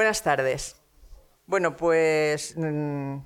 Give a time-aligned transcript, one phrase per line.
[0.00, 0.76] Buenas tardes.
[1.44, 3.18] Bueno, pues mm,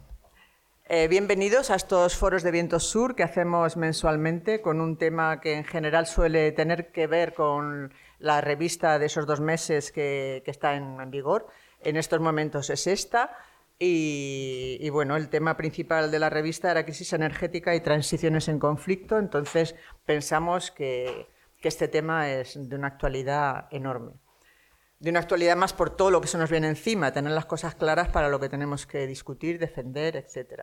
[0.86, 5.54] eh, bienvenidos a estos foros de Viento Sur que hacemos mensualmente con un tema que
[5.54, 10.74] en general suele tener que ver con la revista de esos dos meses que, está
[10.74, 11.46] en, vigor.
[11.80, 13.30] En estos momentos es esta.
[13.78, 19.20] Y, bueno, el tema principal de la revista era crisis energética y transiciones en conflicto.
[19.20, 21.28] Entonces pensamos que
[21.62, 24.23] este tema es de una actualidad enorme
[25.04, 27.74] de una actualidad más por todo lo que se nos viene encima, tener las cosas
[27.74, 30.62] claras para lo que tenemos que discutir, defender, etc.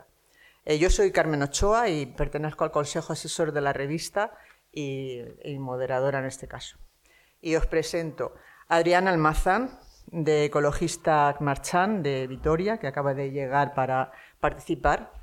[0.65, 4.33] Eh, yo soy Carmen Ochoa y pertenezco al Consejo Asesor de la revista
[4.71, 5.21] y,
[5.59, 6.79] moderadora en este caso.
[7.39, 8.33] Y os presento
[8.67, 15.13] a Adriana Almazán, de Ecologista Marchán de Vitoria, que acaba de llegar para participar.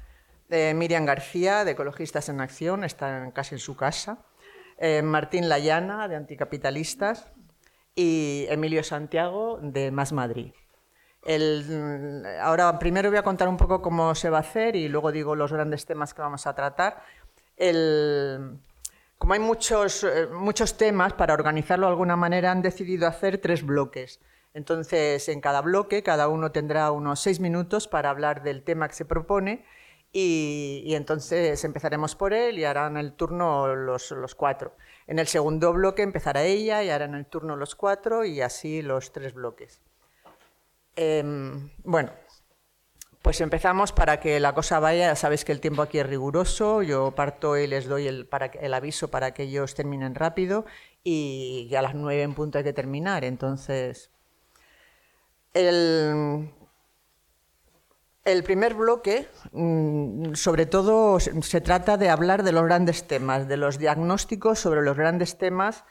[0.48, 4.24] Eh, Miriam García, de Ecologistas en Acción, está casi en su casa.
[4.78, 7.32] Eh, Martín Layana, de Anticapitalistas
[7.98, 10.52] y Emilio Santiago de Más Madrid.
[12.40, 15.34] ahora primero voy a contar un poco cómo se va a hacer y luego digo
[15.34, 17.02] los grandes temas que vamos a tratar.
[19.18, 23.66] como hay muchos, eh, muchos temas, para organizarlo de alguna manera han decidido hacer tres
[23.66, 24.20] bloques.
[24.54, 28.94] Entonces, en cada bloque, cada uno tendrá unos seis minutos para hablar del tema que
[28.94, 29.64] se propone
[30.12, 34.74] y, entonces empezaremos por él y harán el turno los, los, cuatro.
[35.08, 39.10] En el segundo bloque empezará ella y harán el turno los cuatro y así los
[39.10, 39.80] tres bloques.
[40.96, 42.10] Em, bueno,
[43.22, 45.16] pues empezamos para que la cosa vaya.
[45.16, 46.82] Sabéis que el tiempo aquí es riguroso.
[46.82, 48.28] Yo parto y les doy el,
[48.60, 50.66] el aviso para que ellos terminen rápido
[51.02, 53.24] y a las nueve en punto hay que terminar.
[53.24, 54.10] Entonces,
[55.54, 56.50] el,
[58.32, 63.56] el primer bloque, mm, sobre todo, se trata de hablar de los grandes temas, de
[63.56, 65.84] los diagnósticos sobre los grandes temas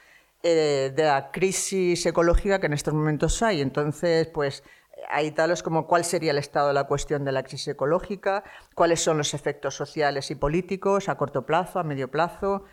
[0.43, 3.61] eh, de la crisis ecológica que en estos momentos hay.
[3.61, 4.63] Entonces, pues
[5.09, 8.43] hay tales como cuál sería el estado de la cuestión de la crisis ecológica,
[8.75, 12.65] cuáles son los efectos sociales y políticos a corto plazo, a medio plazo,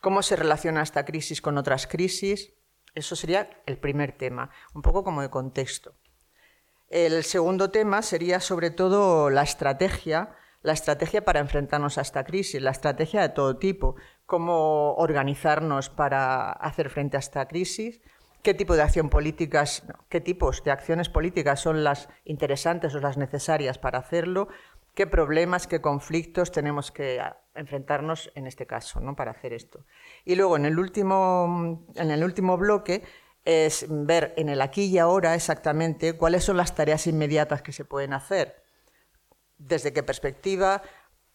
[0.00, 2.52] cómo se relaciona esta crisis con otras crisis.
[2.94, 5.94] Eso sería el primer tema, un poco como de contexto.
[6.88, 10.30] El segundo tema sería sobre todo la estrategia,
[10.62, 16.50] la estrategia para enfrentarnos a esta crisis, la estrategia de todo tipo, cómo organizarnos para
[16.50, 18.00] hacer frente a esta crisis,
[18.42, 23.18] qué tipo de acción políticas, qué tipos de acciones políticas son las interesantes o las
[23.18, 24.48] necesarias para hacerlo,
[24.94, 27.20] qué problemas, qué conflictos tenemos que
[27.54, 29.14] enfrentarnos en este caso, ¿no?
[29.14, 29.84] para hacer esto.
[30.24, 33.02] Y luego en el último, en el último bloque
[33.48, 37.86] es ver en el aquí y ahora exactamente cuáles son las tareas inmediatas que se
[37.86, 38.62] pueden hacer,
[39.56, 40.82] desde qué perspectiva,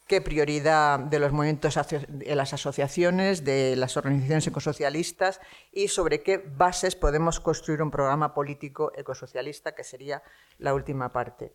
[0.06, 1.76] qué prioridad de los movimientos
[2.08, 5.42] de las asociaciones, de las organizaciones ecosocialistas
[5.72, 10.22] y sobre qué bases podemos construir un programa político ecosocialista, que sería
[10.60, 11.52] la última parte.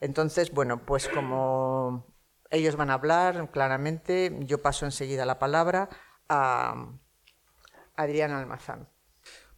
[0.00, 2.04] Entonces, bueno, pues como
[2.50, 5.88] ellos van a hablar claramente, yo paso enseguida la palabra
[6.28, 6.88] a
[7.94, 8.88] Adriana Almazán.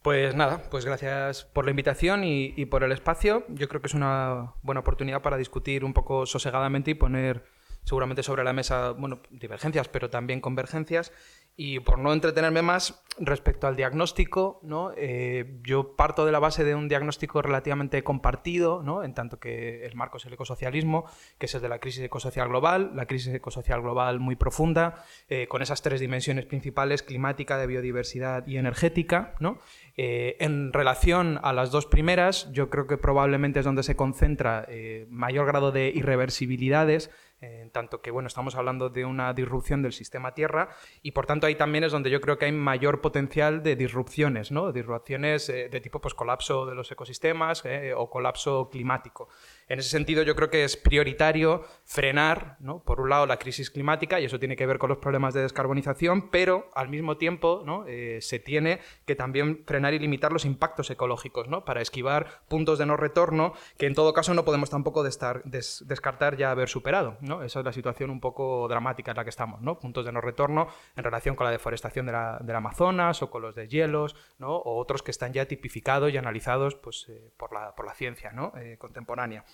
[0.03, 3.45] Pues nada, pues gracias por la invitación y, por el espacio.
[3.47, 7.45] Yo creo que es una buena oportunidad para discutir un poco sosegadamente y poner
[7.85, 11.13] seguramente sobre la mesa, bueno, divergencias, pero también convergencias
[11.55, 14.91] y por no entretenerme más, respecto al diagnóstico, ¿no?
[14.97, 19.03] Eh, yo parto de la base de un diagnóstico relativamente compartido, ¿no?
[19.03, 21.05] en tanto que el marco es el ecosocialismo,
[21.37, 25.47] que es el de la crisis ecosocial global, la crisis ecosocial global muy profunda, eh,
[25.47, 29.35] con esas tres dimensiones principales, climática, de biodiversidad y energética.
[29.39, 29.59] ¿no?
[29.95, 34.67] Eh, en relación a las dos primeras, yo creo que probablemente es donde se concentra
[35.09, 37.11] mayor grado de irreversibilidades,
[37.43, 40.69] en tanto que bueno, estamos hablando de una disrupción del sistema Tierra
[41.01, 44.51] y por tanto ahí también es donde yo creo que hay mayor potencial de disrupciones,
[44.51, 44.71] ¿no?
[44.71, 49.29] disrupciones eh, de tipo pues, colapso de los ecosistemas eh, o colapso climático.
[49.67, 52.83] En ese sentido, yo creo que es prioritario frenar, ¿no?
[52.83, 55.41] por un lado, la crisis climática, y eso tiene que ver con los problemas de
[55.41, 57.85] descarbonización, pero al mismo tiempo ¿no?
[57.87, 61.65] Eh, se tiene que también frenar y limitar los impactos ecológicos, ¿no?
[61.65, 66.51] para esquivar puntos de no retorno que en todo caso no podemos tampoco descartar ya
[66.51, 67.17] haber superado.
[67.41, 69.79] Esa es la situación un poco dramática en la que estamos, ¿no?
[69.79, 73.41] puntos de no retorno en relación con la deforestación de la, del Amazonas o con
[73.41, 74.55] los deshielos, ¿no?
[74.55, 78.31] o otros que están ya tipificados y analizados pues, eh, por, la, por, la, ciencia
[78.31, 78.51] ¿no?
[78.57, 79.45] Eh, contemporánea.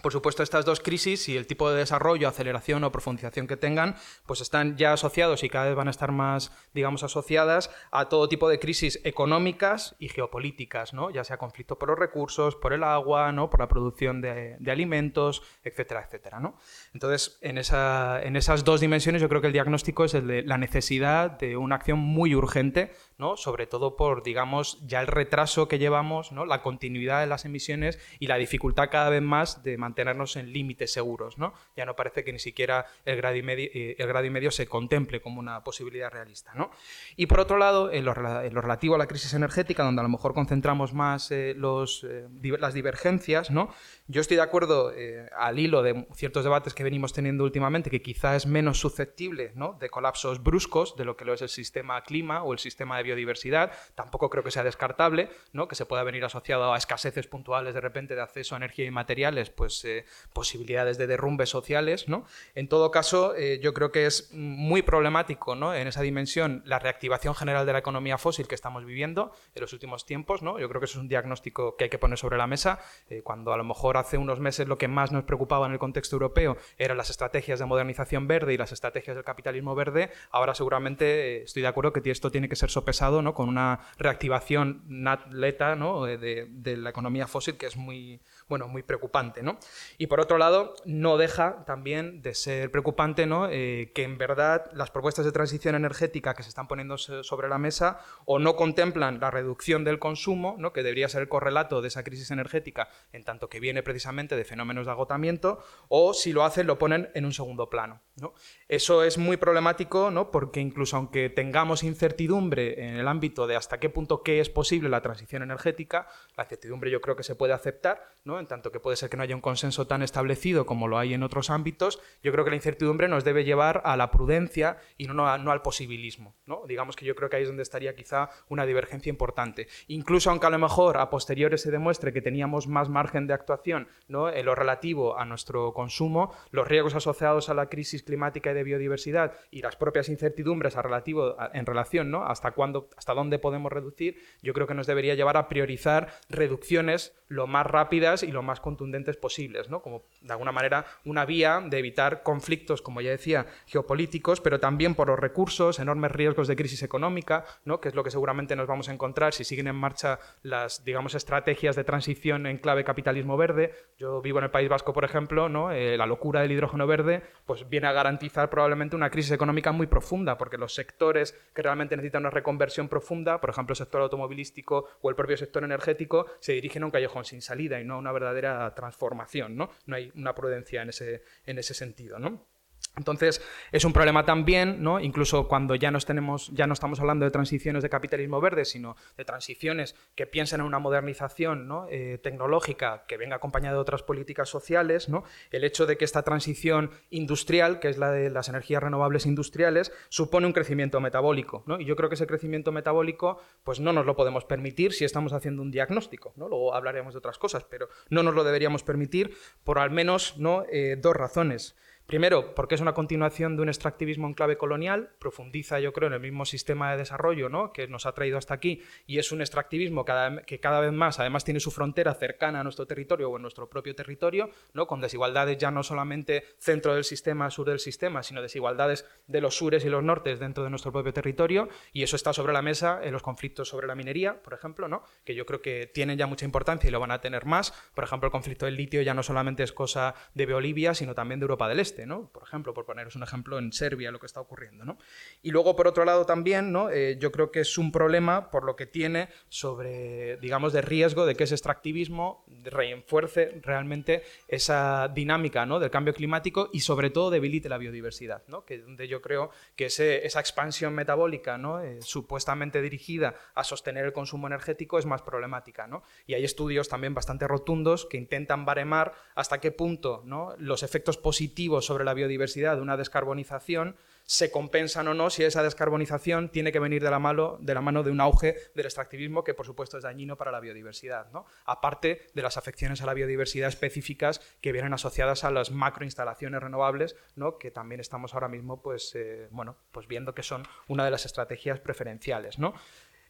[0.00, 3.94] Por supuesto, estas dos crisis y el tipo de desarrollo, aceleración o profundización que tengan,
[4.24, 8.26] pues están ya asociados y cada vez van a estar más, digamos, asociadas a todo
[8.26, 11.10] tipo de crisis económicas y geopolíticas, ¿no?
[11.10, 13.50] Ya sea conflicto por los recursos, por el agua, ¿no?
[13.50, 16.56] Por la producción de, alimentos, etcétera, etcétera, ¿no?
[16.94, 20.56] Entonces, en, en esas dos dimensiones yo creo que el diagnóstico es el de la
[20.56, 22.92] necesidad de una acción muy urgente
[23.22, 23.36] ¿no?
[23.36, 26.44] Sobre todo por, digamos, ya el retraso que llevamos, ¿no?
[26.44, 30.92] La continuidad de las emisiones y la dificultad cada vez más de mantenernos en límites
[30.92, 31.54] seguros, ¿no?
[31.76, 34.66] Ya no parece que ni siquiera el grado y medio, eh, el grado medio se
[34.66, 36.72] contemple como una posibilidad realista, ¿no?
[37.14, 40.34] Y por otro lado, en lo, relativo a la crisis energética, donde a lo mejor
[40.34, 42.26] concentramos más eh, los, eh,
[42.58, 43.72] las divergencias, ¿no?
[44.08, 44.92] Yo estoy de acuerdo
[45.38, 49.74] al hilo de ciertos debates que venimos teniendo últimamente, que quizá es menos susceptible ¿no?
[49.80, 53.04] de colapsos bruscos de lo que lo es el sistema clima o el sistema de
[53.12, 53.72] biodiversidad.
[53.94, 55.68] Tampoco creo que sea descartable ¿no?
[55.68, 58.90] que se pueda venir asociado a escaseces puntuales de repente de acceso a energía y
[58.90, 62.08] materiales, pues eh, posibilidades de derrumbes sociales.
[62.08, 62.24] ¿no?
[62.54, 65.74] En todo caso, eh, yo creo que es muy problemático ¿no?
[65.74, 69.72] en esa dimensión la reactivación general de la economía fósil que estamos viviendo en los
[69.72, 70.42] últimos tiempos.
[70.42, 70.58] ¿no?
[70.58, 73.22] Yo creo que eso es un diagnóstico que hay que poner sobre la mesa, eh,
[73.22, 76.16] cuando a lo mejor hace unos meses lo que más nos preocupaba en el contexto
[76.16, 81.36] europeo eran las estrategias de modernización verde y las estrategias del capitalismo verde, ahora seguramente
[81.38, 82.91] eh, estoy de acuerdo que esto tiene que ser sopesado
[83.22, 83.34] ¿no?
[83.34, 86.04] con una reactivación neta ¿no?
[86.04, 88.20] de, de, la economía fósil que es muy,
[88.52, 89.42] bueno, muy preocupante.
[89.42, 89.58] ¿no?
[89.96, 93.48] Y por otro lado, no deja también de ser preocupante ¿no?
[93.48, 97.56] Eh, que en verdad las propuestas de transición energética que se están poniendo sobre la
[97.56, 100.74] mesa o no contemplan la reducción del consumo, ¿no?
[100.74, 104.44] que debería ser el correlato de esa crisis energética en tanto que viene precisamente de
[104.44, 108.02] fenómenos de agotamiento, o si lo hacen lo ponen en un segundo plano.
[108.20, 108.34] ¿no?
[108.68, 110.30] Eso es muy problemático ¿no?
[110.30, 114.90] porque incluso aunque tengamos incertidumbre en el ámbito de hasta qué punto qué es posible
[114.90, 116.06] la transición energética,
[116.36, 118.41] la incertidumbre yo creo que se puede aceptar, ¿no?
[118.42, 121.14] En tanto que puede ser que no haya un consenso tan establecido como lo hay
[121.14, 125.06] en otros ámbitos, yo creo que la incertidumbre nos debe llevar a la prudencia y
[125.06, 126.34] no, no, al posibilismo.
[126.46, 126.64] ¿no?
[126.66, 129.68] Digamos que yo creo que ahí es donde estaría quizá una divergencia importante.
[129.86, 133.88] Incluso aunque a lo mejor a posteriores se demuestre que teníamos más margen de actuación
[134.08, 134.28] ¿no?
[134.28, 138.64] en lo relativo a nuestro consumo, los riesgos asociados a la crisis climática y de
[138.64, 142.24] biodiversidad y las propias incertidumbres a relativo, en relación ¿no?
[142.24, 147.14] hasta, cuándo, hasta dónde podemos reducir, yo creo que nos debería llevar a priorizar reducciones
[147.28, 151.78] lo más rápidas y lo más contundentes posibles, como de alguna manera una vía de
[151.78, 156.82] evitar conflictos, como ya decía, geopolíticos, pero también por los recursos, enormes riesgos de crisis
[156.82, 157.80] económica, ¿no?
[157.80, 161.14] que es lo que seguramente nos vamos a encontrar si siguen en marcha las, digamos,
[161.14, 163.72] estrategias de transición en clave capitalismo verde.
[163.98, 165.72] Yo vivo en el País Vasco, por ejemplo, ¿no?
[165.72, 169.86] Eh, la locura del hidrógeno verde pues viene a garantizar probablemente una crisis económica muy
[169.86, 174.88] profunda, porque los sectores que realmente necesitan una reconversión profunda, por ejemplo, el sector automovilístico
[175.00, 177.98] o el propio sector energético, se dirigen a un callejón sin salida y no a
[177.98, 179.70] una verdadera transformación, ¿no?
[179.86, 182.51] No hay una prudencia en ese, en ese sentido, ¿no?
[182.96, 183.42] Entonces,
[183.72, 185.00] es un problema también, ¿no?
[185.00, 188.96] incluso cuando ya, nos tenemos, ya no estamos hablando de transiciones de capitalismo verde, sino
[189.16, 191.52] de transiciones que piensen en una modernización.
[191.90, 195.24] Eh, tecnológica que venga acompañada de otras políticas sociales, ¿no?
[195.50, 199.92] el hecho de que esta transición industrial, que es la de las energías renovables industriales,
[200.08, 201.64] supone un crecimiento metabólico.
[201.78, 205.32] Y yo creo que ese crecimiento metabólico pues no nos lo podemos permitir si estamos
[205.32, 206.32] haciendo un diagnóstico.
[206.36, 206.48] ¿no?
[206.48, 210.64] Luego hablaremos de otras cosas, pero no nos lo deberíamos permitir por al menos ¿no?
[210.70, 211.76] Eh, dos razones.
[212.12, 216.12] Primero, porque es una continuación de un extractivismo en clave colonial, profundiza, yo creo, en
[216.12, 217.72] el mismo sistema de desarrollo ¿no?
[217.72, 221.42] que nos ha traído hasta aquí, y es un extractivismo que cada vez más, además,
[221.42, 224.86] tiene su frontera cercana a nuestro territorio o en nuestro propio territorio, ¿no?
[224.86, 229.56] con desigualdades ya no solamente centro del sistema, sur del sistema, sino desigualdades de los
[229.56, 233.00] sures y los nortes dentro de nuestro propio territorio, y eso está sobre la mesa
[233.02, 235.02] en los conflictos sobre la minería, por ejemplo, ¿no?
[235.24, 237.72] que yo creo que tienen ya mucha importancia y lo van a tener más.
[237.94, 241.40] Por ejemplo, el conflicto del litio ya no solamente es cosa de Bolivia, sino también
[241.40, 242.01] de Europa del Este.
[242.32, 244.96] Por ejemplo, por poneros un ejemplo, en Serbia lo que está ocurriendo,
[245.42, 246.74] Y luego, por otro lado, también.
[246.92, 251.26] Eh, yo creo que es un problema por lo que tiene sobre, digamos, de riesgo
[251.26, 257.68] de que ese extractivismo refuerce realmente esa dinámica del cambio climático y, sobre todo, debilite
[257.68, 258.64] la biodiversidad, ¿no?
[258.64, 261.58] Que donde yo creo que esa expansión metabólica.
[261.82, 265.88] Eh, supuestamente dirigida a sostener el consumo energético, es más problemática.
[266.26, 270.24] Y hay estudios también bastante rotundos que intentan baremar hasta qué punto
[270.58, 275.62] los efectos positivos sobre la biodiversidad de una descarbonización se compensan o no si esa
[275.62, 279.44] descarbonización tiene que venir de la, mano, de la mano de un auge del extractivismo
[279.44, 281.44] que por supuesto es dañino para la biodiversidad, ¿no?
[281.64, 287.16] aparte de las afecciones a la biodiversidad específicas que vienen asociadas a las macroinstalaciones renovables,
[287.34, 287.58] ¿no?
[287.58, 291.26] que también estamos ahora mismo pues, eh, bueno, pues viendo que son una de las
[291.26, 292.58] estrategias preferenciales.
[292.58, 292.74] ¿no?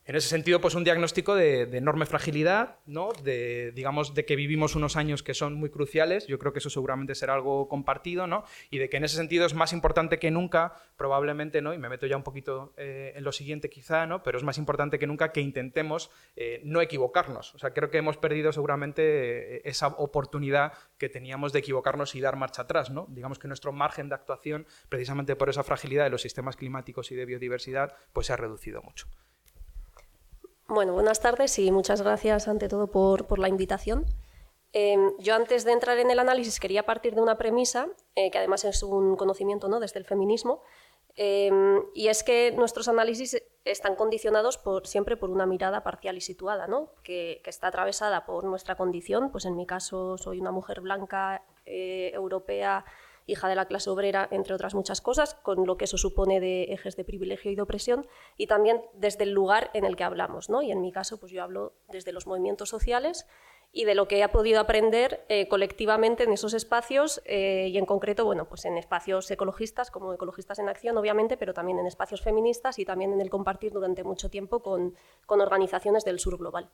[0.04, 3.12] En ese sentido, pues un diagnóstico de, enorme fragilidad, ¿no?
[3.22, 6.70] De, digamos, de que vivimos unos años que son muy cruciales, yo creo que eso
[6.70, 8.42] seguramente será algo compartido, ¿no?
[8.70, 11.72] Y de que en ese sentido es más importante que nunca, probablemente, ¿no?
[11.72, 14.24] Y me meto ya un poquito eh, en lo siguiente quizá, ¿no?
[14.24, 17.54] Pero es más importante que nunca que intentemos eh, no equivocarnos.
[17.54, 22.20] O sea, creo que hemos perdido seguramente eh, esa oportunidad que teníamos de equivocarnos y
[22.20, 23.06] dar marcha atrás, ¿no?
[23.08, 27.14] Digamos que nuestro margen de actuación, precisamente por esa fragilidad de los sistemas climáticos y
[27.14, 29.06] de biodiversidad, pues se ha reducido mucho.
[30.72, 34.06] Bueno, buenas tardes y muchas gracias ante todo por, la invitación.
[34.72, 38.38] Em, yo antes de entrar en el análisis quería partir de una premisa, eh, que
[38.38, 39.80] además es un conocimiento ¿no?
[39.80, 40.62] desde el feminismo,
[41.14, 43.36] em, y es que nuestros análisis
[43.66, 46.88] están condicionados por, siempre por una mirada parcial y situada, ¿no?
[47.02, 52.12] que, está atravesada por nuestra condición, pues en mi caso soy una mujer blanca, eh,
[52.14, 52.86] europea,
[53.26, 56.64] hija de la clase obrera, entre otras muchas cosas, con lo que eso supone de
[56.64, 60.50] ejes de privilegio y de opresión, y también desde el lugar en el que hablamos.
[60.50, 60.62] ¿no?
[60.62, 63.26] Y en mi caso, pues yo hablo desde los movimientos sociales
[63.74, 67.86] y de lo que he podido aprender eh, colectivamente en esos espacios eh, y en
[67.86, 72.20] concreto, bueno, pues en espacios ecologistas, como ecologistas en acción, obviamente, pero también en espacios
[72.20, 76.70] feministas y también en el compartir durante mucho tiempo con, con organizaciones del sur global.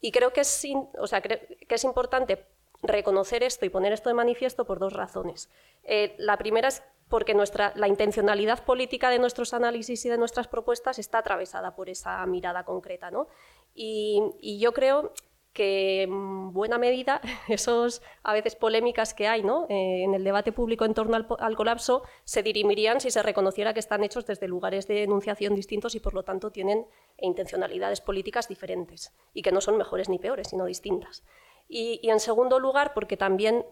[0.00, 0.66] Y creo que es,
[0.98, 2.44] o sea, que es importante
[2.84, 5.50] reconocer esto y poner esto de manifiesto por dos razones.
[5.82, 10.48] Eh, la primera es porque nuestra, la intencionalidad política de nuestros análisis y de nuestras
[10.48, 13.10] propuestas está atravesada por esa mirada concreta.
[13.10, 13.28] ¿no?
[13.74, 15.12] Y, yo creo
[15.52, 19.66] que en buena medida esos a veces polémicas que hay ¿no?
[19.68, 23.72] Eh, en el debate público en torno al, al, colapso se dirimirían si se reconociera
[23.72, 26.86] que están hechos desde lugares de enunciación distintos y por lo tanto tienen
[27.18, 31.22] intencionalidades políticas diferentes y que no son mejores ni peores, sino distintas.
[31.68, 33.64] Y, en segundo lugar, porque también,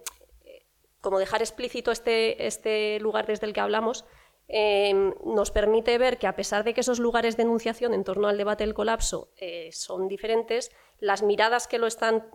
[0.44, 0.64] eh,
[1.00, 4.04] como dejar explícito este, este lugar desde el que hablamos,
[4.48, 8.28] em, nos permite ver que a pesar de que esos lugares de enunciación en torno
[8.28, 12.26] al debate del colapso eh, son diferentes, las miradas que lo están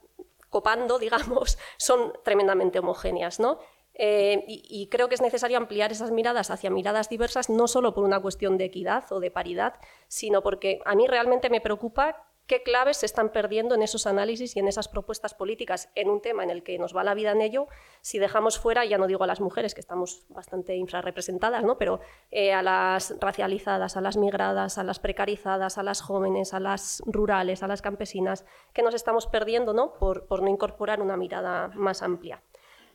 [0.49, 3.39] copando, digamos, son tremendamente homogéneas.
[3.39, 3.59] ¿no?
[3.99, 8.03] Y, y, creo que es necesario ampliar esas miradas hacia miradas diversas, no solo por
[8.03, 9.73] una cuestión de equidad o de paridad,
[10.07, 14.55] sino porque a mí realmente me preocupa qué claves se están perdiendo en esos análisis
[14.55, 17.31] y en esas propuestas políticas en un tema en el que nos va la vida
[17.31, 17.67] en ello,
[18.01, 21.77] si dejamos fuera, ya no digo a las mujeres, que estamos bastante infrarrepresentadas, ¿no?
[21.77, 21.99] pero
[22.31, 27.03] eh, a las racializadas, a las migradas, a las precarizadas, a las jóvenes, a las
[27.05, 29.93] rurales, a las campesinas, que nos estamos perdiendo ¿no?
[29.93, 32.41] Por, por no incorporar una mirada más amplia.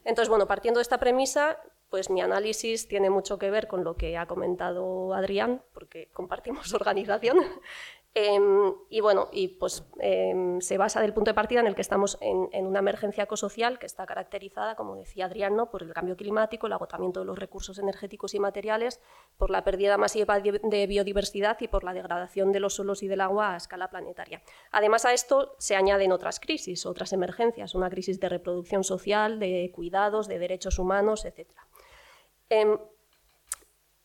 [0.04, 1.58] Entonces, bueno, partiendo de esta premisa,
[1.92, 6.72] pues mi análisis tiene mucho que ver con lo que ha comentado Adrián, porque compartimos
[6.74, 7.38] organización,
[8.14, 11.80] Em, y bueno, y pues em, se basa del punto de partida en el que
[11.80, 16.66] estamos en, una emergencia ecosocial que está caracterizada, como decía Adriano, por el cambio climático,
[16.66, 19.00] el agotamiento de los recursos energéticos y materiales,
[19.38, 23.22] por la pérdida masiva de biodiversidad y por la degradación de los suelos y del
[23.22, 24.42] agua a escala planetaria.
[24.72, 29.72] Además a esto se añaden otras crisis, otras emergencias, una crisis de reproducción social, de
[29.74, 31.48] cuidados, de derechos humanos, etc.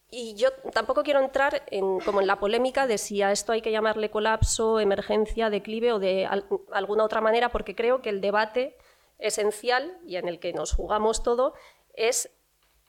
[0.10, 3.62] Y yo tampoco quiero entrar en, como en la polémica de si a esto hay
[3.62, 6.26] que llamarle colapso, emergencia, declive o de
[6.72, 8.78] alguna otra manera, porque creo que el debate
[9.20, 11.54] esencial y en el que nos jugamos todo
[11.94, 12.32] es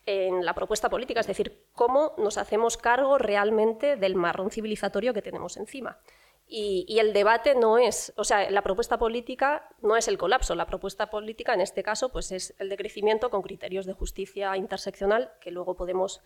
[0.05, 5.21] en la propuesta política, es decir, cómo nos hacemos cargo realmente del marrón civilizatorio que
[5.21, 5.99] tenemos encima.
[6.47, 10.55] Y, y, el debate no es, o sea, la propuesta política no es el colapso,
[10.55, 15.31] la propuesta política en este caso pues es el decrecimiento con criterios de justicia interseccional
[15.41, 16.23] que luego podemos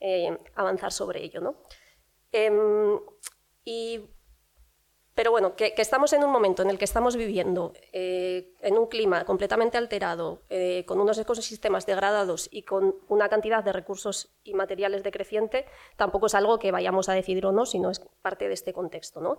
[0.00, 1.40] eh, avanzar sobre ello.
[1.40, 1.56] ¿no?
[2.32, 3.00] Em,
[5.16, 8.86] pero bueno, que, estamos en un momento en el que estamos viviendo eh, en un
[8.86, 14.52] clima completamente alterado, eh, con unos ecosistemas degradados y con una cantidad de recursos y
[14.52, 15.64] materiales decreciente,
[15.96, 19.22] tampoco es algo que vayamos a decidir o no, sino es parte de este contexto.
[19.22, 19.38] ¿no?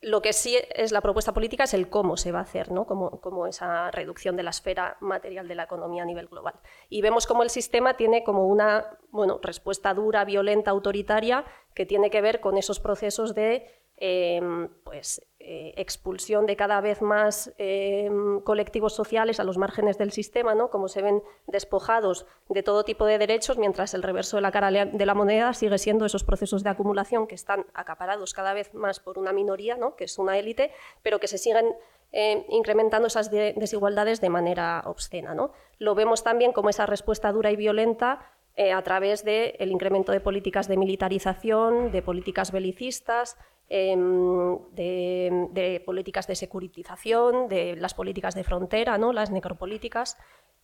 [0.00, 2.86] Lo que sí es la propuesta política es el cómo se va a hacer, ¿no?
[2.86, 6.54] como, esa reducción de la esfera material de la economía a nivel global.
[6.88, 11.44] Y vemos cómo el sistema tiene como una bueno, respuesta dura, violenta, autoritaria,
[11.74, 17.02] que tiene que ver con esos procesos de Em, pues, eh, expulsión de cada vez
[17.02, 20.70] más em, colectivos sociales a los márgenes del sistema, ¿no?
[20.70, 24.70] como se ven despojados de todo tipo de derechos, mientras el reverso de la cara
[24.70, 29.00] de la moneda sigue siendo esos procesos de acumulación que están acaparados cada vez más
[29.00, 29.96] por una minoría, ¿no?
[29.96, 30.70] que es una élite,
[31.02, 31.74] pero que se siguen
[32.12, 35.34] em, incrementando esas desigualdades de manera obscena.
[35.34, 35.50] ¿no?
[35.78, 38.20] Lo vemos también como esa respuesta dura y violenta
[38.58, 43.38] eh, a través del incremento de políticas de militarización, de políticas belicistas,
[43.70, 49.12] Em, de, políticas de securitización, de las políticas de frontera, ¿no?
[49.12, 50.16] las necropolíticas,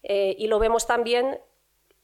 [0.03, 1.39] eh, y lo vemos también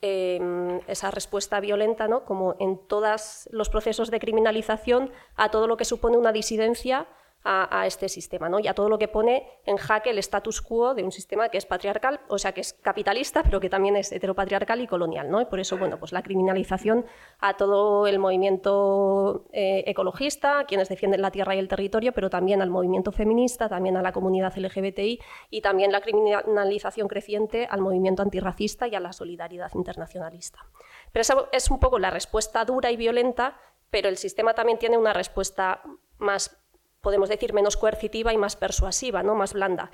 [0.02, 2.26] em, esa respuesta violenta, ¿no?
[2.26, 7.06] como en todos los procesos de criminalización, a todo lo que supone una disidencia
[7.42, 8.58] a, este sistema, ¿no?
[8.58, 11.56] y a todo lo que pone en jaque el status quo de un sistema que
[11.56, 15.30] es patriarcal, o sea, que es capitalista, pero que también es heteropatriarcal y colonial.
[15.40, 17.06] Y por eso, bueno, pues la criminalización
[17.38, 22.60] a todo el movimiento eh, ecologista, quienes defienden la tierra y el territorio, pero también
[22.60, 28.22] al movimiento feminista, también a la comunidad LGBTI y también la criminalización creciente al movimiento
[28.22, 30.66] antirracista y a la solidaridad internacionalista.
[31.12, 33.58] Pero esa es un poco la respuesta dura y violenta,
[33.90, 35.82] pero el sistema también tiene una respuesta
[36.18, 36.59] más
[37.00, 39.34] podemos decir, menos coercitiva y más persuasiva, ¿no?
[39.34, 39.90] más blanda,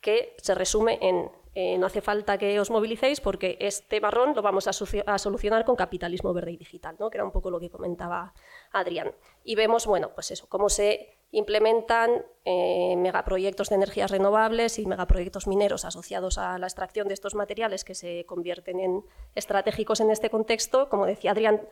[0.00, 4.42] que se resume en eh, no hace falta que os movilicéis porque este marrón lo
[4.42, 7.10] vamos a, solucionar con capitalismo verde y digital, ¿no?
[7.10, 8.32] que era un poco lo que comentaba
[8.70, 9.12] Adrián.
[9.42, 15.48] Y vemos, bueno, pues eso, cómo se implementan eh, megaproyectos de energías renovables y megaproyectos
[15.48, 19.04] mineros asociados a la extracción de estos materiales que se convierten en
[19.34, 21.62] estratégicos en este contexto, como decía Adrián,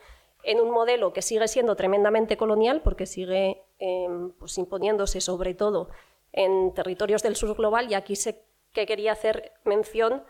[0.42, 5.88] en un modelo que sigue siendo tremendamente colonial porque sigue em, pues imponiéndose sobre todo
[6.32, 10.22] en territorios del sur global y aquí se que quería hacer mención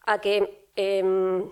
[0.00, 1.48] a que em,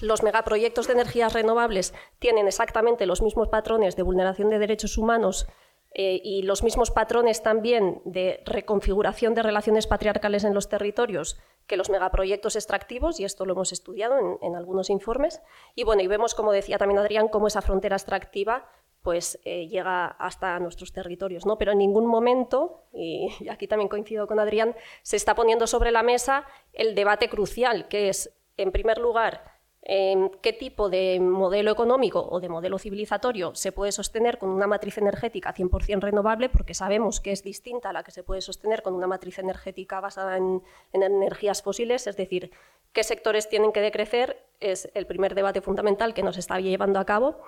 [0.00, 5.46] los megaproyectos de energías renovables tienen exactamente los mismos patrones de vulneración de derechos humanos
[5.92, 11.76] eh, y los mismos patrones también de reconfiguración de relaciones patriarcales en los territorios que
[11.76, 15.40] los megaproyectos extractivos, y esto lo hemos estudiado en, algunos informes.
[15.74, 18.68] Y bueno, y vemos, como decía también Adrián, cómo esa frontera extractiva
[19.02, 21.56] pues eh, llega hasta nuestros territorios, ¿no?
[21.56, 26.02] Pero en ningún momento, y aquí también coincido con Adrián, se está poniendo sobre la
[26.02, 26.44] mesa
[26.74, 32.48] el debate crucial, que es, en primer lugar, qué tipo de modelo económico o de
[32.48, 37.42] modelo civilizatorio se puede sostener con una matriz energética 100% renovable, porque sabemos que es
[37.42, 42.06] distinta a la que se puede sostener con una matriz energética basada en, energías fósiles,
[42.06, 42.50] es decir,
[42.92, 47.06] qué sectores tienen que decrecer, es el primer debate fundamental que nos está llevando a
[47.06, 47.38] cabo.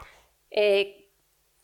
[0.50, 1.01] Eh,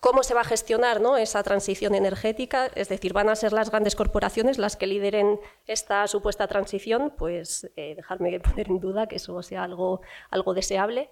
[0.01, 2.67] ¿Cómo se va a gestionar esa transición energética?
[2.77, 7.15] Es decir, ¿van a ser las grandes corporaciones las que lideren esta supuesta transición?
[7.19, 10.01] Pues eh, dejarme poner en duda que eso sea algo,
[10.31, 11.11] algo deseable.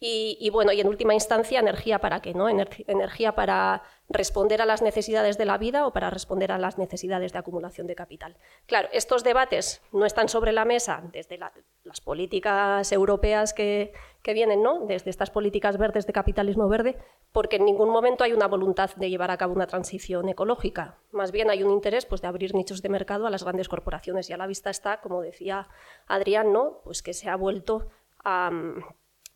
[0.00, 2.48] Y, bueno, y en última instancia, energía para qué, ¿no?
[2.48, 7.32] energía para responder a las necesidades de la vida o para responder a las necesidades
[7.32, 8.36] de acumulación de capital.
[8.66, 11.38] Claro, estos debates no están sobre la mesa desde
[11.82, 13.92] las políticas europeas que,
[14.24, 14.86] vienen, ¿no?
[14.86, 16.98] Desde estas políticas verdes de capitalismo verde,
[17.32, 20.98] porque en ningún momento hay una voluntad de llevar a cabo una transición ecológica.
[21.12, 24.28] Más bien hay un interés pues, de abrir nichos de mercado a las grandes corporaciones
[24.28, 25.68] y a la vista está, como decía
[26.06, 26.82] Adrián, ¿no?
[26.84, 27.88] Pues que se ha vuelto
[28.22, 28.50] a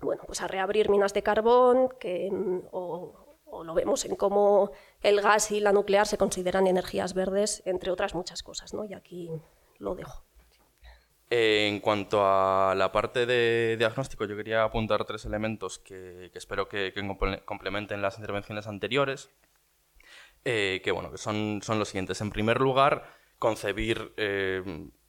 [0.03, 2.31] bueno, pues a reabrir minas de carbón, que,
[2.71, 7.91] o, lo vemos en cómo el gas y la nuclear se consideran energías verdes, entre
[7.91, 8.85] otras muchas cosas, ¿no?
[8.85, 9.31] Y aquí
[9.79, 10.25] lo dejo.
[11.31, 16.69] Eh, en cuanto a la parte de diagnóstico, yo quería apuntar tres elementos que, espero
[16.69, 16.93] que,
[17.45, 19.31] complementen las intervenciones anteriores,
[20.45, 22.21] eh, que, bueno, que son, son los siguientes.
[22.21, 23.05] En primer lugar,
[23.39, 24.63] concebir eh,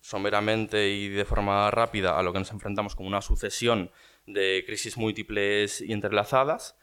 [0.03, 3.91] someramente y de forma rápida a lo que nos enfrentamos como una sucesión
[4.25, 6.77] de crisis múltiples y entrelazadas.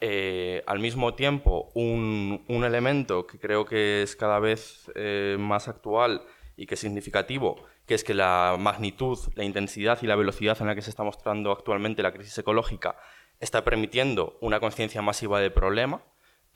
[0.00, 6.22] Eh, al mismo tiempo, un, elemento que creo que es cada vez eh, más actual
[6.56, 10.68] y que es significativo, que es que la magnitud, la intensidad y la velocidad en
[10.68, 12.96] la que se está mostrando actualmente la crisis ecológica
[13.40, 16.02] está permitiendo una conciencia masiva del problema,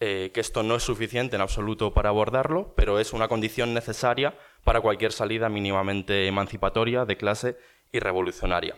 [0.00, 4.36] eh, que esto no es suficiente en absoluto para abordarlo, pero es una condición necesaria
[4.64, 7.56] para cualquier salida mínimamente emancipatoria de clase
[7.92, 8.76] y revolucionaria.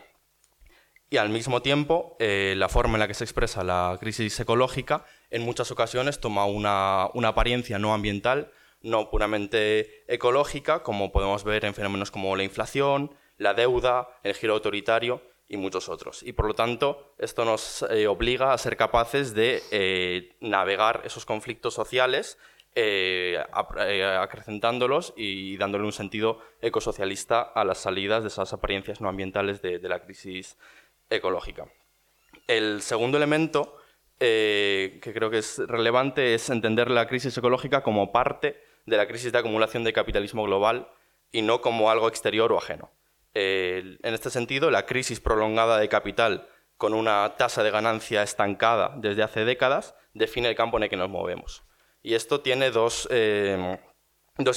[1.08, 5.04] Y al mismo tiempo, eh, la forma en la que se expresa la crisis ecológica
[5.30, 8.50] en muchas ocasiones toma una, apariencia no ambiental,
[8.82, 14.54] no puramente ecológica, como podemos ver en fenómenos como la inflación, la deuda, el giro
[14.54, 16.24] autoritario y muchos otros.
[16.24, 21.24] Y por lo tanto, esto nos eh, obliga a ser capaces de eh, navegar esos
[21.24, 22.36] conflictos sociales,
[23.52, 29.78] acrecentándolos y dándole un sentido ecosocialista a las salidas de esas apariencias no ambientales de,
[29.78, 30.58] de la crisis
[31.10, 31.66] ecológica.
[32.46, 33.76] El segundo elemento
[34.18, 39.06] eh, que creo que es relevante es entender la crisis ecológica como parte de la
[39.06, 40.88] crisis de acumulación de capitalismo global
[41.32, 42.92] y no como algo exterior o ajeno.
[43.34, 49.22] en este sentido, la crisis prolongada de capital con una tasa de ganancia estancada desde
[49.22, 51.62] hace décadas define el campo en el que nos movemos.
[52.02, 53.78] Y esto tiene dos, eh,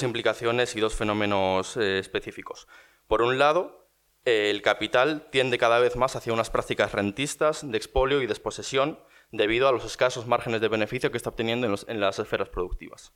[0.02, 2.68] implicaciones y dos fenómenos eh, específicos.
[3.08, 3.79] Por un lado,
[4.24, 8.98] el capital tiende cada vez más hacia unas prácticas rentistas, de expolio y desposesión,
[9.32, 13.12] debido a los escasos márgenes de beneficio que está obteniendo en, las esferas productivas.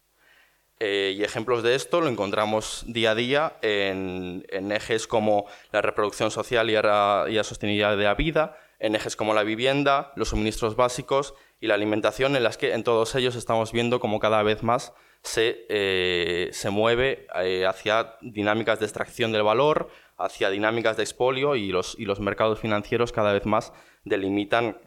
[0.81, 6.31] Eh, y ejemplos de esto lo encontramos día a día en, ejes como la reproducción
[6.31, 11.35] social y, la sostenibilidad de la vida, en ejes como la vivienda, los suministros básicos
[11.61, 14.93] y la alimentación, en las que en todos ellos estamos viendo cómo cada vez más
[15.23, 21.70] se, eh, mueve eh, hacia dinámicas de extracción del valor, hacia dinámicas de expolio y
[21.70, 23.72] los, y los mercados financieros cada vez más
[24.05, 24.79] delimitan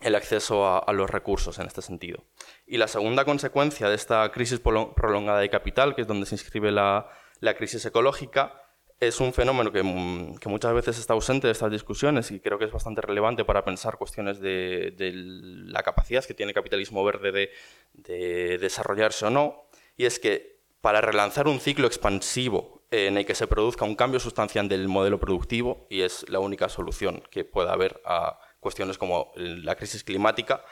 [0.00, 2.24] el acceso a, los recursos en este sentido.
[2.66, 6.70] Y la segunda consecuencia de esta crisis prolongada de capital, que es donde se inscribe
[6.72, 7.08] la,
[7.40, 8.60] la crisis ecológica,
[9.00, 12.58] es un fenómeno que, mm, que, muchas veces está ausente de estas discusiones y creo
[12.58, 17.02] que es bastante relevante para pensar cuestiones de, de la capacidad que tiene el capitalismo
[17.04, 17.50] verde de,
[17.94, 20.53] de desarrollarse o no, y es que
[20.84, 25.18] para relanzar un ciclo expansivo en el que se produzca un cambio sustancial del modelo
[25.18, 30.62] productivo, y es la única solución que pueda haber a cuestiones como la crisis climática,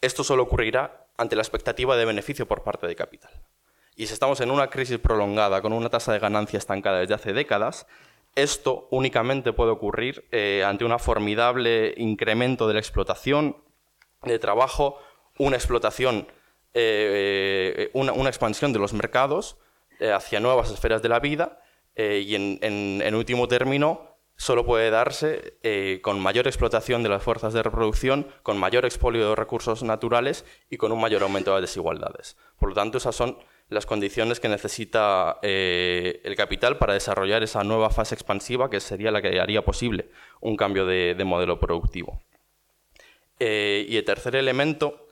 [0.00, 3.32] esto solo ocurrirá ante la expectativa de beneficio por parte de capital.
[3.96, 7.32] Y si estamos en una crisis prolongada con una tasa de ganancia estancada desde hace
[7.32, 7.88] décadas,
[8.36, 13.56] esto únicamente puede ocurrir eh, ante un formidable incremento de la explotación
[14.22, 15.00] de trabajo,
[15.38, 16.28] una explotación,
[16.78, 19.56] eh, una, expansión de los mercados
[19.98, 21.60] eh, hacia nuevas esferas de la vida
[21.98, 25.54] y en, último término solo puede darse
[26.02, 30.76] con mayor explotación de las fuerzas de reproducción, con mayor expolio de recursos naturales y
[30.76, 32.36] con un mayor aumento de las desigualdades.
[32.58, 37.64] Por lo tanto, esas son las condiciones que necesita eh, el capital para desarrollar esa
[37.64, 40.10] nueva fase expansiva que sería la que haría posible
[40.40, 42.20] un cambio de, modelo productivo.
[43.38, 45.05] Eh, y el tercer elemento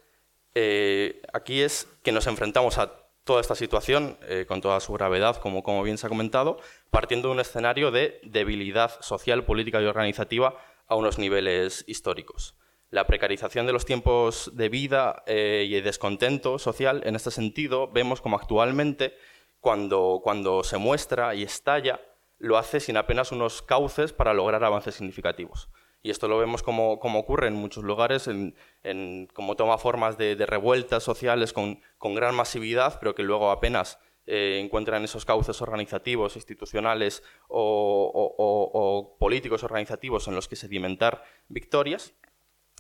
[0.55, 2.93] eh, aquí es que nos enfrentamos a
[3.25, 6.59] toda esta situación con toda su gravedad, como, como bien se ha comentado,
[6.91, 12.55] partiendo de un escenario de debilidad social, política y organizativa a unos niveles históricos
[12.95, 18.21] la precarización de los tiempos de vida eh, y descontento social, en este sentido, vemos
[18.21, 19.17] como actualmente,
[19.59, 22.01] cuando, cuando se muestra y estalla,
[22.39, 25.69] lo hace sin apenas unos cauces para lograr avances significativos.
[26.05, 31.03] Y esto lo vemos como, ocurre en muchos lugares, en, como toma formas de, revueltas
[31.03, 39.17] sociales con, gran masividad, pero que luego apenas eh, encuentran esos cauces organizativos, institucionales o,
[39.19, 42.13] políticos organizativos en los que sedimentar victorias.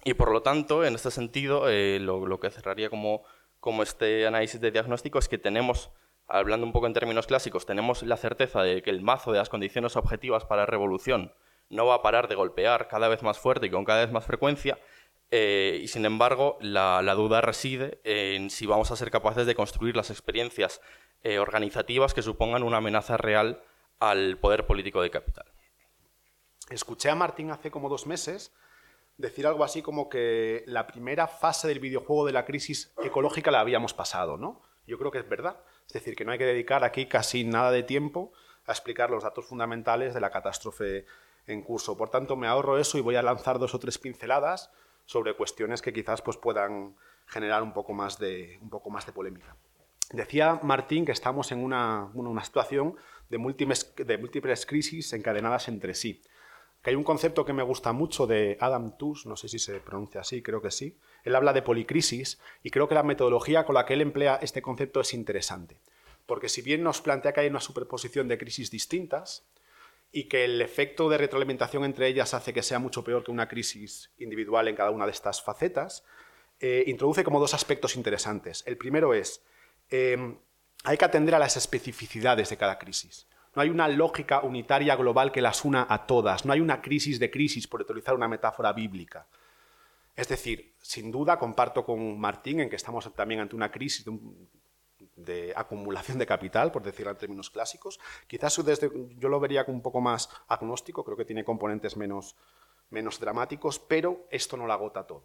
[0.05, 3.23] Y por lo tanto, en este sentido, eh, lo, que cerraría como,
[3.59, 5.91] como este análisis de diagnóstico es que tenemos,
[6.27, 9.49] hablando un poco en términos clásicos, tenemos la certeza de que el mazo de las
[9.49, 11.33] condiciones objetivas para la revolución
[11.71, 14.25] no va a parar de golpear cada vez más fuerte y con cada vez más
[14.25, 14.79] frecuencia,
[15.37, 19.97] eh, y sin embargo, la, duda reside en si vamos a ser capaces de construir
[19.97, 20.81] las experiencias
[21.25, 23.61] eh, organizativas que supongan una amenaza real
[23.99, 25.47] al poder político de capital.
[26.71, 28.53] Escuché a Martín hace como dos meses
[29.17, 33.61] decir algo así como que la primera fase del videojuego de la crisis ecológica la
[33.61, 34.63] habíamos pasado, ¿no?
[34.87, 35.61] Yo creo que es verdad.
[35.87, 38.33] Es decir, que no hay que dedicar aquí casi nada de tiempo
[38.67, 41.07] a explicar los datos fundamentales de la catástrofe
[41.47, 41.97] en curso.
[41.97, 44.71] Por tanto, me ahorro eso y voy a lanzar dos o tres pinceladas
[45.05, 49.13] sobre cuestiones que quizás pues, puedan generar un poco, más de, un poco más de
[49.13, 49.57] polémica.
[50.11, 52.97] Decía Martín que estamos en una, una situación
[53.29, 56.23] de múltiples, crisis encadenadas entre sí
[56.85, 59.81] que hay un concepto que me gusta mucho de Adam Tooze, no sé si se
[59.81, 60.99] pronuncia así, creo que sí.
[61.23, 64.61] Él habla de policrisis y creo que la metodología con la que él emplea este
[64.61, 65.81] concepto es interesante.
[66.27, 69.47] Porque si bien nos plantea que hay una superposición de crisis distintas
[70.17, 73.49] y que el efecto de retroalimentación entre ellas hace que sea mucho peor que una
[73.49, 76.05] crisis individual en cada una de estas facetas,
[76.61, 78.63] eh, introduce como dos aspectos interesantes.
[78.65, 79.43] El primero es,
[79.91, 80.37] eh,
[80.85, 83.27] hay que atender a las especificidades de cada crisis.
[83.57, 86.45] No hay una lógica unitaria global que las una a todas.
[86.45, 89.27] No hay una crisis de crisis, por utilizar una metáfora bíblica.
[90.15, 94.17] Es decir, sin duda comparto con Martín en que estamos también ante una crisis de,
[95.55, 98.01] acumulación de capital, por decirlo en términos clásicos.
[98.27, 102.37] Quizás desde, yo lo vería un poco más agnóstico, creo que tiene componentes menos,
[102.91, 105.25] menos dramáticos, pero esto no lo agota todo.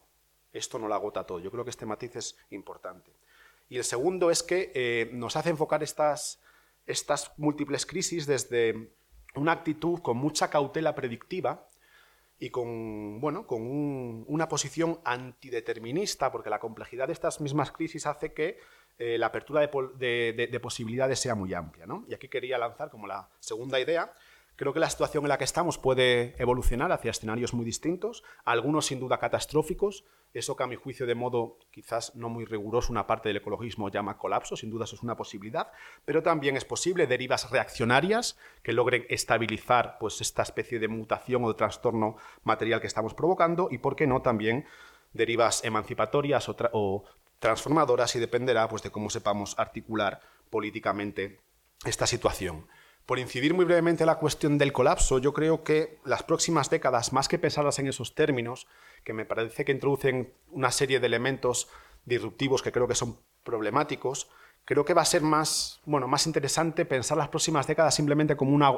[0.52, 1.40] Esto no lo agota todo.
[1.40, 3.12] Yo creo que este matiz es importante.
[3.70, 6.42] Y el segundo es que eh, nos hace enfocar estas,
[6.88, 8.92] estas múltiples crisis desde
[9.36, 11.68] una actitud con mucha cautela predictiva
[12.40, 13.62] y con, bueno, con
[14.28, 18.58] una posición antideterminista, porque la complejidad de estas mismas crisis hace que
[19.00, 21.86] eh, la apertura de, posibilidades sea muy amplia.
[22.08, 24.14] Y aquí quería lanzar como la segunda idea,
[24.60, 28.88] Creo que la situación en la que estamos puede evolucionar hacia escenarios muy distintos, algunos
[28.88, 33.08] sin duda catastróficos, eso que a mi juicio de modo quizás no muy riguroso una
[33.08, 35.72] parte del ecologismo llama colapso, sin duda eso es una posibilidad,
[36.04, 41.48] pero también es posible derivas reaccionarias que logren estabilizar pues, esta especie de mutación o
[41.48, 44.66] de trastorno material que estamos provocando y, por qué no, también
[45.14, 47.06] derivas emancipatorias o, o
[47.40, 51.40] transformadoras y dependerá pues, de cómo sepamos articular políticamente
[51.86, 52.68] esta situación.
[53.06, 57.12] Por incidir muy brevemente en la cuestión del colapso, yo creo que las próximas décadas,
[57.12, 58.68] más que pensadas en esos términos,
[59.04, 61.70] que me parece que introducen una serie de elementos
[62.06, 64.30] disruptivos que creo que son problemáticos,
[64.64, 68.54] creo que va a ser más, bueno, más interesante pensar las próximas décadas simplemente como
[68.54, 68.72] una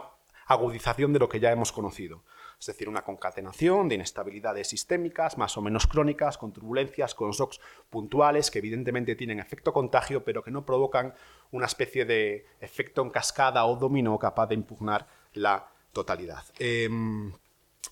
[0.46, 2.24] agudización de lo que ya hemos conocido
[2.62, 7.60] es decir, una concatenación de inestabilidades sistémicas más o menos crónicas, con turbulencias, con shocks
[7.90, 11.16] puntuales que evidentemente tienen efecto contagio, pero que no provocan
[11.50, 16.46] una especie de efecto en cascada o dominó capaz de impugnar la totalidad.
[16.60, 17.34] Em,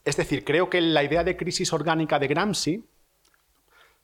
[0.06, 2.86] es decir, creo que la idea de crisis orgánica de Gramsci,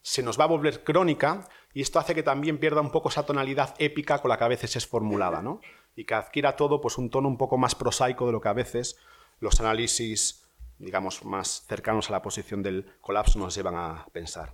[0.01, 3.25] se nos va a volver crónica y esto hace que también pierda un poco esa
[3.25, 5.61] tonalidad épica con la que a veces es formulada, ¿no?
[5.95, 8.53] Y que adquiera todo pues, un tono un poco más prosaico de lo que a
[8.53, 8.97] veces
[9.39, 10.44] los análisis,
[10.79, 14.53] digamos, más cercanos a la posición del colapso nos llevan a pensar.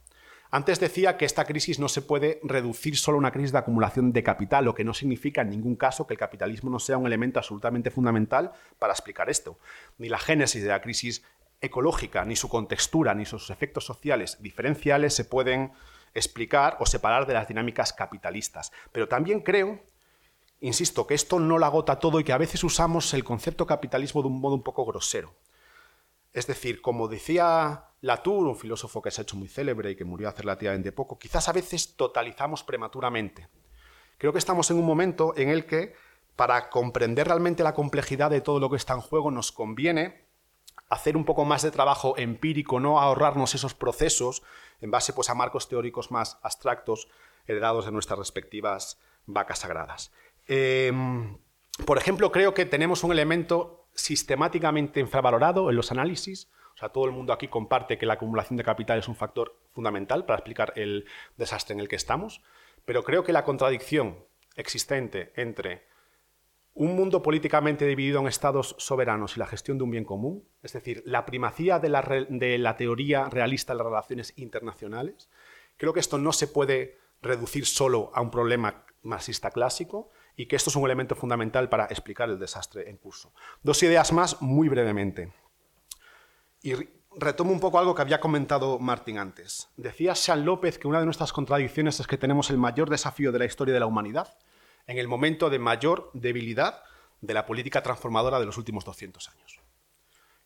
[0.54, 4.12] Antes decía que esta crisis no se puede reducir solo a una crisis de acumulación
[4.12, 7.08] de capital, lo que no significa en ningún caso que el capitalismo no sea un
[7.08, 9.58] elemento absolutamente fundamental para explicar esto.
[9.98, 11.24] Ni la génesis de la crisis
[11.62, 15.72] ecológica, ni su contextura, ni sus efectos sociales diferenciales se pueden
[16.14, 18.74] explicar o separar de las dinámicas capitalistas.
[18.92, 19.80] Pero también creo,
[20.60, 24.22] insisto, que esto no lo agota todo y que a veces usamos el concepto capitalismo
[24.22, 25.34] de un modo un poco grosero.
[26.34, 30.06] Es decir, como decía Latour, un filósofo que se ha hecho muy célebre y que
[30.06, 33.50] murió hace relativamente poco, quizás a veces totalizamos prematuramente.
[34.18, 35.96] Creo que estamos en un momento en el que,
[36.36, 40.26] para comprender realmente la complejidad de todo lo que está en juego, nos conviene
[40.90, 44.44] hacer un poco más de trabajo empírico, no ahorrarnos esos procesos
[44.82, 47.08] en base pues, a marcos teóricos más abstractos
[47.48, 50.12] heredados de nuestras respectivas vacas sagradas.
[50.48, 51.38] Em,
[51.86, 56.50] por ejemplo, creo que tenemos un elemento sistemáticamente infravalorado en los análisis.
[56.74, 59.58] O sea, todo el mundo aquí comparte que la acumulación de capital es un factor
[59.74, 61.06] fundamental para explicar el
[61.38, 62.42] desastre en el que estamos,
[62.86, 64.26] pero creo que la contradicción
[64.56, 65.86] existente entre
[66.74, 70.74] un mundo políticamente dividido en estados soberanos y la gestión de un bien común, es
[70.74, 75.30] decir, la primacía de la, teoría realista de las relaciones internacionales,
[75.78, 80.56] creo que esto no se puede reducir solo a un problema marxista clásico y que
[80.56, 83.34] esto es un elemento fundamental para explicar el desastre en curso.
[83.64, 85.34] Dos ideas más muy brevemente.
[86.62, 86.74] Y
[87.16, 89.70] retomo un poco algo que había comentado Martín antes.
[89.78, 93.40] Decía Sean López que una de nuestras contradicciones es que tenemos el mayor desafío de
[93.40, 94.38] la historia de la humanidad
[94.88, 96.84] en el momento de mayor debilidad
[97.22, 99.60] de la política transformadora de los últimos 200 años.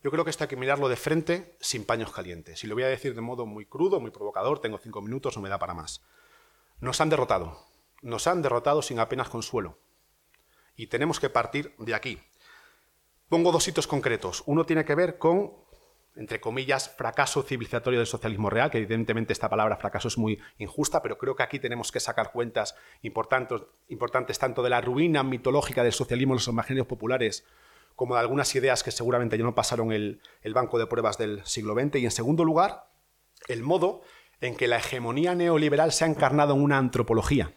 [0.03, 2.63] Yo creo que esto hay que mirarlo de frente sin paños calientes.
[2.63, 5.41] Y lo voy a decir de modo muy crudo, muy provocador, tengo cinco minutos, no
[5.41, 6.03] me da para más.
[6.79, 7.65] Nos han derrotado.
[8.05, 9.79] Nos han derrotado sin apenas consuelo.
[10.75, 12.19] Y tenemos que partir de aquí.
[13.29, 14.43] Pongo dos hitos concretos.
[14.45, 15.65] Uno tiene que ver con
[16.15, 21.01] entre comillas, fracaso civilizatorio del socialismo real, que evidentemente esta palabra fracaso es muy injusta,
[21.01, 25.83] pero creo que aquí tenemos que sacar cuentas importantes, importantes tanto de la ruina mitológica
[25.83, 27.45] del socialismo en los imaginarios populares
[27.95, 31.45] como de algunas ideas que seguramente ya no pasaron el, el banco de pruebas del
[31.45, 31.95] siglo XX.
[31.95, 32.91] Y en segundo lugar,
[33.49, 34.03] el modo
[34.39, 37.53] en que la hegemonía neoliberal se ha encarnado en una antropología.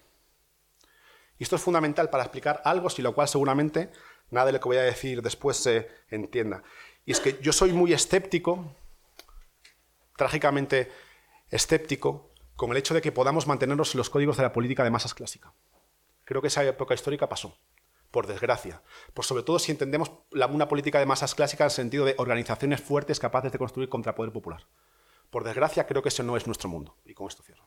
[1.39, 3.91] Y esto es fundamental para explicar algo, sin lo cual seguramente
[4.31, 6.63] nada de lo que voy a decir después se entienda.
[7.05, 8.75] Y es que yo soy muy escéptico,
[10.17, 10.91] trágicamente
[11.51, 14.91] escéptico, con el hecho de que podamos mantenernos en los códigos de la política de
[14.91, 15.53] masas clásica.
[16.25, 17.57] Creo que esa época histórica pasó,
[18.11, 18.83] por desgracia.
[19.15, 22.81] Por sobre todo si entendemos una política de masas clásica en el sentido de organizaciones
[22.81, 24.67] fuertes capaces de construir contrapoder popular.
[25.31, 26.97] Por desgracia, creo que ese no es nuestro mundo.
[27.05, 27.65] Y con esto cierro.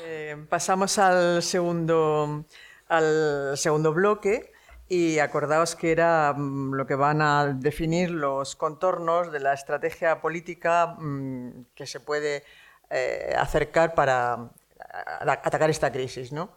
[0.00, 2.46] Eh, pasamos al segundo,
[2.92, 4.52] al segundo bloque
[4.86, 10.20] y acordaos que era mm, lo que van a definir los contornos de la estrategia
[10.20, 12.44] política mm, que se puede
[12.90, 14.50] eh, acercar para
[15.08, 16.50] atacar esta crisis, ¿no?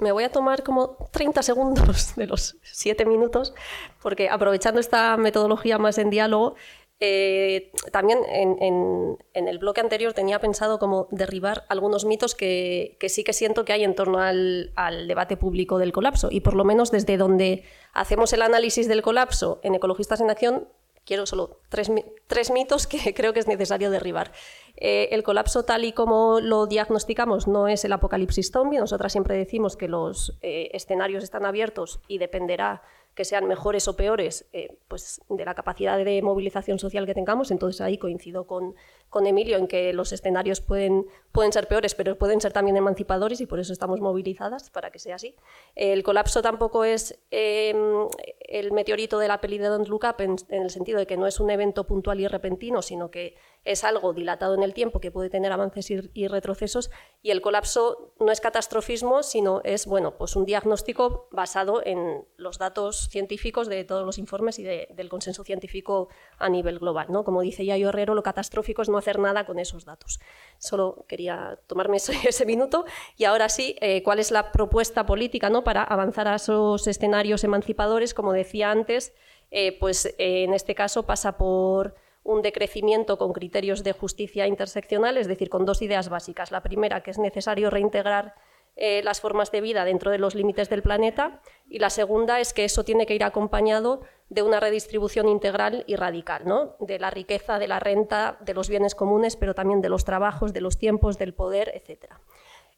[0.00, 3.54] Me voy a tomar como 30 segundos de los 7 minutos,
[4.02, 6.56] porque aprovechando esta metodología más en diálogo,
[7.00, 13.32] eh, también en, el bloque anterior tenía pensado como derribar algunos mitos que, sí que
[13.32, 14.72] siento que hay en torno al,
[15.06, 16.28] debate público del colapso.
[16.30, 20.68] Y por lo menos desde donde hacemos el análisis del colapso en Ecologistas en Acción,
[21.04, 24.32] quiero solo tres, mitos que creo que es necesario derribar.
[24.76, 28.78] Eh, el colapso tal y como lo diagnosticamos no es el apocalipsis zombie.
[28.78, 32.82] Nosotras siempre decimos que los eh, escenarios están abiertos y dependerá
[33.18, 37.50] que sean mejores o peores, eh, pues de la capacidad de movilización social que tengamos.
[37.50, 38.76] Entonces ahí coincido con,
[39.10, 43.40] con Emilio en que los escenarios pueden, pueden ser peores, pero pueden ser también emancipadores
[43.40, 45.34] y por eso estamos movilizadas para que sea así.
[45.74, 48.06] El colapso tampoco es em,
[48.40, 51.26] el meteorito de la peli de Don't Look Up en, el sentido de que no
[51.26, 55.10] es un evento puntual y repentino, sino que es algo dilatado en el tiempo que
[55.10, 56.90] puede tener avances y, retrocesos.
[57.22, 62.58] Y el colapso no es catastrofismo, sino es bueno, pues un diagnóstico basado en los
[62.58, 67.06] datos científicos de todos los informes y del consenso científico a nivel global.
[67.10, 67.24] ¿no?
[67.24, 70.20] Como dice Yayo Herrero, lo catastrófico es no hacer nada con esos datos.
[70.58, 72.84] Solo quería tomarme ese, minuto.
[73.16, 75.64] Y ahora sí, eh, ¿cuál es la propuesta política ¿no?
[75.64, 78.14] para avanzar a esos escenarios emancipadores?
[78.14, 79.12] Como decía antes,
[79.50, 85.16] eh, pues eh, en este caso pasa por un decrecimiento con criterios de justicia interseccional,
[85.16, 86.50] es decir, con dos ideas básicas.
[86.50, 88.34] La primera, que es necesario reintegrar
[88.80, 91.42] eh, las formas de vida dentro de los límites del planeta.
[91.68, 95.96] Y la segunda es que eso tiene que ir acompañado de una redistribución integral y
[95.96, 96.76] radical, ¿no?
[96.78, 100.52] de la riqueza, de la renta, de los bienes comunes, pero también de los trabajos,
[100.52, 102.14] de los tiempos, del poder, etc.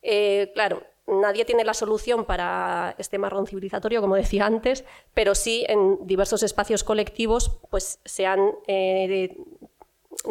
[0.00, 5.66] Eh, claro, nadie tiene la solución para este marrón civilizatorio, como decía antes, pero sí
[5.68, 9.36] en diversos espacios colectivos pues, se han eh,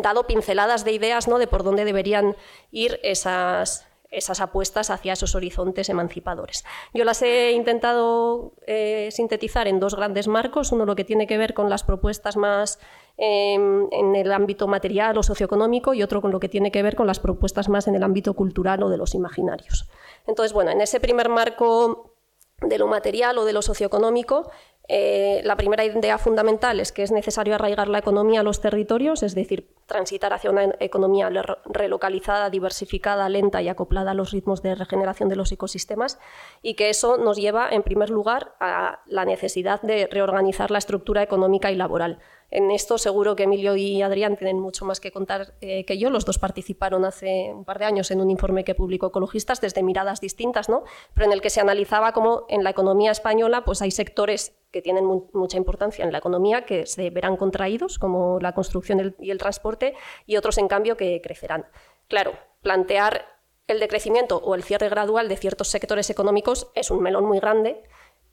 [0.02, 1.38] dado pinceladas de ideas ¿no?
[1.38, 2.36] de por dónde deberían
[2.72, 6.66] ir esas, esas apuestas hacia esos horizontes emancipadores.
[6.94, 11.38] Yo las he intentado eh, sintetizar en dos grandes marcos, uno lo que tiene que
[11.38, 12.80] ver con las propuestas más
[13.18, 16.96] em, en el ámbito material o socioeconómico y otro con lo que tiene que ver
[16.96, 19.88] con las propuestas más en el ámbito cultural o de los imaginarios.
[20.26, 22.16] Entonces, bueno, en ese primer marco
[22.62, 24.52] de lo material o de lo socioeconómico,
[24.92, 29.22] eh, la primera idea fundamental es que es necesario arraigar la economía a los territorios,
[29.22, 31.30] es decir, transitar hacia una economía
[31.66, 36.18] relocalizada, diversificada, lenta y acoplada a los ritmos de regeneración de los ecosistemas,
[36.64, 41.22] y que eso nos lleva, en primer lugar, a la necesidad de reorganizar la estructura
[41.22, 42.18] económica y laboral.
[42.50, 46.10] En esto seguro que Emilio y Adrián tienen mucho más que contar eh, que yo.
[46.10, 49.84] Los dos participaron hace un par de años en un informe que publicó Ecologistas desde
[49.84, 50.84] miradas distintas, ¿no?
[51.14, 54.82] pero en el que se analizaba cómo en la economía española pues hay sectores que
[54.82, 59.38] tienen mucha importancia en la economía que se verán contraídos, como la construcción y el
[59.38, 61.66] transporte, y otros, en cambio, que crecerán.
[62.08, 63.26] Claro, plantear
[63.68, 67.84] el decrecimiento o el cierre gradual de ciertos sectores económicos es un melón muy grande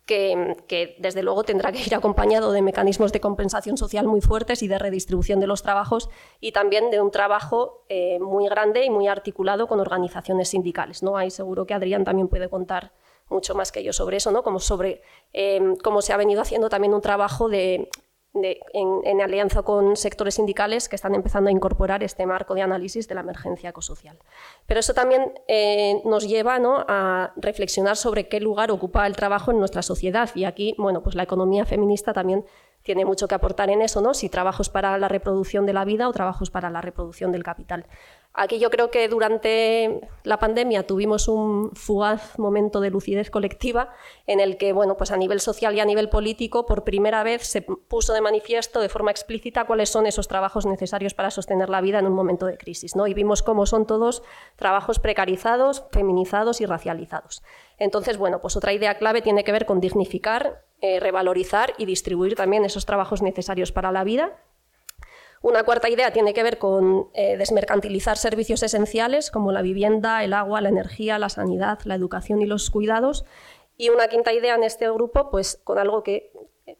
[0.07, 4.68] que, desde luego tendrá que ir acompañado de mecanismos de compensación social muy fuertes y
[4.68, 6.09] de redistribución de los trabajos
[6.40, 11.03] y también de un trabajo eh, muy grande y muy articulado con organizaciones sindicales.
[11.03, 11.16] ¿no?
[11.16, 12.92] Ahí seguro que Adrián también puede contar
[13.29, 14.43] mucho más que yo sobre eso, ¿no?
[14.43, 17.89] como sobre eh, cómo se ha venido haciendo también un trabajo de
[18.43, 23.15] en, alianza con sectores sindicales que están empezando a incorporar este marco de análisis de
[23.15, 24.19] la emergencia ecosocial.
[24.67, 26.59] Pero eso también eh, nos lleva
[26.89, 30.31] a reflexionar sobre qué lugar ocupa el trabajo en nuestra sociedad.
[30.35, 32.45] Y aquí, bueno, pues la economía feminista también
[32.83, 34.15] tiene mucho que aportar en eso, ¿no?
[34.15, 37.87] Si trabajos para la reproducción de la vida o trabajos para la reproducción del capital.
[38.38, 43.94] Aquí yo creo que durante la pandemia tuvimos un fugaz momento de lucidez colectiva
[44.27, 47.46] en el que, bueno, pues a nivel social y a nivel político, por primera vez
[47.46, 51.81] se puso de manifiesto de forma explícita cuáles son esos trabajos necesarios para sostener la
[51.81, 53.07] vida en un momento de crisis, ¿no?
[53.07, 54.22] Y vimos cómo son todos
[54.57, 57.42] trabajos precarizados, feminizados y racializados.
[57.79, 62.35] Entonces, bueno, pues otra idea clave tiene que ver con dignificar, eh, revalorizar y distribuir
[62.35, 64.37] también esos trabajos necesarios para la vida
[65.42, 70.33] una cuarta idea tiene que ver con eh, desmercantilizar servicios esenciales como la vivienda, el
[70.33, 73.25] agua, la energía, la sanidad, la educación y los cuidados.
[73.77, 76.33] Y una quinta idea en este grupo, pues con algo que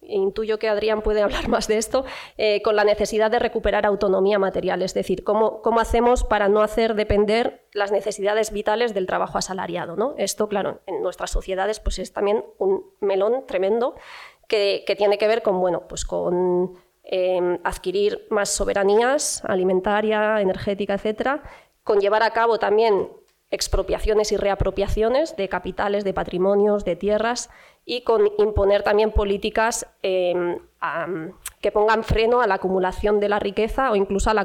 [0.03, 2.05] intuyo que Adrián puede hablar más de esto,
[2.37, 6.61] eh, con la necesidad de recuperar autonomía material, es decir, cómo, cómo, hacemos para no
[6.61, 9.97] hacer depender las necesidades vitales del trabajo asalariado.
[9.97, 10.15] ¿no?
[10.19, 13.95] Esto, claro, en nuestras sociedades pues es también un melón tremendo
[14.49, 16.75] que, que tiene que ver con, bueno, pues con
[17.09, 21.41] Em, adquirir más soberanías alimentaria, energética, etcétera,
[21.85, 23.09] con llevar a cabo también
[23.49, 27.49] expropiaciones y reapropiaciones de capitales, de patrimonios, de tierras
[27.85, 30.59] y con imponer también políticas em,
[31.61, 34.43] que pongan freno a la acumulación de la riqueza o incluso a la,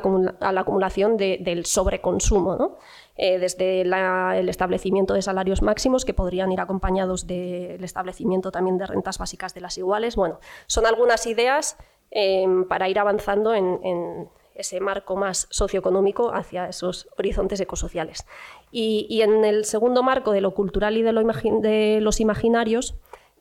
[0.62, 2.78] acumulación del sobreconsumo,
[3.15, 8.86] eh, desde el establecimiento de salarios máximos que podrían ir acompañados del establecimiento también de
[8.86, 10.15] rentas básicas de las iguales.
[10.15, 11.76] Bueno, son algunas ideas
[12.13, 18.28] Em, para ir avanzando en, ese marco más socioeconómico hacia esos horizontes ecosociales.
[18.69, 22.95] Y, en el segundo marco de lo cultural y de, los imaginarios,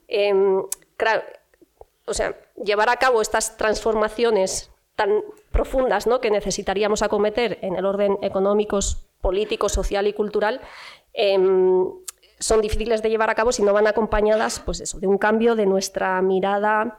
[0.06, 0.62] em,
[2.06, 6.20] o sea, llevar a cabo estas transformaciones tan profundas ¿no?
[6.20, 8.78] que necesitaríamos acometer en el orden económico,
[9.20, 10.61] político, social y cultural,
[11.12, 11.90] em,
[12.38, 15.66] son difíciles de llevar a cabo si no van acompañadas pues de un cambio de
[15.66, 16.98] nuestra mirada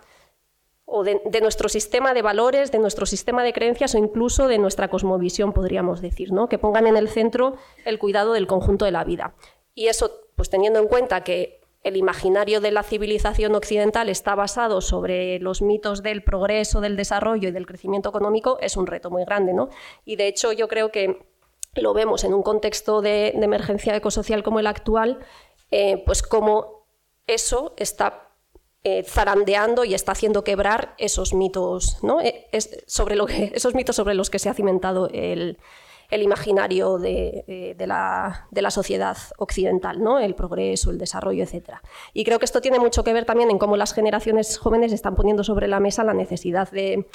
[0.92, 4.90] o de, nuestro sistema de valores, de nuestro sistema de creencias o incluso de nuestra
[4.90, 6.50] cosmovisión, podríamos decir, ¿no?
[6.50, 9.34] que pongan en el centro el cuidado del conjunto de la vida.
[9.74, 14.82] Y eso, pues teniendo en cuenta que el imaginario de la civilización occidental está basado
[14.82, 19.24] sobre los mitos del progreso, del desarrollo y del crecimiento económico, es un reto muy
[19.24, 19.54] grande.
[19.54, 19.70] ¿no?
[20.06, 21.26] Y de hecho yo creo que
[21.74, 25.20] lo vemos en un contexto de, emergencia ecosocial como el actual,
[25.72, 26.86] eh, pues como
[27.28, 28.31] eso está
[28.84, 32.20] eh, zarandeando y está haciendo quebrar esos mitos, ¿no?
[32.20, 32.48] Eh,
[32.88, 35.60] sobre lo que, esos mitos sobre los que se ha cimentado el,
[36.12, 40.20] el imaginario de, la, de, la, sociedad occidental, ¿no?
[40.20, 41.76] el progreso, el desarrollo, etc.
[42.14, 45.16] Y creo que esto tiene mucho que ver también en cómo las generaciones jóvenes están
[45.16, 47.08] poniendo sobre la mesa la necesidad de,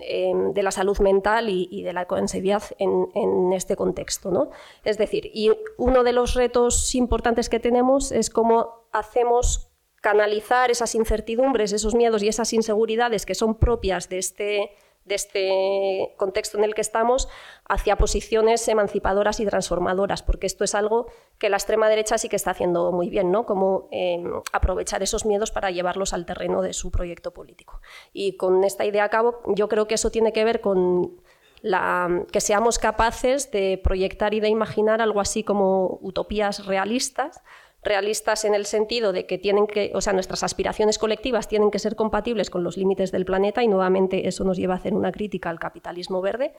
[0.00, 4.30] em, la salud mental y, de la ecoansiedad en, en, este contexto.
[4.30, 4.50] ¿no?
[4.84, 9.67] Es decir, y uno de los retos importantes que tenemos es cómo hacemos
[10.00, 14.70] canalizar esas incertidumbres, esos miedos y esas inseguridades que son propias de este,
[15.04, 17.28] de este contexto en el que estamos
[17.68, 22.36] hacia posiciones emancipadoras y transformadoras, porque esto es algo que la extrema derecha sí que
[22.36, 23.44] está haciendo muy bien, ¿no?
[23.44, 27.80] Como em, aprovechar esos miedos para llevarlos al terreno de su proyecto político.
[28.12, 31.20] Y con esta idea a cabo, yo creo que eso tiene que ver con
[31.60, 37.42] la, que seamos capaces de proyectar y de imaginar algo así como utopías realistas,
[37.82, 41.78] realistas en el sentido de que tienen que, o sea, nuestras aspiraciones colectivas tienen que
[41.78, 45.12] ser compatibles con los límites del planeta y nuevamente eso nos lleva a hacer una
[45.12, 46.54] crítica al capitalismo verde.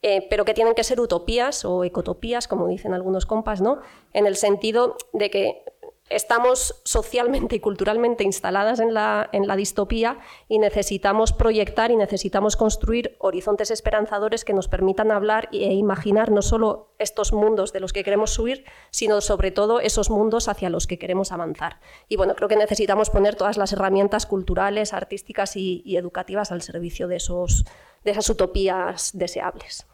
[0.00, 3.80] Eh, pero que tienen que ser utopías o ecotopías, como dicen algunos compas, ¿no?
[4.12, 5.64] en el sentido de que
[6.10, 12.56] estamos socialmente y culturalmente instaladas en la, en la, distopía y necesitamos proyectar y necesitamos
[12.56, 17.92] construir horizontes esperanzadores que nos permitan hablar e imaginar no solo estos mundos de los
[17.92, 21.80] que queremos subir, sino sobre todo esos mundos hacia los que queremos avanzar.
[22.08, 26.62] Y bueno, creo que necesitamos poner todas las herramientas culturales, artísticas y, y educativas al
[26.62, 27.64] servicio de, esos,
[28.04, 29.86] de esas utopías deseables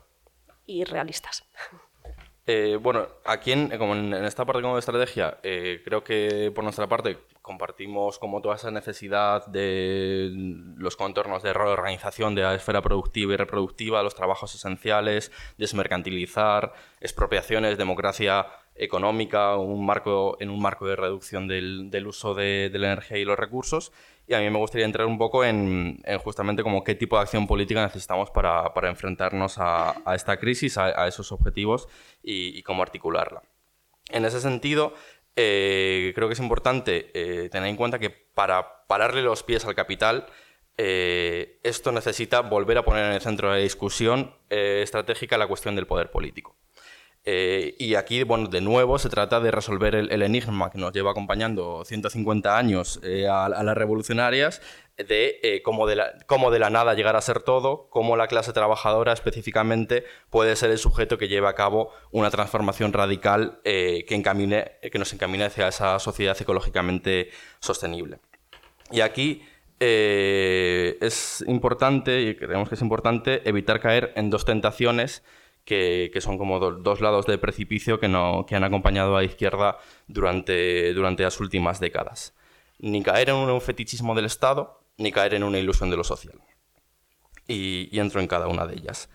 [0.67, 1.45] y realistas.
[2.47, 6.63] Eh, bueno, aquí en, como en, esta parte como de estrategia, eh, creo que por
[6.63, 10.31] nuestra parte compartimos como toda esa necesidad de
[10.77, 17.79] los contornos de reorganización de la esfera productiva y reproductiva, los trabajos esenciales, desmercantilizar, expropiaciones,
[17.79, 22.89] democracia económica, un marco, en un marco de reducción del, del uso de, de la
[22.89, 23.93] energía y los recursos.
[24.27, 27.47] Y a mí me gustaría entrar un poco en, justamente como qué tipo de acción
[27.47, 31.89] política necesitamos para, para enfrentarnos a, a, esta crisis, a, esos objetivos
[32.23, 33.43] y, cómo articularla.
[34.11, 34.95] En ese sentido,
[35.37, 39.75] eh, creo que es importante eh, tener en cuenta que para pararle los pies al
[39.75, 40.27] capital,
[40.79, 45.77] eh, esto necesita volver a poner en el centro de la discusión estratégica la cuestión
[45.77, 46.57] del poder político.
[47.27, 51.13] Eh, y aquí, bueno, de nuevo se trata de resolver el, enigma que nos lleva
[51.13, 54.61] acompañando 150 años eh, a, las revolucionarias,
[54.99, 58.27] de eh, cómo, de la, cómo, de la, nada llegar a ser todo, cómo la
[58.27, 64.05] clase trabajadora específicamente puede ser el sujeto que lleve a cabo una transformación radical que,
[64.11, 68.19] encamine, que nos encamine hacia esa sociedad ecológicamente sostenible.
[68.91, 69.43] Y aquí
[69.81, 75.23] es importante, y creemos que es importante, evitar caer en dos tentaciones
[75.65, 79.79] que, son como dos lados del precipicio que, no, que han acompañado a la izquierda
[80.07, 82.35] durante, durante las últimas décadas.
[82.79, 86.39] Ni caer en un fetichismo del Estado, ni caer en una ilusión de lo social.
[87.47, 89.09] Y, entro en cada una de ellas.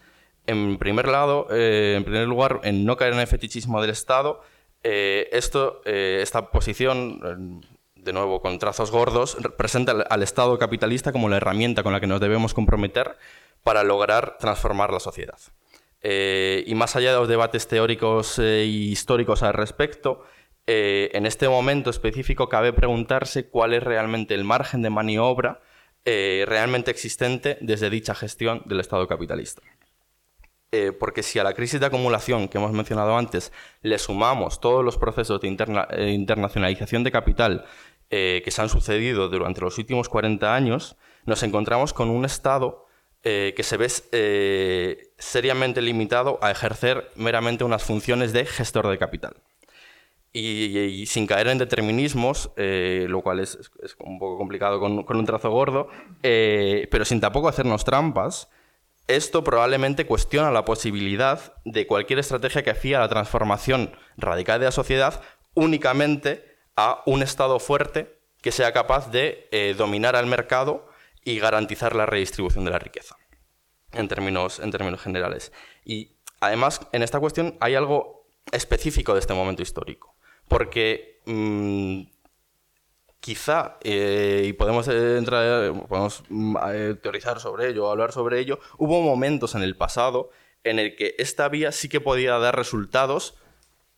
[0.47, 4.41] En primer, lado, eh, en primer lugar, en no caer en el fetichismo del Estado,
[4.83, 7.61] eh, esto, eh, esta posición,
[7.95, 12.07] de nuevo con trazos gordos, presenta al Estado capitalista como la herramienta con la que
[12.07, 13.17] nos debemos comprometer
[13.63, 15.37] para lograr transformar la sociedad.
[16.01, 20.23] Eh, y más allá de los debates teóricos e históricos al respecto,
[20.65, 25.61] eh, en este momento específico cabe preguntarse cuál es realmente el margen de maniobra
[26.05, 29.61] realmente existente desde dicha gestión del Estado capitalista.
[30.99, 33.51] porque si a la crisis de acumulación que hemos mencionado antes
[33.83, 37.65] le sumamos todos los procesos de internacionalización de capital
[38.09, 42.88] que se han sucedido durante los últimos 40 años, nos encontramos con un Estado
[43.25, 48.97] eh, que se ve eh, seriamente limitado a ejercer meramente unas funciones de gestor de
[48.97, 49.35] capital.
[50.31, 53.57] Y, sin caer en determinismos, eh, lo cual es,
[53.99, 55.89] un poco complicado con, un trazo gordo,
[56.21, 58.49] pero sin tampoco hacernos trampas,
[59.07, 64.71] esto probablemente cuestiona la posibilidad de cualquier estrategia que afía la transformación radical de la
[64.71, 65.21] sociedad
[65.55, 70.88] únicamente a un Estado fuerte que sea capaz de dominar al mercado
[71.29, 73.15] y garantizar la redistribución de la riqueza,
[73.91, 75.51] en términos, en términos generales.
[75.85, 80.15] Y además, en esta cuestión hay algo específico de este momento histórico,
[80.47, 82.01] porque mm,
[83.19, 88.99] quizá, eh, y podemos, entrar, podemos mm, eh, teorizar sobre ello, hablar sobre ello, hubo
[89.03, 90.31] momentos en el pasado
[90.63, 93.35] en el que esta vía sí que podía dar resultados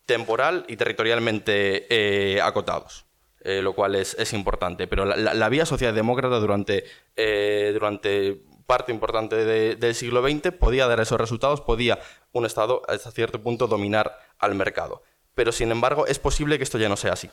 [0.06, 1.88] temporal y territorialmente
[2.36, 3.06] eh, acotados.
[3.44, 4.88] Eh, lo cual es, importante.
[4.88, 6.84] Pero la, vía socialdemócrata durante,
[7.16, 9.36] eh, durante parte importante
[9.76, 12.00] del siglo XX podía dar esos resultados, podía
[12.34, 15.02] un Estado hasta cierto punto dominar al mercado.
[15.34, 17.32] Pero sin embargo es posible que esto ya no sea así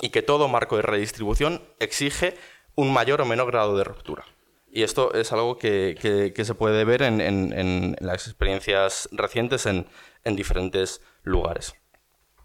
[0.00, 2.36] y que todo marco de redistribución exige
[2.74, 4.24] un mayor o menor grado de ruptura.
[4.72, 9.86] Y esto es algo que, se puede ver en, las experiencias recientes en,
[10.24, 11.74] diferentes lugares.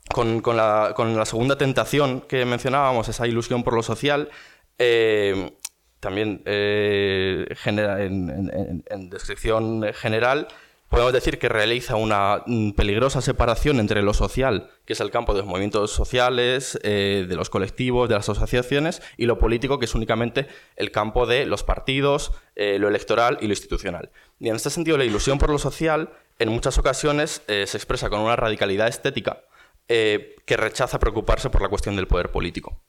[0.09, 4.29] Con, la, segunda tentación que mencionábamos, esa ilusión por lo social,
[4.77, 5.51] eh,
[5.99, 10.47] también eh, en, descripción general,
[10.89, 12.43] podemos decir que realiza una
[12.77, 17.35] peligrosa separación entre lo social, que es el campo de los movimientos sociales, eh, de
[17.35, 21.63] los colectivos, de las asociaciones, y lo político, que es únicamente el campo de los
[21.63, 24.11] partidos, lo electoral y lo institucional.
[24.39, 28.19] Y en este sentido, la ilusión por lo social, en muchas ocasiones, se expresa con
[28.19, 29.41] una radicalidad estética
[29.87, 32.81] que rechaza preocuparse por la cuestión del poder político.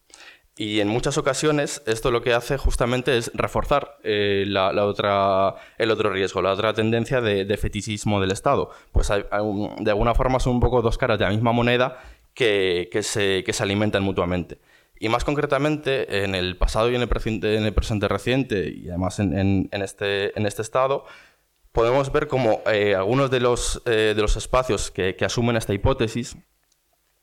[0.59, 5.90] Y en muchas ocasiones esto lo que hace justamente es reforzar eh, la, otra, el
[5.90, 8.70] otro riesgo, la otra tendencia de, de fetichismo del Estado.
[8.90, 12.01] Pues de alguna forma son un poco dos caras de la misma moneda
[12.32, 14.59] que, que, se, que se alimentan mutuamente.
[14.99, 18.88] Y más concretamente, en el pasado y en el presente, en el presente reciente, y
[18.88, 21.05] además en, en, este, en este estado,
[21.72, 25.74] podemos ver como eh, algunos de los, eh, de los espacios que, que asumen esta
[25.74, 26.38] hipótesis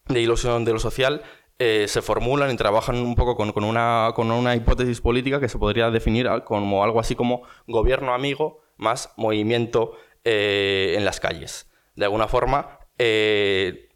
[0.07, 1.23] de ilusión de lo social
[1.59, 5.59] eh, se formulan y trabajan un poco con, una, con, una, hipótesis política que se
[5.59, 9.93] podría definir como algo así como gobierno amigo más movimiento
[10.23, 11.69] eh, en las calles.
[11.95, 13.89] De alguna forma, eh,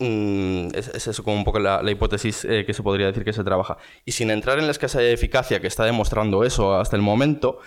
[0.00, 3.78] mm, es, como un poco la, hipótesis que se podría decir que se trabaja.
[4.04, 7.60] Y sin entrar en la escasa eficacia que está demostrando eso hasta el momento,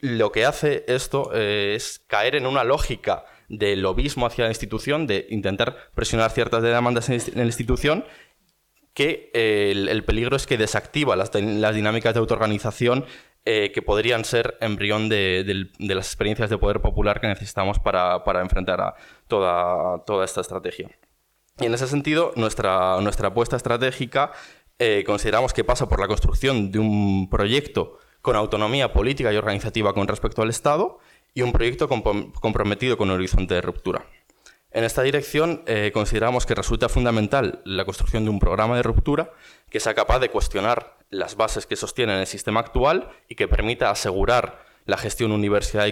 [0.00, 5.26] lo que hace esto es caer en una lógica de lobismo hacia la institución, de
[5.30, 8.04] intentar presionar ciertas demandas en la institución
[8.98, 13.04] que eh, el, peligro es que desactiva las, dinámicas de autoorganización
[13.44, 18.80] eh, que podrían ser embrión de, las experiencias de poder popular que necesitamos para, enfrentar
[18.80, 18.94] a
[19.28, 20.90] toda, esta estrategia.
[21.60, 24.32] Y en ese sentido, nuestra, nuestra apuesta estratégica
[24.80, 29.94] eh, consideramos que pasa por la construcción de un proyecto con autonomía política y organizativa
[29.94, 30.98] con respecto al Estado
[31.38, 34.04] y un proyecto comprometido con un horizonte de ruptura.
[34.72, 39.30] En esta dirección eh, consideramos que resulta fundamental la construcción de un programa de ruptura
[39.70, 43.88] que sea capaz de cuestionar las bases que sostienen el sistema actual y que permita
[43.88, 45.88] asegurar la gestión universal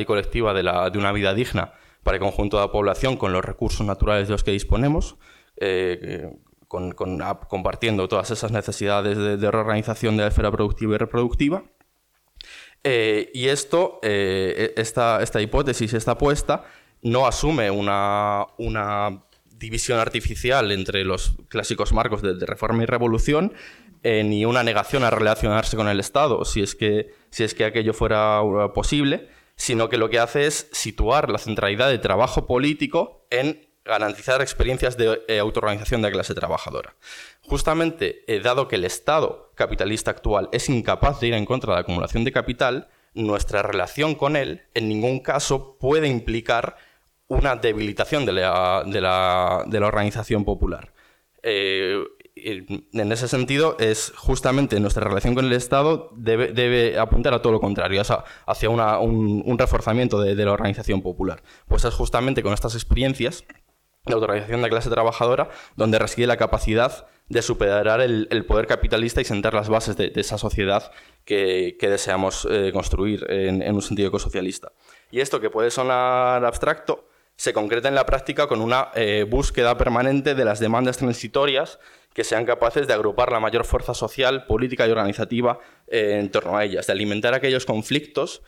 [0.00, 1.72] y, colectiva de, una vida digna
[2.04, 5.16] para el conjunto de la población con los recursos naturales de los que disponemos,
[5.56, 6.30] eh,
[6.68, 11.64] compartiendo todas esas necesidades de, reorganización de la esfera productiva y reproductiva.
[12.84, 16.64] Eh, y esto, esta, esta hipótesis, esta apuesta,
[17.02, 18.46] no asume una,
[19.58, 23.54] división artificial entre los clásicos marcos de, reforma y revolución,
[24.02, 27.64] eh, ni una negación a relacionarse con el Estado, si es, que, si es que
[27.64, 32.46] aquello fuera uh, posible, sino que lo que hace es situar la centralidad del trabajo
[32.46, 36.94] político en garantizar experiencias de eh, autoorganización de la clase trabajadora.
[37.42, 41.76] Justamente, eh, dado que el Estado capitalista actual es incapaz de ir en contra de
[41.76, 46.76] la acumulación de capital, nuestra relación con él en ningún caso puede implicar
[47.28, 50.92] una debilitación de la, de la, de la organización popular.
[51.42, 52.02] Eh,
[52.38, 57.60] en ese sentido, es justamente nuestra relación con el Estado debe, apuntar a todo lo
[57.60, 58.02] contrario,
[58.46, 61.42] hacia un, reforzamiento de, la organización popular.
[61.66, 63.44] Pues es justamente con estas experiencias
[64.06, 69.20] de autorganización de la clase trabajadora donde reside la capacidad de superar el, poder capitalista
[69.20, 70.92] y sentar las bases de, esa sociedad
[71.24, 74.72] que, deseamos eh, construir en, en un sentido ecosocialista.
[75.10, 79.76] Y esto que puede sonar abstracto, se concreta en la práctica con una eh, búsqueda
[79.76, 81.78] permanente de las demandas transitorias
[82.14, 86.56] que sean capaces de agrupar la mayor fuerza social, política y organizativa eh, en torno
[86.56, 88.42] a ellas, de alimentar aquellos conflictos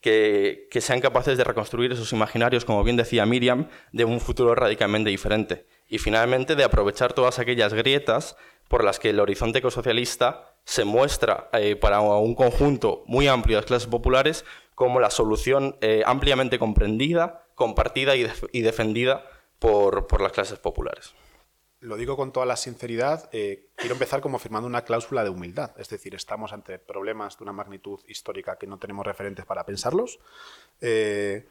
[0.00, 5.10] que, sean capaces de reconstruir esos imaginarios, como bien decía Miriam, de un futuro radicalmente
[5.10, 5.66] diferente.
[5.88, 8.36] Y finalmente de aprovechar todas aquellas grietas
[8.68, 13.66] por las que el horizonte ecosocialista se muestra eh, para un conjunto muy amplio de
[13.66, 14.44] clases populares
[14.74, 15.76] como la solución
[16.06, 19.24] ampliamente comprendida, compartida y, defendida
[19.58, 21.12] por, las clases populares.
[21.80, 25.70] Lo digo con toda la sinceridad, eh, quiero empezar como firmando una cláusula de humildad,
[25.78, 30.18] es decir, estamos ante problemas de una magnitud histórica que no tenemos referentes para pensarlos.
[30.82, 31.46] Eh,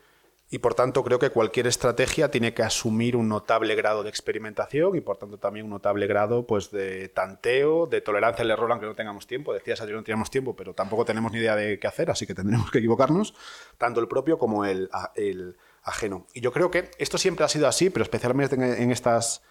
[0.52, 4.96] y por tanto creo que cualquier estrategia tiene que asumir un notable grado de experimentación
[4.96, 8.88] y por tanto también un notable grado pues, de tanteo, de tolerancia al error aunque
[8.88, 9.54] no tengamos tiempo.
[9.54, 12.34] Decías ayer no teníamos tiempo, pero tampoco tenemos ni idea de qué hacer, así que
[12.36, 13.36] tendremos que equivocarnos,
[13.78, 16.26] tanto el propio como el, el ajeno.
[16.34, 19.42] Y yo creo que esto siempre ha sido así, pero especialmente en estas,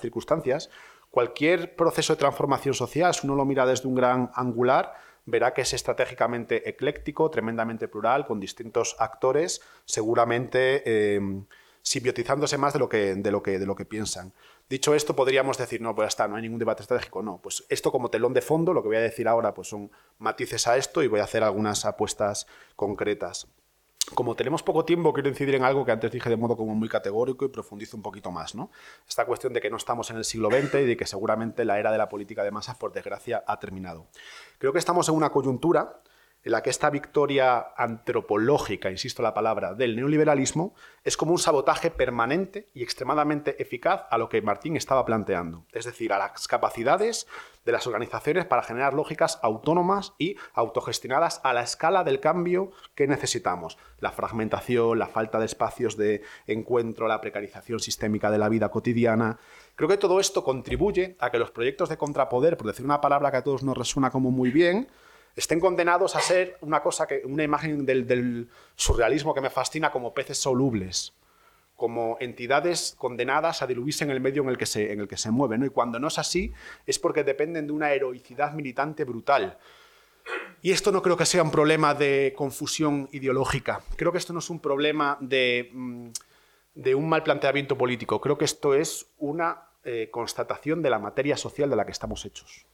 [0.00, 0.70] circunstancias.
[1.10, 5.62] Cualquier proceso de transformación social, si uno lo mira desde un gran angular, verá que
[5.62, 11.20] es estratégicamente ecléctico, tremendamente plural, con distintos actores, seguramente eh,
[11.82, 14.32] simbiotizándose más de lo que, de lo que, piensan.
[14.68, 17.22] Dicho esto, podríamos decir, no, pues está, no hay ningún debate estratégico.
[17.22, 19.90] No, pues esto como telón de fondo, lo que voy a decir ahora pues son
[20.18, 23.48] matices a esto y voy a hacer algunas apuestas concretas.
[24.14, 26.88] Como tenemos poco tiempo, quiero incidir en algo que antes dije de modo como muy
[26.88, 28.54] categórico y profundizo un poquito más.
[28.54, 28.70] ¿no?
[29.08, 31.78] Esta cuestión de que no estamos en el siglo XX y de que seguramente la
[31.78, 34.06] era de la política de masas, por desgracia, ha terminado.
[34.58, 36.00] Creo que estamos en una coyuntura
[36.44, 40.74] en la que esta victoria antropológica, insisto la palabra, del neoliberalismo
[41.04, 45.84] es como un sabotaje permanente y extremadamente eficaz a lo que Martín estaba planteando, es
[45.84, 47.26] decir, a las capacidades
[47.64, 53.06] de las organizaciones para generar lógicas autónomas y autogestionadas a la escala del cambio que
[53.06, 53.76] necesitamos.
[53.98, 59.38] La fragmentación, la falta de espacios de encuentro, la precarización sistémica de la vida cotidiana.
[59.74, 63.30] Creo que todo esto contribuye a que los proyectos de contrapoder, por decir una palabra
[63.30, 64.88] que a todos nos resuena como muy bien,
[65.36, 70.38] estén condenados a ser una cosa una imagen del, surrealismo que me fascina como peces
[70.38, 71.14] solubles,
[71.76, 75.16] como entidades condenadas a diluirse en el medio en el que se, en el que
[75.16, 75.64] se mueven.
[75.64, 76.52] Y cuando no es así,
[76.86, 79.58] es porque dependen de una heroicidad militante brutal.
[80.60, 83.80] Y esto no creo que sea un problema de confusión ideológica.
[83.96, 86.08] Creo que esto no es un problema de, mm,
[86.74, 88.20] de un mal planteamiento político.
[88.20, 92.24] Creo que esto es una eh, constatación de la materia social de la que estamos
[92.24, 92.66] hechos.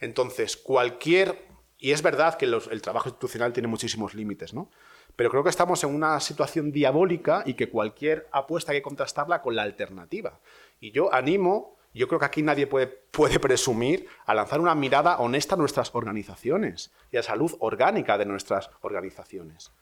[0.00, 1.46] Entonces, cualquier...
[1.78, 4.68] Y es verdad que el trabajo institucional tiene muchísimos límites, ¿no?
[5.14, 9.42] Pero creo que estamos en una situación diabólica y que cualquier apuesta hay que contrastarla
[9.42, 10.38] con la alternativa.
[10.80, 15.18] Y yo animo, yo creo que aquí nadie puede, puede presumir a lanzar una mirada
[15.18, 19.72] honesta a nuestras organizaciones y a la salud orgánica de nuestras organizaciones.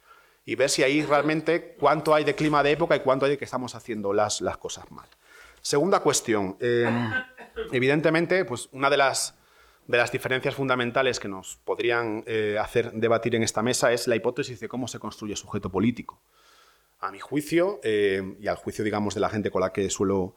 [0.44, 3.38] Y ver si ahí realmente cuánto hay de clima de época y cuánto hay de
[3.38, 5.08] que estamos haciendo las, las cosas mal.
[5.60, 6.56] Segunda cuestión.
[6.60, 6.88] Eh,
[7.72, 9.34] evidentemente, pues una de las
[9.86, 14.16] de las diferencias fundamentales que nos podrían eh, hacer debatir en esta mesa es la
[14.16, 16.20] hipótesis de cómo se construye sujeto político.
[16.98, 20.34] A mi juicio, eh, y al juicio, digamos, de la gente con la que suelo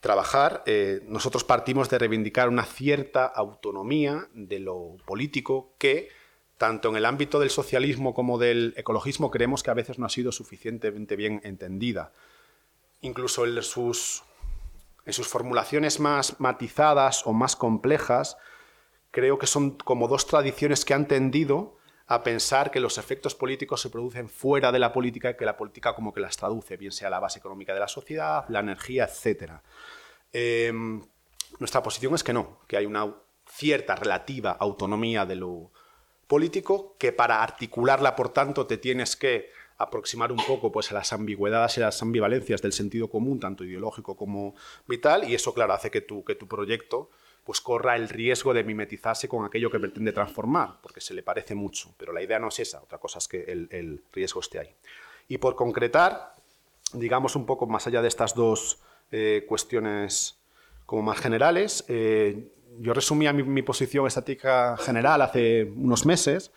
[0.00, 6.08] trabajar, eh, nosotros partimos de reivindicar una cierta autonomía de lo político que,
[6.58, 10.08] tanto en el ámbito del socialismo como del ecologismo, creemos que a veces no ha
[10.08, 12.12] sido suficientemente bien entendida.
[13.00, 14.24] Incluso en sus,
[15.04, 18.38] en sus formulaciones más matizadas o más complejas,
[19.12, 21.76] creo que son como dos tradiciones que han tendido
[22.08, 25.56] a pensar que los efectos políticos se producen fuera de la política y que la
[25.56, 29.04] política como que las traduce, bien sea la base económica de la sociedad, la energía,
[29.04, 29.52] etc.
[30.32, 31.00] Em,
[31.60, 33.14] nuestra posición es que no, que hay una
[33.46, 35.70] cierta relativa autonomía de lo
[36.26, 41.12] político, que para articularla, por tanto, te tienes que aproximar un poco pues, a las
[41.12, 44.54] ambigüedades y las ambivalencias del sentido común, tanto ideológico como
[44.86, 47.10] vital, y eso, claro, hace que tu, que tu proyecto
[47.44, 51.54] pues corra el riesgo de mimetizarse con aquello que pretende transformar, porque se le parece
[51.54, 51.94] mucho.
[51.96, 54.74] Pero la idea no es esa, otra cosa es que el, riesgo esté ahí.
[55.28, 56.34] Y por concretar,
[56.92, 58.80] digamos un poco más allá de estas dos
[59.10, 60.38] eh, cuestiones
[60.86, 66.52] como más generales, eh, yo resumía mi, mi, posición estática general hace unos meses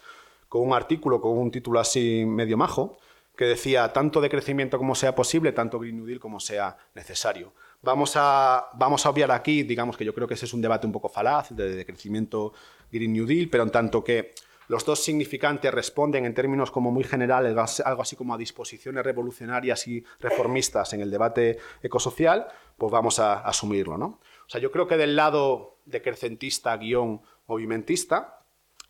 [0.47, 2.97] con un artículo con un título así medio majo,
[3.35, 7.53] que decía tanto de crecimiento como sea posible, tanto Green New Deal como sea necesario.
[7.81, 10.87] Vamos a, vamos a obviar aquí, digamos que yo creo que ese es un debate
[10.87, 12.53] un poco falaz de, crecimiento
[12.91, 14.33] Green New Deal, pero en tanto que
[14.67, 19.87] los dos significantes responden en términos como muy generales, algo así como a disposiciones revolucionarias
[19.87, 22.47] y reformistas en el debate ecosocial,
[22.77, 23.97] pues vamos a, asumirlo.
[23.97, 24.05] ¿no?
[24.45, 28.39] O sea, yo creo que del lado decrecentista guion movimentista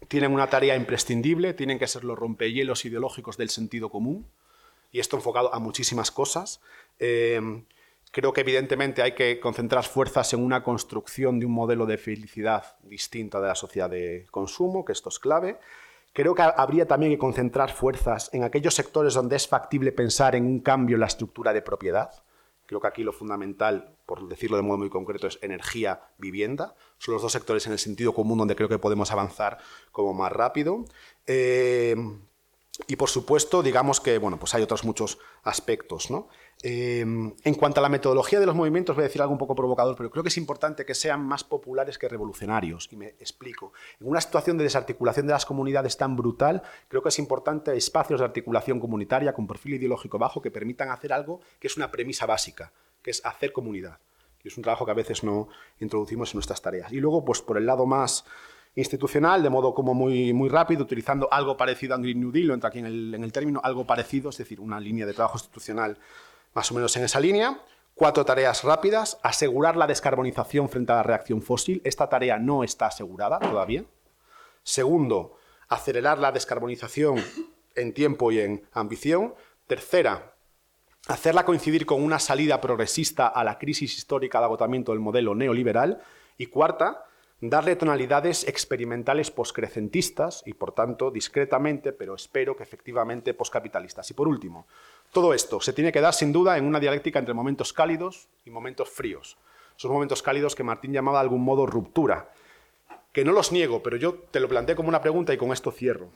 [0.07, 4.29] tienen una tarea imprescindible, tienen que ser los rompehielos ideológicos del sentido común,
[4.91, 6.61] y esto enfocado a muchísimas cosas.
[6.99, 7.41] Eh,
[8.15, 12.77] Creo que evidentemente hay que concentrar fuerzas en una construcción de un modelo de felicidad
[12.81, 15.59] distinto de la sociedad de consumo, que esto es clave.
[16.13, 20.45] Creo que habría también que concentrar fuerzas en aquellos sectores donde es factible pensar en
[20.45, 22.09] un cambio en la estructura de propiedad.
[22.65, 26.73] Creo que aquí lo fundamental, por decirlo de modo muy concreto, es energía, vivienda.
[26.99, 29.57] Son los dos sectores en el sentido común donde creo que podemos avanzar
[29.91, 30.85] como más rápido.
[31.27, 31.97] Eh,
[32.87, 36.11] y por supuesto, digamos que bueno, pues hay otros muchos aspectos.
[36.11, 36.29] ¿no?
[36.63, 39.55] Em, en cuanto a la metodología de los movimientos, voy a decir algo un poco
[39.55, 42.87] provocador, pero creo que es importante que sean más populares que revolucionarios.
[42.91, 43.73] Y me explico.
[43.99, 48.19] En una situación de desarticulación de las comunidades tan brutal, creo que es importante espacios
[48.19, 52.25] de articulación comunitaria con perfil ideológico bajo que permitan hacer algo que es una premisa
[52.25, 53.99] básica, que es hacer comunidad.
[54.43, 55.49] Y es un trabajo que a veces no
[55.79, 56.91] introducimos en nuestras tareas.
[56.91, 58.25] Y luego, pues por el lado más
[58.75, 62.69] institucional, de modo como muy, muy rápido, utilizando algo parecido a Green New Deal, entra
[62.69, 65.97] aquí en el, en el término, algo parecido, es decir, una línea de trabajo institucional
[66.55, 67.61] más o menos en esa línea.
[67.93, 69.19] Cuatro tareas rápidas.
[69.21, 71.81] Asegurar la descarbonización frente a la reacción fósil.
[71.83, 73.83] Esta tarea no está asegurada todavía.
[74.63, 75.37] Segundo,
[75.67, 77.23] acelerar la descarbonización
[77.75, 79.35] en tiempo y en ambición.
[79.67, 80.33] Tercera,
[81.07, 86.01] hacerla coincidir con una salida progresista a la crisis histórica de agotamiento del modelo neoliberal.
[86.37, 87.05] Y cuarta,
[87.41, 94.09] darle tonalidades experimentales poscrecentistas y, por tanto, discretamente, pero espero que efectivamente poscapitalistas.
[94.11, 94.67] Y por último,
[95.11, 98.49] todo esto se tiene que dar sin duda en una dialéctica entre momentos cálidos y
[98.49, 99.37] momentos fríos.
[99.77, 102.31] Esos momentos cálidos que Martín llamaba de algún modo ruptura,
[103.11, 105.71] que no los niego, pero yo te lo planteé como una pregunta y con esto
[105.71, 106.09] cierro.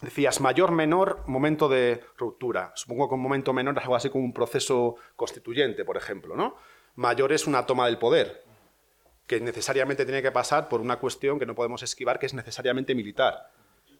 [0.00, 2.72] Decías, mayor, menor, momento de ruptura.
[2.74, 6.36] Supongo que un momento menor es algo así como un proceso constituyente, por ejemplo.
[6.36, 6.56] ¿no?
[6.96, 8.44] Mayor es una toma del poder,
[9.26, 12.94] que necesariamente tiene que pasar por una cuestión que no podemos esquivar, que es necesariamente
[12.94, 13.50] militar.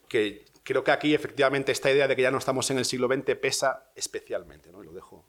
[0.08, 3.08] Que creo que aquí efectivamente esta idea de que ya no estamos en el siglo
[3.08, 4.70] XX pesa especialmente.
[4.70, 4.82] ¿no?
[4.82, 5.24] Lo dejo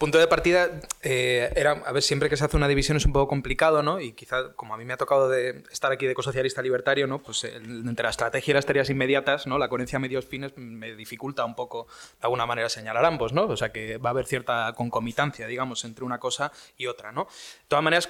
[0.00, 3.12] punto de partida eh, era, a ver, siempre que se hace una división es un
[3.12, 4.00] poco complicado, ¿no?
[4.00, 7.18] Y quizá, como a mí me ha tocado de estar aquí de ecosocialista libertario, ¿no?
[7.18, 9.58] Pues entre la estrategia y las tareas inmediatas, ¿no?
[9.58, 11.86] La coherencia medios fines me dificulta un poco,
[12.18, 13.44] de alguna manera, señalar ambos, ¿no?
[13.44, 17.24] O sea, que va a haber cierta concomitancia, digamos, entre una cosa y otra, ¿no?
[17.24, 18.08] De todas maneras,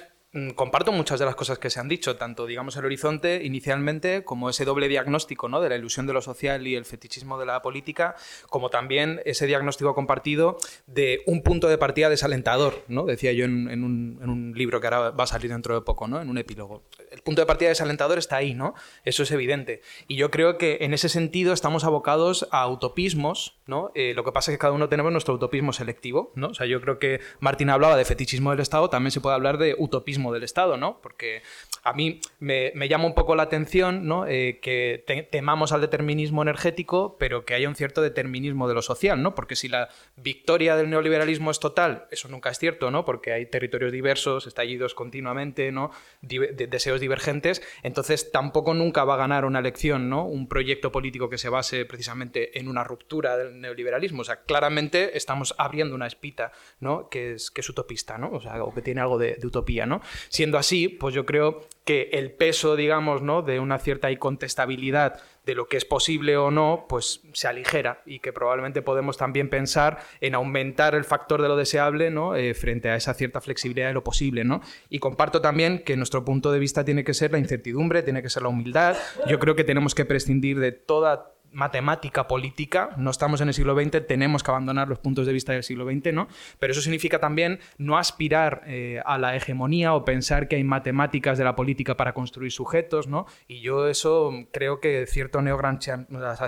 [0.55, 4.49] comparto muchas de las cosas que se han dicho, tanto digamos el horizonte inicialmente como
[4.49, 5.59] ese doble diagnóstico ¿no?
[5.59, 8.15] de la ilusión de lo social y el fetichismo de la política,
[8.49, 10.57] como también ese diagnóstico compartido
[10.87, 13.03] de un punto de partida desalentador, ¿no?
[13.05, 16.21] decía yo en, un, libro que ahora va a salir dentro de poco, ¿no?
[16.21, 16.83] en un epílogo.
[17.11, 18.73] El punto de partida desalentador está ahí, ¿no?
[19.03, 19.81] eso es evidente.
[20.07, 23.91] Y yo creo que en ese sentido estamos abocados a utopismos, ¿no?
[23.95, 26.31] Eh, lo que pasa es que cada uno tenemos nuestro utopismo selectivo.
[26.35, 26.47] ¿no?
[26.47, 29.57] O sea, yo creo que Martín hablaba de fetichismo del Estado, también se puede hablar
[29.57, 30.99] de utopismo del Estado, ¿no?
[31.01, 31.41] Porque
[31.83, 34.27] a mí me, llama un poco la atención ¿no?
[34.27, 39.21] Eh, que temamos al determinismo energético, pero que haya un cierto determinismo de lo social,
[39.21, 39.33] ¿no?
[39.33, 43.05] Porque si la victoria del neoliberalismo es total, eso nunca es cierto, ¿no?
[43.05, 45.91] Porque hay territorios diversos, estallidos continuamente, ¿no?
[46.21, 50.25] deseos divergentes, entonces tampoco nunca va a ganar una elección, ¿no?
[50.25, 54.21] Un proyecto político que se base precisamente en una ruptura del neoliberalismo.
[54.21, 57.09] O sea, claramente estamos abriendo una espita, ¿no?
[57.09, 58.31] Que es, que es utopista, ¿no?
[58.31, 60.01] O sea, o que tiene algo de, de utopía, ¿no?
[60.29, 63.41] Siendo así, pues yo creo que el peso, digamos, ¿no?
[63.41, 68.19] de una cierta incontestabilidad de lo que es posible o no, pues se aligera y
[68.19, 72.35] que probablemente podemos también pensar en aumentar el factor de lo deseable ¿no?
[72.35, 74.43] Eh, frente a esa cierta flexibilidad de lo posible.
[74.43, 74.61] ¿no?
[74.89, 78.29] Y comparto también que nuestro punto de vista tiene que ser la incertidumbre, tiene que
[78.29, 78.95] ser la humildad.
[79.27, 83.75] Yo creo que tenemos que prescindir de toda matemática política, no estamos en el siglo
[83.75, 86.27] XX, tenemos que abandonar los puntos de vista del siglo XX, ¿no?
[86.59, 91.37] Pero eso significa también no aspirar eh, a la hegemonía o pensar que hay matemáticas
[91.37, 93.25] de la política para construir sujetos, ¿no?
[93.47, 95.41] Y yo eso creo que cierto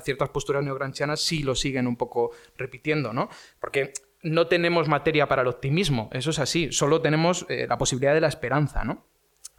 [0.03, 3.29] ciertas posturas neogranchianas sí lo siguen un poco repitiendo, ¿no?
[3.59, 8.13] Porque no tenemos materia para el optimismo, eso es así, solo tenemos eh, la posibilidad
[8.13, 9.05] de la esperanza, ¿no?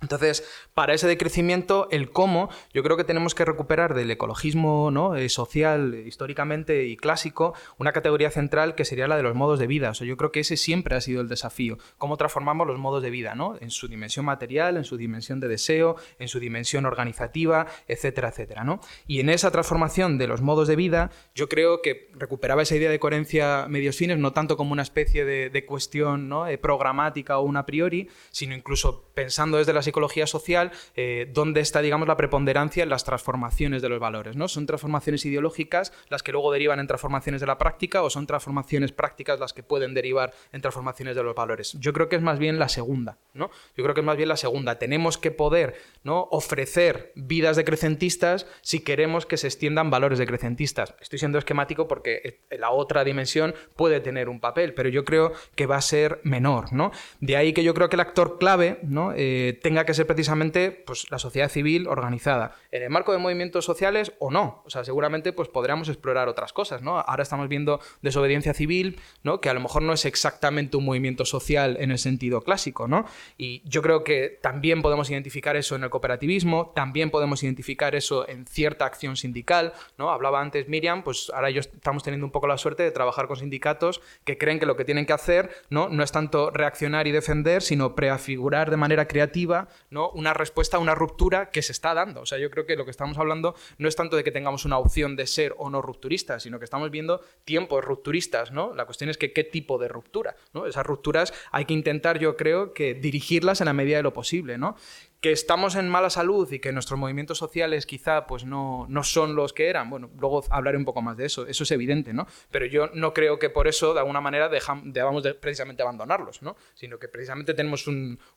[0.03, 5.17] Entonces, para ese decrecimiento, el cómo, yo creo que tenemos que recuperar del ecologismo ¿no?
[5.17, 9.67] Eh, social, históricamente y clásico, una categoría central que sería la de los modos de
[9.67, 9.91] vida.
[9.91, 11.79] O sea, yo creo que ese siempre ha sido el desafío.
[11.97, 13.57] Cómo transformamos los modos de vida, ¿no?
[13.61, 18.65] En su dimensión material, en su dimensión de deseo, en su dimensión organizativa, etcétera, etcétera,
[18.65, 18.81] ¿no?
[19.07, 22.91] Y en esa transformación de los modos de vida, yo creo que recuperaba esa idea
[22.91, 26.47] de coherencia medios fines, no tanto como una especie de, cuestión ¿no?
[26.47, 31.61] Eh, programática o una a priori, sino incluso pensando desde la psicología social, eh, dónde
[31.61, 34.49] está, digamos, la preponderancia en las transformaciones de los valores, ¿no?
[34.49, 38.93] Son transformaciones ideológicas las que luego derivan en transformaciones de la práctica o son transformaciones
[38.93, 41.77] prácticas las que pueden derivar en transformaciones de los valores.
[41.79, 43.51] Yo creo que es más bien la segunda, ¿no?
[43.77, 44.79] Yo creo que es más bien la segunda.
[44.79, 46.29] Tenemos que poder, ¿no?
[46.31, 50.95] ofrecer vidas decrecentistas si queremos que se extiendan valores decrecentistas.
[51.01, 55.67] Estoy siendo esquemático porque la otra dimensión puede tener un papel, pero yo creo que
[55.67, 56.93] va a ser menor, ¿no?
[57.21, 59.13] De ahí que yo creo que el actor clave, ¿no?
[59.17, 63.65] Eh, tenga que ser precisamente pues, la sociedad civil organizada, en el marco de movimientos
[63.65, 64.63] sociales o no.
[64.65, 66.83] O sea, seguramente pues, podríamos explorar otras cosas.
[66.83, 66.99] ¿no?
[66.99, 69.41] Ahora estamos viendo desobediencia civil, ¿no?
[69.41, 72.87] que a lo mejor no es exactamente un movimiento social en el sentido clásico.
[72.87, 73.05] ¿no?
[73.37, 78.29] Y yo creo que también podemos identificar eso en el cooperativismo, también podemos identificar eso
[78.29, 79.73] en cierta acción sindical.
[79.99, 80.11] ¿no?
[80.11, 83.37] Hablaba antes Miriam, pues ahora yo estamos teniendo un poco la suerte de trabajar con
[83.37, 87.13] sindicatos que creen que lo que tienen que hacer no, no es tanto reaccionar y
[87.13, 90.11] defender, sino preafigurar de manera creativa ¿no?
[90.11, 92.23] una respuesta a una ruptura que se está dando.
[92.23, 94.65] O sea, yo creo que lo que estamos hablando no es tanto de que tengamos
[94.65, 98.53] una opción de ser o no rupturistas, sino que estamos viendo tiempos rupturistas.
[98.53, 98.75] ¿no?
[98.75, 100.37] La cuestión es qué tipo de ruptura.
[100.53, 100.67] ¿no?
[100.67, 104.59] Esas rupturas hay que intentar, yo creo, que dirigirlas en la medida de lo posible.
[104.59, 104.77] ¿no?
[105.25, 109.35] Que estamos en mala salud y que nuestros movimientos sociales quizá pues no, no son
[109.35, 112.27] los que eran, bueno, luego hablaré un poco más de eso, eso es evidente, ¿no?
[112.51, 114.51] Pero yo no creo que por eso, de alguna manera,
[114.85, 116.57] debamos de precisamente abandonarlos, ¿no?
[116.75, 117.87] Sino que precisamente tenemos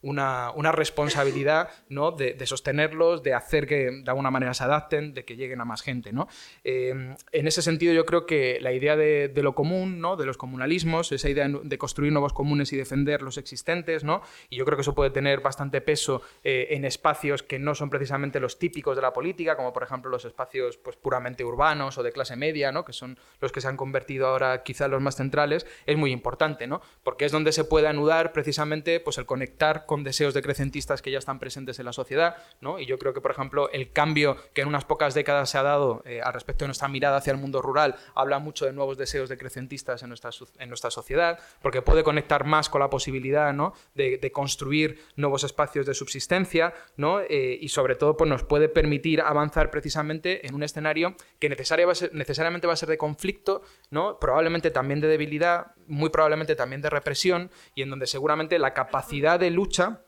[0.02, 2.12] una, una, responsabilidad, ¿no?
[2.14, 5.82] De, sostenerlos, de hacer que de alguna manera se adapten, de que lleguen a más
[5.82, 6.30] gente, ¿no?
[6.64, 10.16] Eh, en ese sentido yo creo que la idea de, de, lo común, ¿no?
[10.16, 14.22] De los comunalismos, esa idea de construir nuevos comunes y defender los existentes, ¿no?
[14.50, 17.90] Y yo creo que eso puede tener bastante peso eh, en espacios que no son
[17.90, 22.04] precisamente los típicos de la política, como por ejemplo los espacios pues, puramente urbanos o
[22.04, 22.84] de clase media, ¿no?
[22.84, 26.68] que son los que se han convertido ahora quizá los más centrales, es muy importante,
[26.68, 26.82] ¿no?
[27.04, 31.20] porque es donde se puede anudar precisamente pues, el conectar con deseos decrecentistas que ya
[31.20, 32.38] están presentes en la sociedad.
[32.62, 32.80] ¿no?
[32.80, 35.64] Y yo creo que, por ejemplo, el cambio que en unas pocas décadas se ha
[35.64, 38.98] dado eh, al respecto de nuestra mirada hacia el mundo rural habla mucho de nuevos
[38.98, 43.74] deseos decrecentistas en nuestra, en nuestra sociedad, porque puede conectar más con la posibilidad ¿no?
[43.96, 47.20] de construir nuevos espacios de subsistencia, ¿no?
[47.22, 52.68] Eh, y sobre todo pues, nos puede permitir avanzar precisamente en un escenario que necesariamente
[52.68, 54.20] va a ser de conflicto, ¿no?
[54.20, 59.40] probablemente también de debilidad, muy probablemente también de represión, y en donde seguramente la capacidad
[59.40, 60.02] de lucha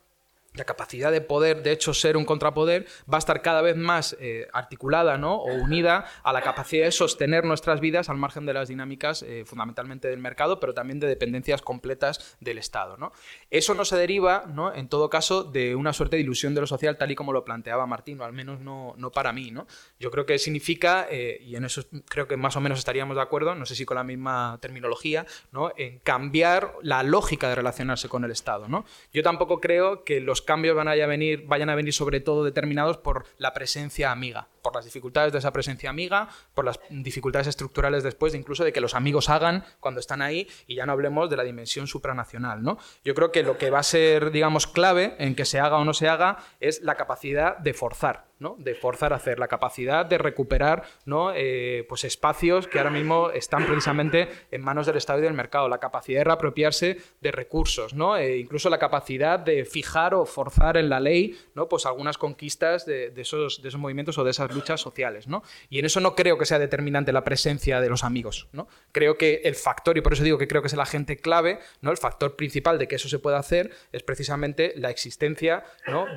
[0.60, 4.16] la capacidad de poder, de hecho, ser un contrapoder, va a estar cada vez más
[4.20, 5.36] eh, articulada ¿no?
[5.36, 9.44] o unida a la capacidad de sostener nuestras vidas al margen de las dinámicas eh,
[9.46, 12.98] fundamentalmente del mercado, pero también de dependencias completas del Estado.
[12.98, 13.12] ¿no?
[13.50, 14.74] Eso no se deriva, ¿no?
[14.74, 17.44] en todo caso, de una suerte de ilusión de lo social, tal y como lo
[17.44, 19.52] planteaba Martín, o al menos no, no para mí.
[19.52, 19.66] ¿no?
[20.00, 23.22] Yo creo que significa, eh, y en eso creo que más o menos estaríamos de
[23.22, 25.72] acuerdo, no sé si con la misma terminología, ¿no?
[25.78, 28.68] en cambiar la lógica de relacionarse con el Estado.
[28.68, 28.86] ¿no?
[29.14, 32.98] Yo tampoco creo que los cambios van a venir, vayan a venir sobre todo determinados
[32.98, 38.04] por la presencia amiga por las dificultades de esa presencia amiga, por las dificultades estructurales
[38.04, 41.30] después, de incluso de que los amigos hagan cuando están ahí, y ya no hablemos
[41.30, 42.62] de la dimensión supranacional.
[42.62, 42.78] ¿no?
[43.04, 45.86] Yo creo que lo que va a ser, digamos, clave en que se haga o
[45.86, 48.56] no se haga es la capacidad de forzar, ¿no?
[48.58, 51.32] de forzar a hacer, la capacidad de recuperar ¿no?
[51.36, 55.68] Eh, pues espacios que ahora mismo están precisamente en manos del Estado y del mercado,
[55.68, 58.18] la capacidad de reapropiarse de recursos, ¿no?
[58.18, 61.68] E incluso la capacidad de fijar o forzar en la ley ¿no?
[61.68, 65.44] pues algunas conquistas de, esos, de esos movimientos o de esas luchas sociales, ¿no?
[65.70, 68.68] Y en eso no creo que sea determinante la presencia de los amigos, ¿no?
[68.92, 71.60] Creo que el factor, y por eso digo que creo que es el agente clave,
[71.82, 71.92] ¿no?
[71.92, 75.64] El factor principal de que eso se pueda hacer es precisamente la existencia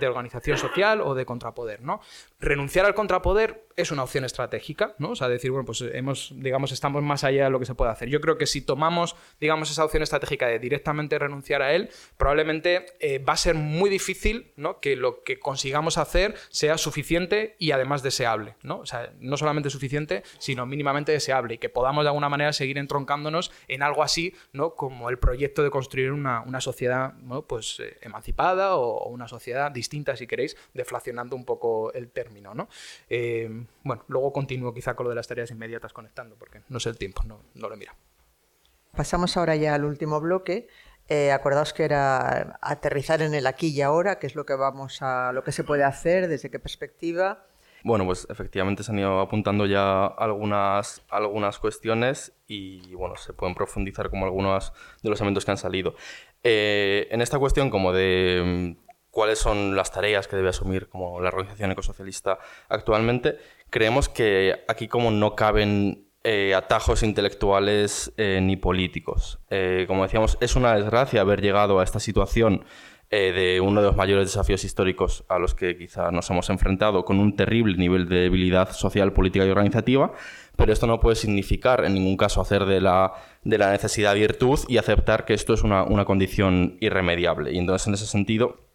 [0.01, 2.01] de organización social o de contrapoder, ¿no?
[2.41, 5.11] Renunciar al contrapoder es una opción estratégica, ¿no?
[5.11, 7.91] O sea, decir, bueno, pues hemos, digamos, estamos más allá de lo que se puede
[7.91, 8.09] hacer.
[8.09, 12.87] Yo creo que si tomamos, digamos, esa opción estratégica de directamente renunciar a él, probablemente
[13.01, 14.81] eh, va a ser muy difícil, ¿no?
[14.81, 18.79] Que lo que consigamos hacer sea suficiente y además deseable, ¿no?
[18.79, 22.79] O sea, no solamente suficiente, sino mínimamente deseable y que podamos de alguna manera seguir
[22.79, 24.75] entroncándonos en algo así, ¿no?
[24.75, 27.15] Como el proyecto de construir una, sociedad,
[27.47, 32.69] Pues eh, emancipada o, una sociedad distinta, si queréis, deflacionando un poco el término, ¿no?
[33.09, 36.89] Eh, bueno, luego continúo quizá con lo de las tareas inmediatas conectando, porque no sé
[36.89, 37.95] el tiempo, no, no lo mira.
[38.97, 40.69] Pasamos ahora ya al último bloque.
[41.09, 45.03] Eh, acordaos que era aterrizar en el aquí y ahora, que es lo que vamos
[45.03, 47.47] a, lo que se puede hacer, desde qué perspectiva.
[47.85, 53.55] Bueno, pues efectivamente se han ido apuntando ya algunas, algunas cuestiones y bueno, se pueden
[53.57, 55.95] profundizar como algunos de los elementos que han salido.
[56.45, 58.77] Eh, en esta cuestión como de
[59.13, 62.39] cuáles son las tareas que debe asumir como la organización ecosocialista
[62.69, 63.37] actualmente,
[63.71, 69.39] creemos que aquí como no caben eh, atajos intelectuales eh, ni políticos.
[69.51, 72.65] Eh, como decíamos, es una desgracia haber llegado a esta situación
[73.11, 77.19] de uno de los mayores desafíos históricos a los que quizá nos hemos enfrentado con
[77.19, 80.15] un terrible nivel de debilidad social, política y organizativa,
[80.57, 83.13] pero esto no puede significar en ningún caso hacer de la,
[83.45, 87.53] de la necesidad virtud y aceptar que esto es una, una condición irremediable.
[87.53, 88.72] Y entonces, en ese sentido,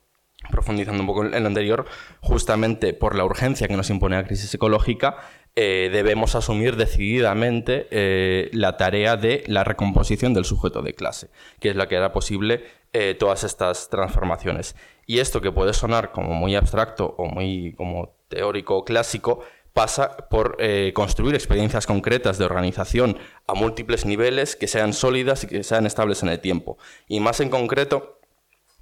[0.49, 1.85] profundizando un poco en lo anterior,
[2.21, 5.17] justamente por la urgencia que nos impone la crisis ecológica,
[5.59, 11.71] eh, debemos asumir decididamente eh, la tarea de la recomposición del sujeto de clase, que
[11.71, 14.75] es la que hará posible eh, todas estas transformaciones.
[15.07, 19.39] Y esto que puede sonar como muy abstracto o muy como teórico clásico,
[19.73, 20.57] pasa por
[20.93, 26.23] construir experiencias concretas de organización a múltiples niveles que sean sólidas y que sean estables
[26.23, 26.79] en el tiempo.
[27.07, 28.16] Y más en concreto,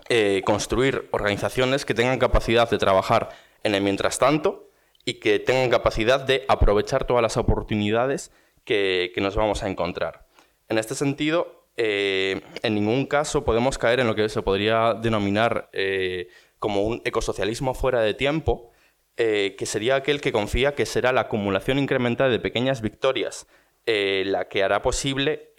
[0.08, 3.30] eh, construir organizaciones que tengan capacidad de trabajar
[3.64, 4.70] en el mientras tanto
[5.04, 8.32] y que tengan capacidad de aprovechar todas las oportunidades
[8.66, 10.28] que, nos vamos a encontrar.
[10.70, 15.70] En este sentido, eh, en ningún caso podemos caer en lo que se podría denominar
[15.74, 16.28] eh,
[16.60, 18.72] como un ecosocialismo fuera de tiempo,
[19.18, 23.48] que sería aquel que confía que será la acumulación incremental de pequeñas victorias
[23.86, 25.54] la que hará posible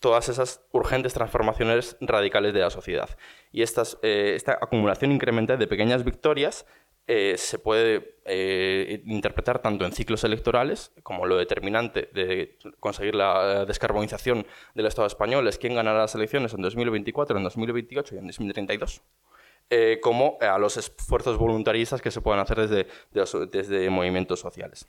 [0.00, 3.10] todas esas urgentes transformaciones radicales de la sociedad.
[3.52, 6.66] Y estas, eh, esta acumulación incremental de pequeñas victorias
[7.08, 13.64] eh, se puede eh, interpretar tanto en ciclos electorales como lo determinante de conseguir la
[13.64, 14.44] descarbonización
[14.74, 19.02] del Estado español es quién ganará las elecciones en 2024, en 2028 y en 2032.
[20.02, 22.86] como a los esfuerzos voluntaristas que se pueden hacer desde,
[23.50, 24.86] desde movimientos sociales.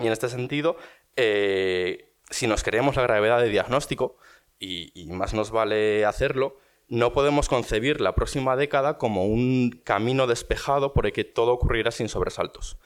[0.00, 0.76] Y en este sentido,
[1.14, 4.16] si nos creemos la gravedad de diagnóstico,
[4.62, 6.56] y, más nos vale hacerlo,
[6.88, 11.90] no podemos concebir la próxima década como un camino despejado por el que todo ocurrirá
[11.90, 12.78] sin sobresaltos.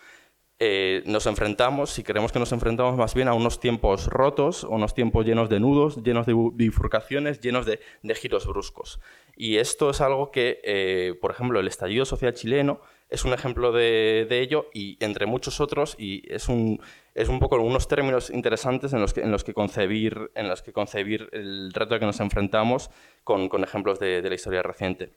[0.58, 4.94] Eh, nos enfrentamos, si creemos que nos enfrentamos más bien a unos tiempos rotos, unos
[4.94, 7.78] tiempos llenos de nudos, llenos de bifurcaciones, llenos de,
[8.14, 8.98] giros bruscos.
[9.36, 13.72] Y esto es algo que, eh, por ejemplo, el estallido social chileno es un ejemplo
[13.72, 16.80] de, ello y entre muchos otros y es un,
[17.14, 20.62] es un poco unos términos interesantes en los que, en los que, concebir, en los
[20.62, 22.90] que concebir el reto que nos enfrentamos
[23.22, 25.12] con, con ejemplos de, de, la historia reciente.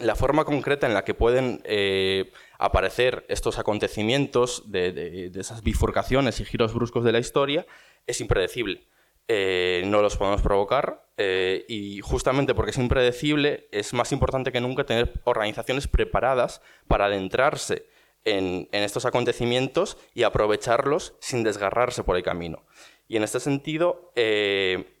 [0.00, 6.40] La forma concreta en la que pueden eh, aparecer estos acontecimientos de, de, esas bifurcaciones
[6.40, 7.64] y giros bruscos de la historia
[8.08, 8.88] es impredecible.
[9.26, 14.60] Eh, no los podemos provocar eh, y justamente porque es impredecible es más importante que
[14.60, 17.86] nunca tener organizaciones preparadas para adentrarse
[18.24, 22.66] en, estos acontecimientos y aprovecharlos sin desgarrarse por el camino.
[23.08, 25.00] Y en este sentido, eh,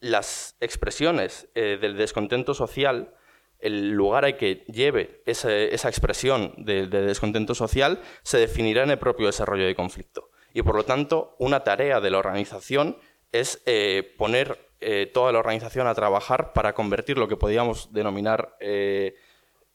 [0.00, 3.14] las expresiones del descontento social,
[3.58, 5.50] el lugar al que lleve esa,
[5.88, 10.30] expresión de, de descontento social, se definirá en el propio desarrollo de conflicto.
[10.52, 12.96] Y por lo tanto, una tarea de la organización
[13.32, 18.56] es eh, poner eh, toda la organización a trabajar para convertir lo que podríamos denominar,
[18.60, 19.14] eh,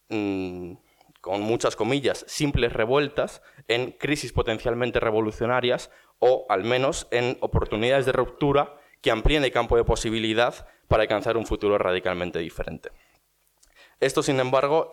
[0.09, 0.73] mm,
[1.21, 8.11] con muchas comillas, simples revueltas en crisis potencialmente revolucionarias o al menos en oportunidades de
[8.11, 12.89] ruptura que amplíen el campo de posibilidad para alcanzar un futuro radicalmente diferente.
[13.99, 14.91] Esto, sin embargo,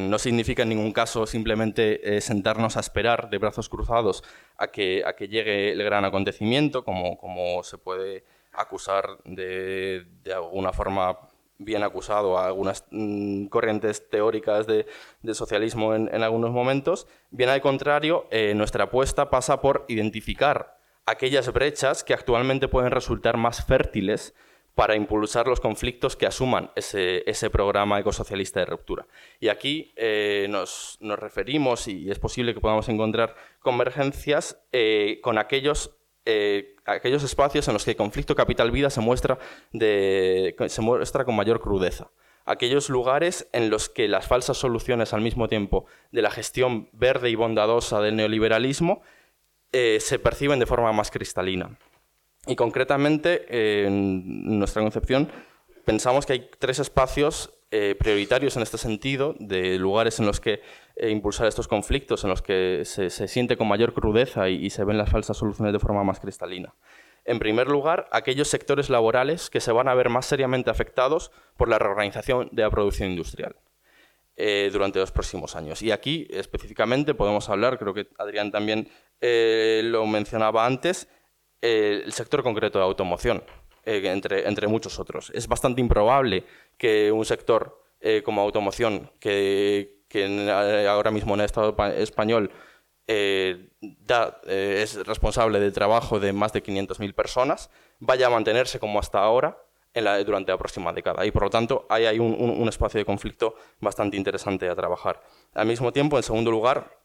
[0.00, 4.22] no significa en ningún caso simplemente sentarnos a esperar de brazos cruzados
[4.56, 8.24] a que, a que llegue el gran acontecimiento, como, como se puede
[8.54, 11.18] acusar de, de alguna forma
[11.58, 14.86] bien acusado a algunas mm, corrientes teóricas de,
[15.22, 17.06] de socialismo en, en, algunos momentos.
[17.30, 23.36] Bien al contrario, eh, nuestra apuesta pasa por identificar aquellas brechas que actualmente pueden resultar
[23.36, 24.34] más fértiles
[24.74, 29.06] para impulsar los conflictos que asuman ese, ese programa ecosocialista de ruptura.
[29.38, 35.38] Y aquí eh, nos, nos, referimos, y es posible que podamos encontrar convergencias eh, con
[35.38, 41.60] aquellos, eh, aquellos espacios en los que el conflicto capital-vida se se muestra con mayor
[41.60, 42.10] crudeza.
[42.44, 47.30] Aquellos lugares en los que las falsas soluciones al mismo tiempo de la gestión verde
[47.30, 49.02] y bondadosa del neoliberalismo
[49.72, 51.76] se perciben de forma más cristalina.
[52.46, 53.46] Y concretamente,
[53.86, 55.30] en nuestra concepción,
[55.84, 60.60] pensamos que hay tres espacios eh, prioritarios en este sentido, de lugares en los que
[60.94, 64.96] eh, impulsar estos conflictos, en los que se, siente con mayor crudeza y, se ven
[64.96, 66.72] las falsas soluciones de forma más cristalina.
[67.24, 71.68] En primer lugar, aquellos sectores laborales que se van a ver más seriamente afectados por
[71.68, 73.56] la reorganización de la producción industrial
[74.36, 75.82] eh, durante los próximos años.
[75.82, 78.88] Y aquí, específicamente, podemos hablar, creo que Adrián también
[79.20, 81.08] lo mencionaba antes,
[81.64, 83.42] el sector concreto de automoción,
[83.84, 85.30] eh, entre, entre muchos otros.
[85.34, 86.44] Es bastante improbable
[86.76, 92.50] que un sector eh, como automoción, que, que, ahora mismo en el Estado español
[93.06, 98.98] eh, da, es responsable del trabajo de más de 500.000 personas, vaya a mantenerse como
[98.98, 99.58] hasta ahora
[99.94, 101.24] en la, durante la próxima década.
[101.24, 105.22] Y por lo tanto, ahí hay un, un espacio de conflicto bastante interesante a trabajar.
[105.54, 107.03] Al mismo tiempo, en segundo lugar,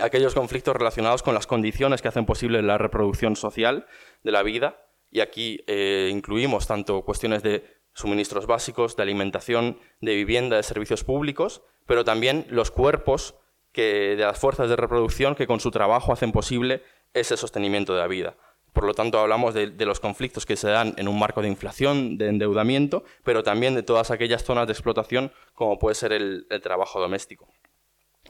[0.00, 3.86] aquellos conflictos relacionados con las condiciones que hacen posible la reproducción social
[4.22, 4.86] de la vida.
[5.10, 7.64] Y aquí eh, incluimos tanto cuestiones de
[7.94, 13.36] suministros básicos, de alimentación, de vivienda, de servicios públicos, pero también los cuerpos
[13.72, 16.82] que, de las fuerzas de reproducción que con su trabajo hacen posible
[17.12, 18.36] ese sostenimiento de la vida.
[18.72, 22.18] Por lo tanto, hablamos de, los conflictos que se dan en un marco de inflación,
[22.18, 27.00] de endeudamiento, pero también de todas aquellas zonas de explotación como puede ser el trabajo
[27.00, 27.46] doméstico.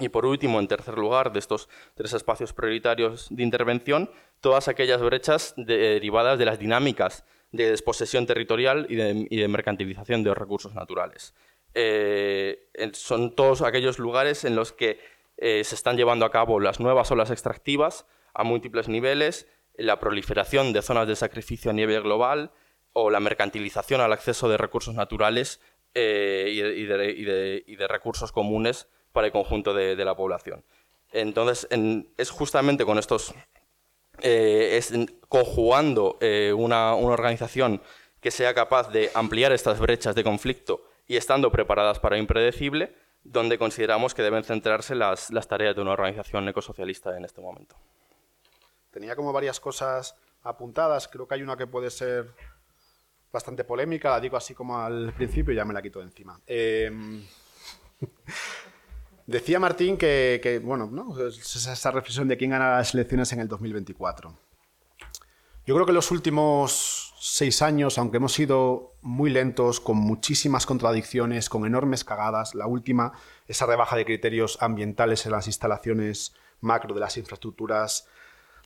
[0.00, 5.00] Y por último, en tercer lugar, de estos tres espacios prioritarios de intervención, todas aquellas
[5.00, 11.34] brechas derivadas de las dinámicas de desposesión territorial y de, mercantilización de los recursos naturales.
[11.74, 14.98] Eh, son todos aquellos lugares en los que
[15.36, 20.72] eh, se están llevando a cabo las nuevas olas extractivas a múltiples niveles, la proliferación
[20.72, 22.52] de zonas de sacrificio a nivel global
[22.92, 25.60] o la mercantilización al acceso de recursos naturales
[25.94, 26.84] eh, y,
[27.76, 30.64] de, recursos comunes para el conjunto de, la población.
[31.12, 31.68] Entonces,
[32.18, 33.32] es justamente con estos,
[34.20, 34.92] eh, es
[35.28, 37.80] conjugando eh, una, organización
[38.20, 42.92] que sea capaz de ampliar estas brechas de conflicto y estando preparadas para impredecible,
[43.22, 47.76] donde consideramos que deben centrarse las, las tareas de una organización ecosocialista en este momento.
[48.90, 52.34] Tenía como varias cosas apuntadas, creo que hay una que puede ser
[53.30, 56.40] bastante polémica, la digo así como al principio y ya me la quito encima.
[56.48, 57.24] Em,
[59.26, 61.16] decía Martín que, bueno, ¿no?
[61.26, 64.34] esa reflexión de quién gana las elecciones en el 2024.
[65.66, 71.48] Yo creo que los últimos seis años, aunque hemos sido muy lentos, con muchísimas contradicciones,
[71.48, 73.12] con enormes cagadas, la última,
[73.48, 78.06] esa rebaja de criterios ambientales en las instalaciones macro de las infraestructuras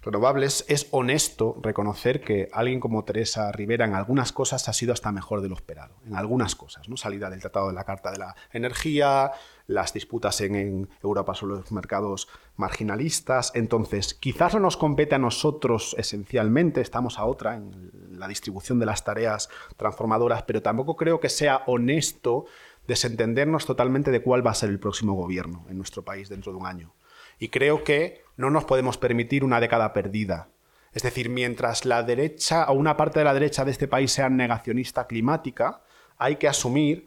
[0.03, 5.13] renovables, es honesto reconocer que alguien como Teresa Rivera en algunas cosas ha sido hasta
[5.13, 5.95] mejor de lo esperado.
[6.07, 6.97] En algunas cosas, ¿no?
[6.97, 9.33] Salida del Tratado de la Carta de la Energía,
[9.69, 13.53] las disputas en, Europa sobre los mercados marginalistas.
[13.55, 18.87] Entonces, quizás no nos compete a nosotros esencialmente, estamos a otra en la distribución de
[18.87, 22.47] las tareas transformadoras, pero tampoco creo que sea honesto
[22.89, 26.59] desentendernos totalmente de cuál va a ser el próximo gobierno en nuestro país dentro de
[26.59, 26.95] un año.
[27.39, 30.49] Y creo que no nos podemos permitir una década perdida.
[30.95, 34.31] Es decir, mientras la derecha o una parte de la derecha de este país sea
[34.31, 35.83] negacionista climática,
[36.16, 37.07] hay que asumir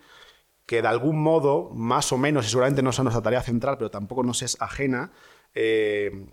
[0.72, 3.92] que de algún modo, más o menos, y seguramente no es nuestra tarea central, pero
[3.92, 5.12] tampoco nos es ajena,
[5.54, 6.28] eh,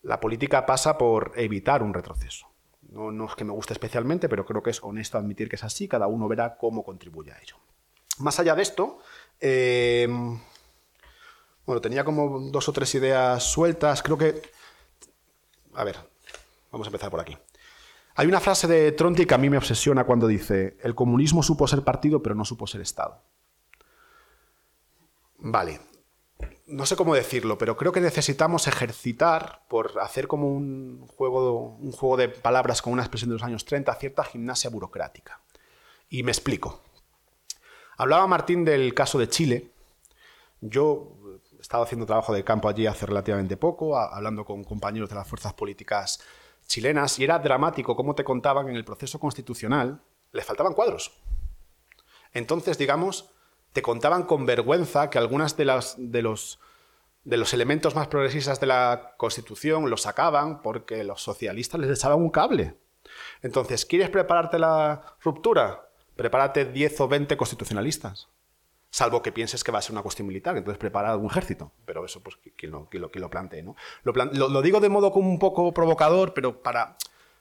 [0.00, 2.46] la política pasa por evitar un retroceso.
[2.80, 5.86] No, es que me guste especialmente, pero creo que es honesto admitir que es así,
[5.86, 7.56] cada uno verá cómo contribuye a ello.
[8.20, 9.00] Más allá de esto,
[9.38, 10.08] eh,
[11.66, 14.02] bueno, tenía como dos o tres ideas sueltas.
[14.02, 14.40] Creo que.
[15.74, 15.96] A ver,
[16.72, 17.36] vamos a empezar por aquí.
[18.14, 21.68] Hay una frase de Tronti que a mí me obsesiona cuando dice: El comunismo supo
[21.68, 23.22] ser partido, pero no supo ser Estado.
[25.38, 25.80] Vale.
[26.66, 31.92] No sé cómo decirlo, pero creo que necesitamos ejercitar, por hacer como un juego, un
[31.92, 35.40] juego de palabras con una expresión de los años 30, cierta gimnasia burocrática.
[36.10, 36.82] Y me explico.
[37.96, 39.72] Hablaba Martín del caso de Chile.
[40.60, 41.18] Yo
[41.60, 45.54] estado haciendo trabajo de campo allí hace relativamente poco, hablando con compañeros de las fuerzas
[45.54, 46.20] políticas
[46.66, 50.00] chilenas, y era dramático cómo te contaban en el proceso constitucional,
[50.32, 51.18] le faltaban cuadros.
[52.32, 53.30] Entonces, digamos,
[53.82, 56.60] contaban con vergüenza que algunas de, las, de, los,
[57.24, 62.18] de los elementos más progresistas de la Constitución los sacaban porque los socialistas les echaban
[62.18, 62.76] un cable.
[63.42, 65.90] Entonces, ¿quieres prepararte la ruptura?
[66.16, 68.28] Prepárate 10 o 20 constitucionalistas
[68.90, 71.72] salvo que pienses que va a ser una cuestión militar, entonces prepara un ejército.
[71.84, 73.62] Pero eso, pues, quien lo, lo, lo plantee.
[73.62, 73.76] ¿no?
[74.02, 76.96] Lo, digo de modo un poco provocador, pero para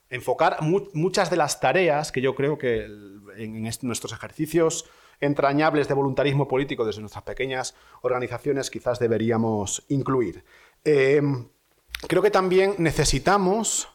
[0.09, 4.85] enfocar muchas de las tareas que yo creo que en, nuestros ejercicios
[5.20, 10.43] entrañables de voluntarismo político desde nuestras pequeñas organizaciones quizás deberíamos incluir.
[10.84, 11.22] Eh,
[12.07, 13.89] creo que también necesitamos,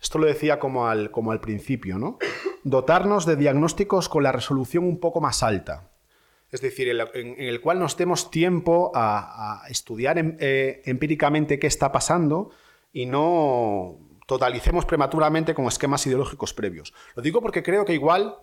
[0.00, 2.18] esto lo decía como al, como al principio, ¿no?
[2.64, 5.90] dotarnos de diagnósticos con la resolución un poco más alta
[6.54, 11.90] es decir, en, el cual nos demos tiempo a, estudiar em, eh, empíricamente qué está
[11.90, 12.50] pasando
[12.92, 16.94] y no totalicemos prematuramente con esquemas ideológicos previos.
[17.16, 18.36] Lo digo porque creo que igual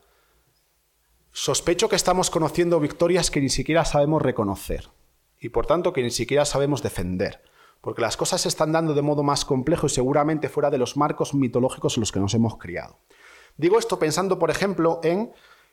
[1.31, 4.89] sospecho que estamos conociendo victorias que ni siquiera sabemos reconocer
[5.39, 7.41] y por tanto que ni siquiera sabemos defender,
[7.81, 10.97] porque las cosas se están dando de modo más complejo y seguramente fuera de los
[10.97, 12.99] marcos mitológicos en los que nos hemos criado.
[13.57, 15.31] Digo esto pensando, por ejemplo, en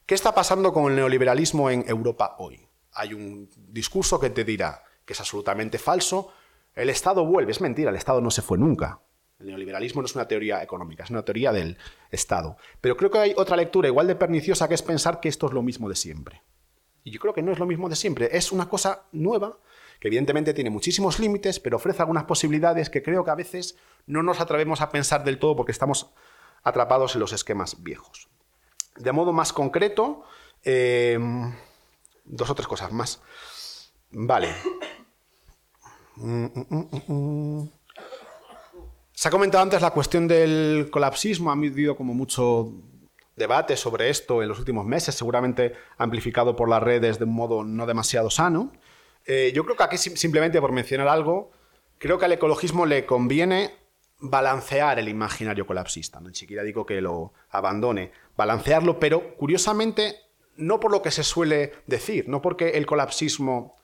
[0.08, 2.66] ¿Qué está pasando con el neoliberalismo en Europa hoy?
[2.94, 6.32] Hay un discurso que te dirá que es absolutamente falso.
[6.74, 9.00] El Estado vuelve, es mentira, el Estado no se fue nunca.
[9.38, 11.78] El neoliberalismo no es una teoría económica, es una teoría del
[12.10, 12.56] Estado.
[12.80, 15.52] Pero creo que hay otra lectura igual de perniciosa que es pensar que esto es
[15.52, 16.42] lo mismo de siempre.
[17.04, 19.58] Y yo creo que no es lo mismo de siempre, es una cosa nueva
[20.00, 23.76] que evidentemente tiene muchísimos límites, pero ofrece algunas posibilidades que creo que a veces
[24.06, 26.10] no nos atrevemos a pensar del todo porque estamos
[26.62, 28.28] atrapados en los esquemas viejos.
[28.96, 30.24] De modo más concreto,
[30.64, 31.52] em,
[32.24, 33.22] dos o tres cosas más.
[34.10, 34.48] Vale.
[36.16, 37.70] Mm, mm, mm,
[39.18, 42.72] Se ha comentado antes la cuestión del colapsismo, ha habido como mucho
[43.34, 47.64] debate sobre esto en los últimos meses, seguramente amplificado por las redes de un modo
[47.64, 48.70] no demasiado sano.
[49.26, 51.50] Eh, yo creo que aquí simplemente por mencionar algo,
[51.98, 53.74] creo que al ecologismo le conviene
[54.20, 56.20] balancear el imaginario colapsista.
[56.20, 60.14] Ni siquiera digo que lo abandone, balancearlo, pero curiosamente
[60.56, 63.77] no por lo que se suele decir, no porque el colapsismo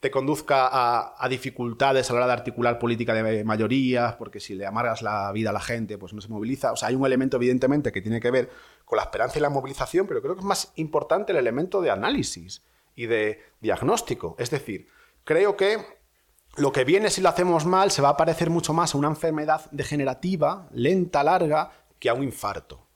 [0.00, 4.64] te conduzca a, dificultades a la hora de articular política de mayorías, porque si le
[4.64, 6.72] amargas la vida a la gente, pues no se moviliza.
[6.72, 8.50] O sea, hay un elemento evidentemente que tiene que ver
[8.86, 11.90] con la esperanza y la movilización, pero creo que es más importante el elemento de
[11.90, 12.62] análisis
[12.96, 14.36] y de diagnóstico.
[14.38, 14.88] Es decir,
[15.24, 15.84] creo que
[16.56, 19.08] lo que viene si lo hacemos mal se va a parecer mucho más a una
[19.08, 22.86] enfermedad degenerativa, lenta, larga, que a un infarto.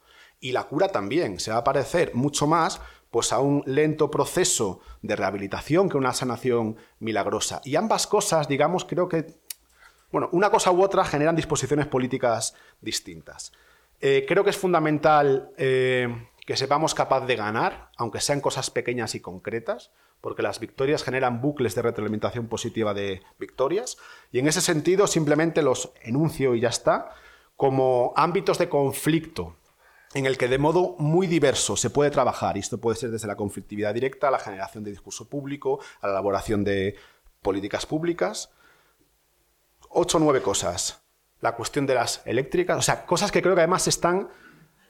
[0.41, 2.81] Y la cura también se va a parecer mucho más
[3.15, 7.61] pues a un lento proceso de rehabilitación que una sanación milagrosa.
[7.63, 9.37] Y ambas cosas, digamos, creo que,
[10.11, 13.53] bueno, una cosa u otra generan disposiciones políticas distintas.
[14.01, 19.15] Eh, creo que es fundamental eh, que sepamos capaz de ganar, aunque sean cosas pequeñas
[19.15, 23.97] y concretas, porque las victorias generan bucles de retroalimentación positiva de victorias.
[24.33, 27.15] Y en ese sentido, simplemente los enuncio y ya está,
[27.55, 29.55] como ámbitos de conflicto
[30.15, 33.27] en el que de modo muy diverso se puede trabajar, y esto puede ser desde
[33.27, 36.97] la conflictividad directa a la generación de discurso público, a la elaboración de
[37.43, 38.51] políticas públicas.
[39.91, 41.03] Ocho o nueve cosas.
[41.41, 44.31] La cuestión de las eléctricas, o sea, cosas que creo que además están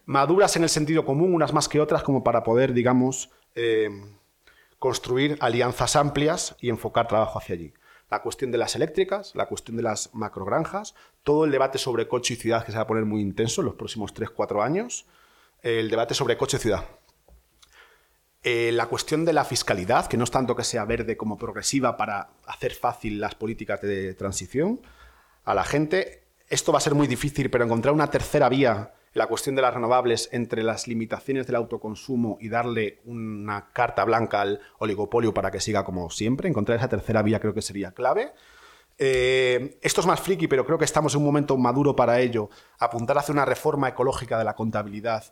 [0.05, 3.89] maduras en el sentido común, unas más que otras, como para poder, digamos, eh,
[4.79, 7.73] construir alianzas amplias y enfocar trabajo hacia allí.
[8.15, 12.35] La cuestión de las eléctricas, la cuestión de las macrogranjas, todo el debate sobre coche
[12.35, 15.07] y ciudad que se va a poner muy intenso en los próximos 3-4 años,
[15.63, 16.85] el debate sobre coche y ciudad.
[18.45, 21.97] Eh, la cuestión de la fiscalidad, que no es tanto que sea verde como progresiva
[21.97, 24.81] para hacer fácil las políticas de transición
[25.45, 26.23] a la gente.
[26.49, 29.73] Esto va a ser muy difícil, pero encontrar una tercera vía la cuestión de las
[29.73, 35.61] renovables entre las limitaciones del autoconsumo y darle una carta blanca al oligopolio para que
[35.61, 38.33] siga como siempre, encontrar esa tercera vía creo que sería clave.
[38.99, 42.51] Eh, esto es más friki, pero creo que estamos en un momento maduro para ello.
[42.79, 45.25] Apuntar hacia una reforma ecológica de la contabilidad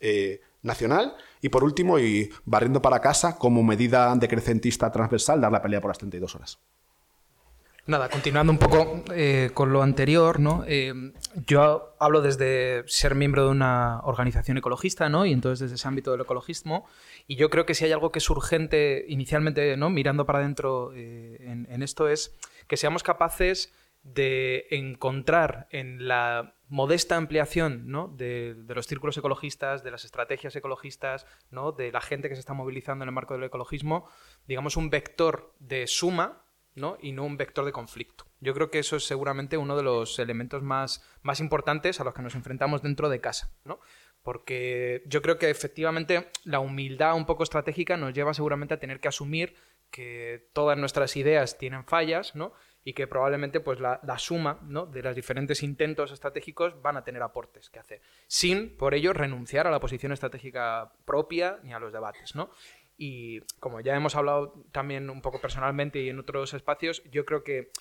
[0.00, 1.14] eh, nacional.
[1.40, 5.90] Y por último, y barriendo para casa, como medida decrecentista transversal, dar la pelea por
[5.90, 6.58] las 32 horas.
[7.84, 10.64] Nada, continuando un poco eh, con lo anterior, ¿no?
[11.46, 15.26] yo hablo desde ser miembro de una organización ecologista, ¿no?
[15.26, 16.86] Y entonces desde ese ámbito del ecologismo.
[17.26, 19.90] Y yo creo que si hay algo que es urgente inicialmente, ¿no?
[19.90, 22.36] Mirando para adentro en esto es
[22.68, 23.72] que seamos capaces
[24.02, 27.86] de encontrar en la modesta ampliación
[28.16, 31.72] de, los círculos ecologistas, de las estrategias ecologistas, ¿no?
[31.72, 34.08] de la gente que se está movilizando en el marco del ecologismo,
[34.48, 36.41] digamos un vector de suma
[36.74, 36.96] ¿no?
[37.00, 38.24] y no un vector de conflicto.
[38.40, 42.14] Yo creo que eso es seguramente uno de los elementos más, más importantes a los
[42.14, 43.52] que nos enfrentamos dentro de casa.
[43.64, 43.80] ¿no?
[44.22, 49.00] Porque yo creo que efectivamente la humildad un poco estratégica nos lleva seguramente a tener
[49.00, 49.54] que asumir
[49.92, 52.52] que todas nuestras ideas tienen fallas, ¿no?
[52.82, 54.86] Y que probablemente pues, la, suma ¿no?
[54.86, 59.68] de los diferentes intentos estratégicos van a tener aportes que hacer, sin por ello renunciar
[59.68, 62.50] a la posición estratégica propia ni a los debates, ¿no?
[63.04, 67.42] Y como ya hemos hablado también un poco personalmente y en otros espacios, yo creo
[67.42, 67.72] que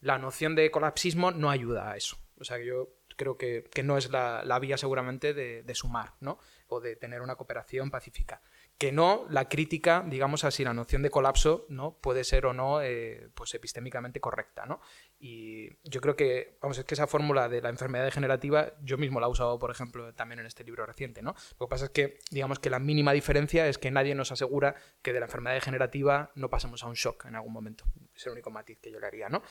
[0.00, 2.16] la noción de colapsismo no ayuda a eso.
[2.38, 2.88] O sea, yo
[3.18, 6.38] creo que, no es la, vía seguramente de, de, sumar, ¿no?
[6.68, 8.40] O de tener una cooperación pacífica
[8.80, 11.98] que no la crítica, digamos así, la noción de colapso, ¿no?
[12.00, 14.80] Puede ser o no, eh, pues epistémicamente correcta, ¿no?
[15.22, 19.20] Y yo creo que, vamos, es que esa fórmula de la enfermedad degenerativa, yo mismo
[19.20, 21.34] la he usado, por ejemplo, también en este libro reciente, ¿no?
[21.58, 24.76] Lo que pasa es que, digamos que la mínima diferencia es que nadie nos asegura
[25.02, 27.84] que de la enfermedad degenerativa no pasemos a un shock en algún momento.
[28.20, 29.42] Es el único matiz que yo le haría, ¿no?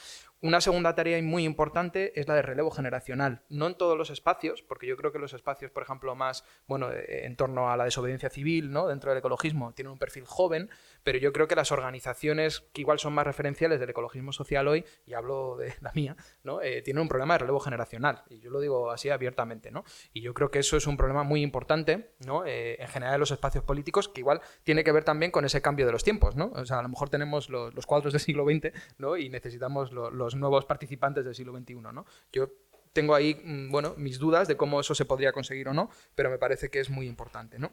[0.42, 3.42] Una segunda tarea muy importante es la de relevo generacional.
[3.50, 6.92] No en todos los espacios, porque yo creo que los espacios, por ejemplo, más, bueno,
[6.92, 8.88] eh, en torno a la desobediencia civil, ¿no?
[8.88, 10.70] Dentro del ecologismo, tienen un perfil joven,
[11.04, 14.86] pero yo creo que las organizaciones que igual son más referenciales del ecologismo social hoy,
[15.06, 16.62] y hablo de la mía, ¿no?
[16.62, 19.84] Eh, tienen un problema de relevo generacional, y yo lo digo así abiertamente, ¿no?
[20.14, 22.46] Y yo creo que eso es un problema muy importante, ¿no?
[22.46, 25.62] Eh, en general en los espacios políticos, que igual tiene que ver también con ese
[25.62, 26.52] cambio de los tiempos, ¿no?
[26.54, 28.59] O sea, a lo mejor tenemos los, cuadros del siglo XX,
[28.98, 29.18] ¿no?
[29.18, 32.06] Y necesitamos los nuevos participantes del siglo XXI, ¿no?
[32.32, 32.50] Yo
[32.94, 36.30] tengo ahí, mm, bueno, mis dudas de cómo eso se podría conseguir o no, pero
[36.30, 37.72] me parece que es muy importante, ¿no?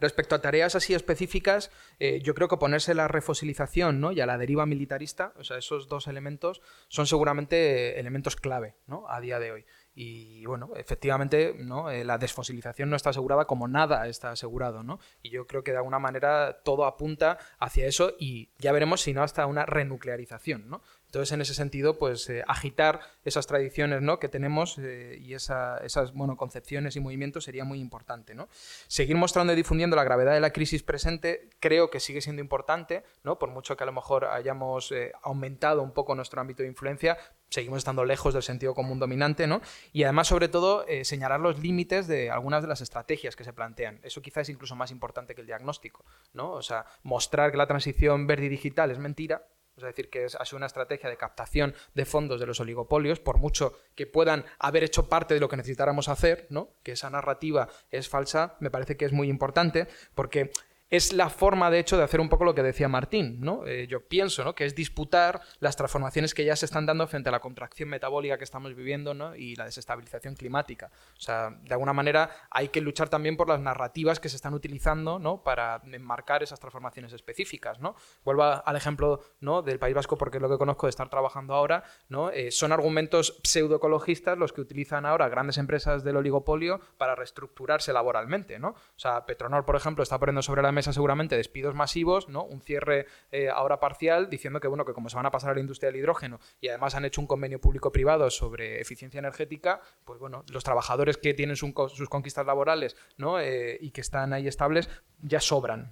[0.00, 4.38] Respecto a tareas así específicas, eh, yo creo que ponerse la refosilización y a la
[4.38, 9.08] deriva militarista, o sea, esos dos elementos son seguramente elementos clave ¿no?
[9.08, 9.66] a día de hoy.
[9.94, 11.90] Y bueno, efectivamente, ¿no?
[11.90, 14.98] Eh, la desfosilización no está asegurada como nada está asegurado, ¿no?
[15.20, 19.12] Y yo creo que de alguna manera todo apunta hacia eso y ya veremos si
[19.12, 20.80] no hasta una renuclearización, ¿no?
[21.12, 24.18] Entonces, en ese sentido, pues eh, agitar esas tradiciones ¿no?
[24.18, 28.34] que tenemos eh, y esas bueno, concepciones y movimientos sería muy importante.
[28.34, 28.48] ¿no?
[28.88, 33.04] Seguir mostrando y difundiendo la gravedad de la crisis presente creo que sigue siendo importante,
[33.24, 33.38] ¿no?
[33.38, 37.18] por mucho que a lo mejor hayamos aumentado un poco nuestro ámbito de influencia,
[37.52, 39.60] seguimos estando lejos del sentido común dominante, ¿no?
[39.92, 44.00] Y además, sobre todo, señalar los límites de algunas de las estrategias que se plantean.
[44.02, 46.50] Eso quizás es incluso más importante que el diagnóstico, ¿no?
[46.52, 49.46] O sea, mostrar que la transición verde y digital es mentira,
[49.76, 53.38] es decir, que ha sido una estrategia de captación de fondos de los oligopolios, por
[53.38, 56.70] mucho que puedan haber hecho parte de lo que necesitáramos hacer, ¿no?
[56.82, 60.50] que esa narrativa es falsa, me parece que es muy importante, porque
[60.92, 63.66] es la forma, de hecho, de hacer un poco lo que decía Martín, ¿no?
[63.66, 64.54] Eh, yo pienso, ¿no?
[64.54, 68.36] Que es disputar las transformaciones que ya se están dando frente a la contracción metabólica
[68.36, 69.34] que estamos viviendo, ¿no?
[69.34, 70.90] Y la desestabilización climática.
[71.16, 74.52] O sea, de alguna manera hay que luchar también por las narrativas que se están
[74.52, 75.42] utilizando, ¿no?
[75.42, 77.96] Para enmarcar esas transformaciones específicas, ¿no?
[78.22, 79.62] Vuelvo al ejemplo, ¿no?
[79.62, 82.28] Del País Vasco porque es lo que conozco de estar trabajando ahora, ¿no?
[82.28, 88.58] Eh, son argumentos pseudoecologistas los que utilizan ahora grandes empresas del oligopolio para reestructurarse laboralmente,
[88.58, 88.68] ¿no?
[88.68, 92.26] O sea, Petronor, por ejemplo, está poniendo sobre la mesa seguramente despidos masivos.
[92.26, 95.54] Un cierre eh, ahora parcial diciendo que, bueno, que como se van a pasar a
[95.54, 100.18] la industria del hidrógeno y además han hecho un convenio público-privado sobre eficiencia energética, pues
[100.18, 102.96] bueno, los trabajadores que tienen sus conquistas laborales.
[103.40, 104.88] Eh, y que están ahí estables,
[105.20, 105.90] ya sobran.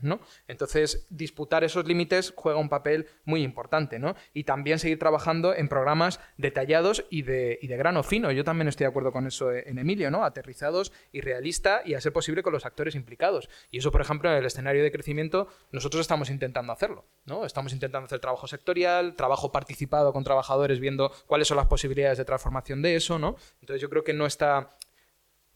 [0.48, 4.00] Entonces, disputar esos límites juega un papel muy importante.
[4.34, 8.32] Y también seguir trabajando en programas detallados y de, y de grano fino.
[8.32, 10.24] Yo también estoy de acuerdo con eso en Emilio, ¿no?
[10.24, 13.48] Aterrizados y realista y a ser posible con los actores implicados.
[13.70, 17.44] Y eso, por ejemplo, en el escenario de crecimiento, nosotros estamos intentando hacerlo, ¿no?
[17.44, 22.24] Estamos intentando hacer trabajo sectorial, trabajo participado con trabajadores, viendo cuáles son las posibilidades de
[22.24, 23.36] transformación de eso, ¿no?
[23.60, 24.76] Entonces yo creo que no está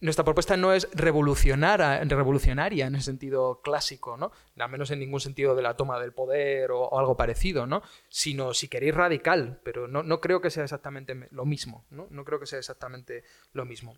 [0.04, 4.32] nuestra propuesta no es revolucionaria en el sentido clásico, ¿no?
[4.58, 7.82] Al menos en ningún sentido de la toma del poder o, algo parecido, ¿no?
[8.10, 12.06] Sino, si queréis, radical, pero no, no creo que sea exactamente lo mismo, ¿no?
[12.10, 13.96] No creo que sea exactamente lo mismo.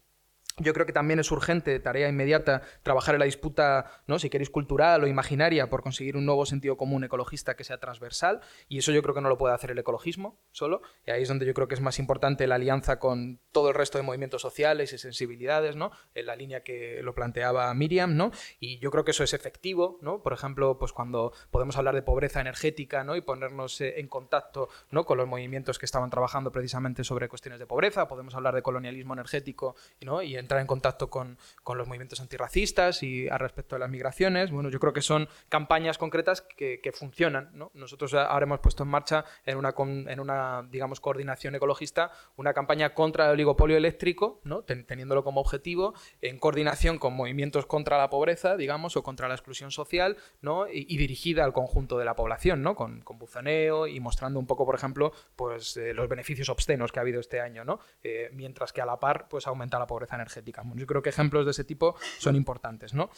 [0.59, 4.19] Yo creo que también es urgente, tarea inmediata, trabajar en la disputa, ¿no?
[4.19, 8.41] si queréis, cultural o imaginaria por conseguir un nuevo sentido común ecologista que sea transversal.
[8.67, 10.81] Y eso yo creo que no lo puede hacer el ecologismo solo.
[11.07, 13.75] Y ahí es donde yo creo que es más importante la alianza con todo el
[13.75, 15.91] resto de movimientos sociales y sensibilidades, ¿no?
[16.15, 18.17] en la línea que lo planteaba Miriam.
[18.17, 18.31] ¿no?
[18.59, 19.99] Y yo creo que eso es efectivo.
[20.01, 20.23] ¿no?
[20.23, 23.15] Por ejemplo, pues cuando podemos hablar de pobreza energética ¿no?
[23.15, 25.05] y ponernos eh, en contacto ¿no?
[25.05, 29.13] con los movimientos que estaban trabajando precisamente sobre cuestiones de pobreza, podemos hablar de colonialismo
[29.13, 30.23] energético ¿no?
[30.23, 34.51] y entrar en contacto con, con, los movimientos antirracistas y a respecto de las migraciones.
[34.51, 37.51] Bueno, yo creo que son campañas concretas que, que funcionan.
[37.53, 37.71] ¿no?
[37.75, 42.95] Nosotros ahora hemos puesto en marcha en una, en una, digamos, coordinación ecologista una campaña
[42.95, 44.63] contra el oligopolio eléctrico, ¿no?
[44.63, 49.71] teniéndolo como objetivo, en coordinación con movimientos contra la pobreza, digamos, o contra la exclusión
[49.71, 50.67] social, ¿no?
[50.69, 52.75] y, dirigida al conjunto de la población, ¿no?
[52.75, 56.99] con, con buzoneo y mostrando un poco, por ejemplo, pues, eh, los beneficios obscenos que
[56.99, 57.81] ha habido este año, ¿no?
[58.03, 60.36] Eh, mientras que a la par pues, aumenta la pobreza energética.
[60.77, 63.11] Yo creo que ejemplos de ese tipo son importantes, ¿no?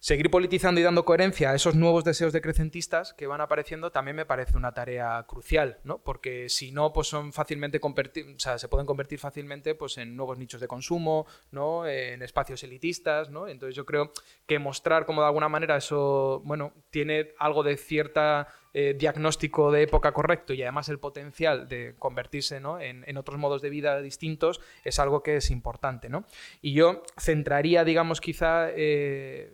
[0.00, 4.26] Seguir politizando y dando coherencia a esos nuevos deseos decrecentistas que van apareciendo también me
[4.26, 5.98] parece una tarea crucial, ¿no?
[5.98, 10.16] Porque si no, pues son fácilmente convertir, o sea, se pueden convertir fácilmente pues, en
[10.16, 11.86] nuevos nichos de consumo, ¿no?
[11.86, 13.48] En espacios elitistas, ¿no?
[13.48, 14.12] Entonces yo creo
[14.46, 18.48] que mostrar como de alguna manera eso, bueno, tiene algo de cierta
[18.80, 23.70] eh, diagnóstico de época correcto y además el potencial de convertirse en, otros modos de
[23.70, 26.08] vida distintos es algo que es importante.
[26.08, 26.24] ¿no?
[26.62, 29.50] Y yo centraría, digamos, quizá eh,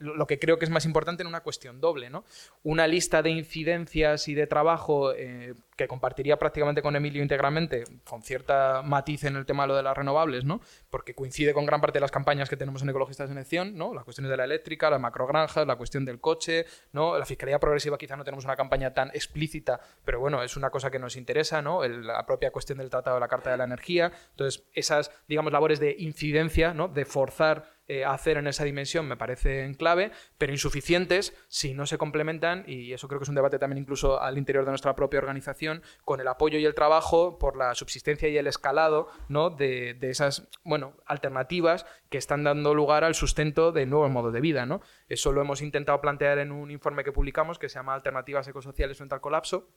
[0.00, 2.08] lo que creo que es más importante en una cuestión doble.
[2.08, 2.24] ¿no?
[2.62, 8.22] Una lista de incidencias y de trabajo eh, que compartiría prácticamente con Emilio íntegramente, con
[8.22, 10.60] cierta matiz en el tema de lo de las renovables, ¿no?
[10.90, 13.92] porque coincide con gran parte de las campañas que tenemos en Ecologistas en Acción, ¿no?
[13.92, 17.18] las cuestiones de la eléctrica, las macrogranjas, la cuestión del coche, ¿no?
[17.18, 20.90] la fiscalía progresiva quizá no tenemos una campaña tan explícita, pero bueno, es una cosa
[20.90, 21.86] que nos interesa, ¿no?
[21.86, 25.80] la propia cuestión del Tratado de la Carta de la Energía, entonces esas, digamos, labores
[25.80, 26.88] de incidencia, ¿no?
[26.88, 31.98] de forzar eh, hacer en esa dimensión me parecen clave, pero insuficientes si no se
[31.98, 35.20] complementan, y eso creo que es un debate también incluso al interior de nuestra propia
[35.20, 39.50] organización, con el apoyo y el trabajo por la subsistencia y el escalado ¿no?
[39.50, 44.66] de, esas bueno, alternativas que están dando lugar al sustento de nuevos modos de vida.
[44.66, 44.80] ¿no?
[45.08, 48.96] Eso lo hemos intentado plantear en un informe que publicamos que se llama Alternativas ecosociales
[48.96, 49.68] frente al colapso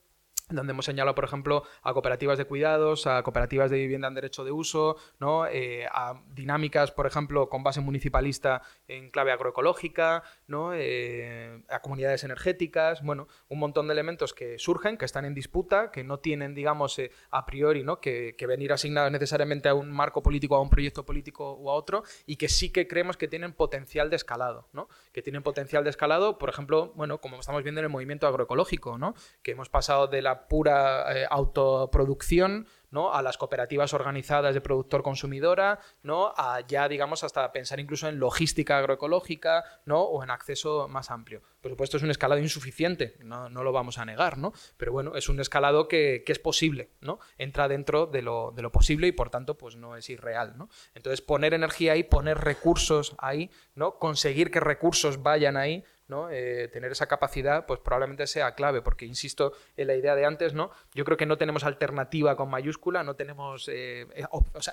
[0.50, 4.46] donde hemos señalado, por ejemplo, a cooperativas de cuidados, a cooperativas de vivienda en derecho
[4.46, 5.46] de uso, ¿no?
[5.46, 10.72] Eh, a dinámicas, por ejemplo, con base municipalista en clave agroecológica, ¿no?
[10.74, 15.92] Eh, a comunidades energéticas, bueno, un montón de elementos que surgen, que están en disputa,
[15.92, 18.00] que no tienen, digamos, eh, a priori, ¿no?
[18.00, 21.74] Que, que, venir asignados necesariamente a un marco político, a un proyecto político o a
[21.74, 24.88] otro, y que sí que creemos que tienen potencial de escalado, ¿no?
[25.12, 28.98] Que tienen potencial de escalado, por ejemplo, bueno, como estamos viendo en el movimiento agroecológico,
[28.98, 29.14] ¿no?
[29.44, 33.14] Que hemos pasado de la pura eh, autoproducción ¿no?
[33.14, 36.34] a las cooperativas organizadas de productor-consumidora, ¿no?
[36.68, 40.02] ya, digamos, hasta pensar incluso en logística agroecológica ¿no?
[40.02, 41.42] o en acceso más amplio.
[41.62, 44.54] Por supuesto, es un escalado insuficiente, no, lo vamos a negar, ¿no?
[44.78, 47.20] pero bueno, es un escalado que, es posible, ¿no?
[47.38, 50.58] entra dentro de lo, de lo, posible y por tanto pues no es irreal.
[50.58, 50.70] ¿no?
[50.94, 53.98] Entonces, poner energía ahí, poner recursos ahí, ¿no?
[53.98, 56.30] conseguir que recursos vayan ahí, ¿no?
[56.30, 60.54] Eh, tener esa capacidad, pues probablemente sea clave, porque insisto en la idea de antes,
[60.54, 60.72] ¿no?
[60.94, 64.26] Yo creo que no tenemos alternativa con mayúscula, no tenemos eh, eh,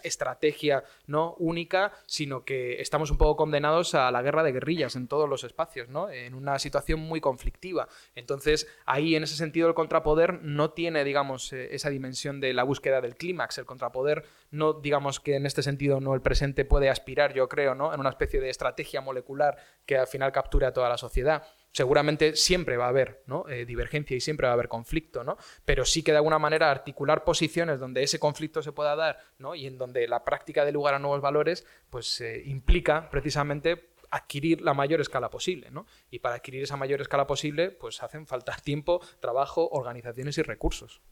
[0.02, 1.34] estrategia ¿no?
[1.38, 5.44] única, sino que estamos un poco condenados a la guerra de guerrillas en todos los
[5.44, 6.10] espacios, ¿no?
[6.10, 7.88] En una situación muy conflictiva.
[8.14, 13.00] Entonces, ahí en ese sentido el contrapoder no tiene, digamos, esa dimensión de la búsqueda
[13.00, 13.58] del clímax.
[13.58, 14.24] El contrapoder
[14.54, 17.92] no, digamos que en este sentido no el presente puede aspirar, yo creo, ¿no?
[17.92, 21.42] En una especie de estrategia molecular que al final capture a toda la sociedad
[21.74, 23.48] seguramente siempre va a haber ¿no?
[23.48, 25.36] Eh, divergencia y siempre va a haber conflicto, ¿no?
[25.64, 29.56] pero sí que de alguna manera articular posiciones donde ese conflicto se pueda dar ¿no?
[29.56, 34.62] y en donde la práctica de lugar a nuevos valores pues, eh, implica precisamente adquirir
[34.62, 35.72] la mayor escala posible.
[35.72, 35.86] ¿no?
[36.10, 41.02] Y para adquirir esa mayor escala posible pues hacen falta tiempo, trabajo, organizaciones y recursos.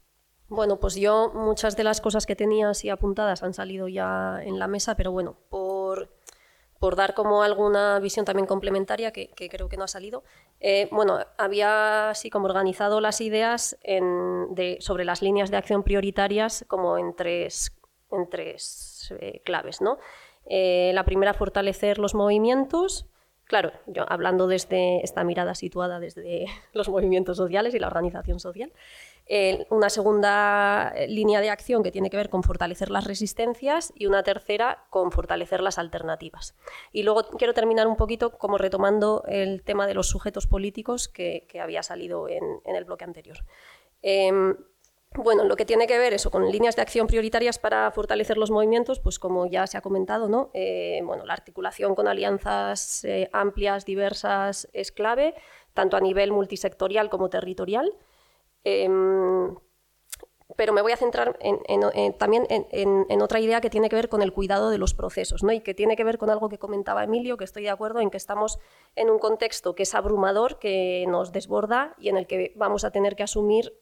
[0.55, 4.59] Bueno, pues yo muchas de las cosas que tenía así apuntadas han salido ya en
[4.59, 6.11] la mesa, pero bueno, por
[6.79, 10.25] por dar como alguna visión también complementaria, que, creo que no ha salido,
[10.61, 13.79] eh, bueno, había así como organizado las ideas
[14.81, 17.73] sobre las líneas de acción prioritarias como en tres,
[18.11, 19.81] en tres eh, claves.
[19.81, 19.99] ¿no?
[20.45, 23.07] Eh, la primera, fortalecer los movimientos.
[23.45, 28.73] Claro, yo hablando desde esta mirada situada desde los movimientos sociales y la organización social
[29.71, 34.07] una segunda eh, línea de acción que tiene que ver con fortalecer las resistencias y
[34.07, 36.55] una tercera con fortalecer las alternativas.
[36.93, 41.47] Y luego quiero terminar un poquito como retomando el tema de los sujetos políticos que,
[41.63, 43.39] había salido en, el bloque anterior.
[44.03, 44.57] Em,
[45.15, 48.51] bueno, lo que tiene que ver eso con líneas de acción prioritarias para fortalecer los
[48.51, 50.51] movimientos, pues como ya se ha comentado, ¿no?
[50.55, 55.35] Eh, bueno, la articulación con alianzas eh, amplias, diversas, es clave,
[55.75, 57.93] tanto a nivel multisectorial como territorial.
[58.65, 59.55] Em,
[60.57, 61.39] pero me voy a centrar
[62.19, 65.53] también en, otra idea que tiene que ver con el cuidado de los procesos, ¿no?
[65.53, 68.11] y que tiene que ver con algo que comentaba Emilio, que estoy de acuerdo en
[68.11, 68.59] que estamos
[68.95, 72.91] en un contexto que es abrumador, que nos desborda y en el que vamos a
[72.91, 73.73] tener que asumir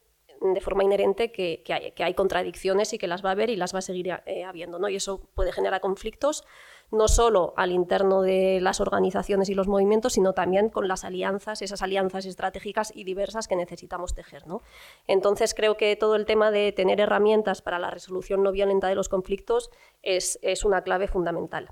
[0.41, 1.63] de forma inherente que,
[1.99, 4.79] hay, contradicciones y que las va a haber y las va a seguir eh, habiendo.
[4.79, 4.89] ¿no?
[4.89, 6.43] Y eso puede generar conflictos
[6.91, 11.61] no solo al interno de las organizaciones y los movimientos, sino también con las alianzas,
[11.61, 14.45] esas alianzas estratégicas y diversas que necesitamos tejer.
[14.45, 14.61] ¿no?
[15.07, 18.95] Entonces creo que todo el tema de tener herramientas para la resolución no violenta de
[18.95, 21.69] los conflictos es, una clave fundamental.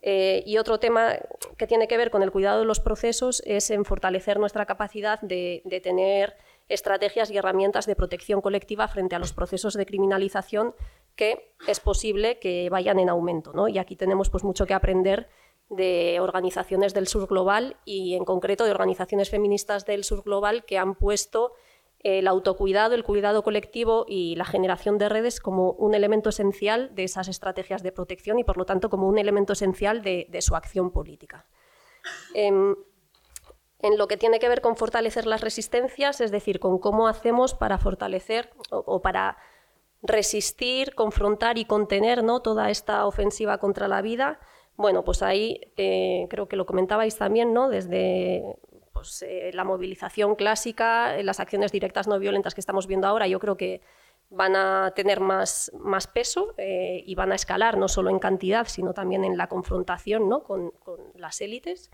[0.00, 1.16] Eh, y otro tema
[1.56, 5.20] que tiene que ver con el cuidado de los procesos es en fortalecer nuestra capacidad
[5.20, 6.36] de tener
[6.68, 10.74] estrategias y herramientas de protección colectiva frente a los procesos de criminalización
[11.16, 13.52] que es posible que vayan en aumento.
[13.52, 13.68] ¿no?
[13.68, 15.28] Y aquí tenemos pues, mucho que aprender
[15.70, 20.78] de organizaciones del sur global y en concreto de organizaciones feministas del sur global que
[20.78, 21.52] han puesto
[22.00, 27.04] el autocuidado, el cuidado colectivo y la generación de redes como un elemento esencial de
[27.04, 30.90] esas estrategias de protección y por lo tanto como un elemento esencial de, su acción
[30.90, 31.46] política.
[32.34, 32.76] Em,
[33.84, 37.52] en lo que tiene que ver con fortalecer las resistencias, es decir, con cómo hacemos
[37.52, 39.36] para fortalecer o para
[40.02, 42.40] resistir, confrontar y contener ¿no?
[42.40, 44.40] toda esta ofensiva contra la vida.
[44.76, 47.68] Bueno, pues ahí eh, creo que lo comentabais también, ¿no?
[47.68, 48.56] desde
[48.94, 53.38] pues, eh, la movilización clásica, las acciones directas no violentas que estamos viendo ahora, yo
[53.38, 53.82] creo que
[54.30, 58.66] van a tener más, más peso eh, y van a escalar no solo en cantidad,
[58.66, 60.42] sino también en la confrontación ¿no?
[60.42, 60.72] con
[61.16, 61.90] las élites.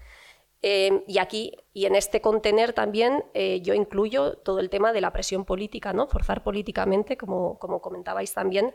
[0.63, 5.01] Em, y aquí, y en este contener también, eh, yo incluyo todo el tema de
[5.01, 6.07] la presión política, ¿no?
[6.07, 8.75] Forzar políticamente, como, como comentabais también,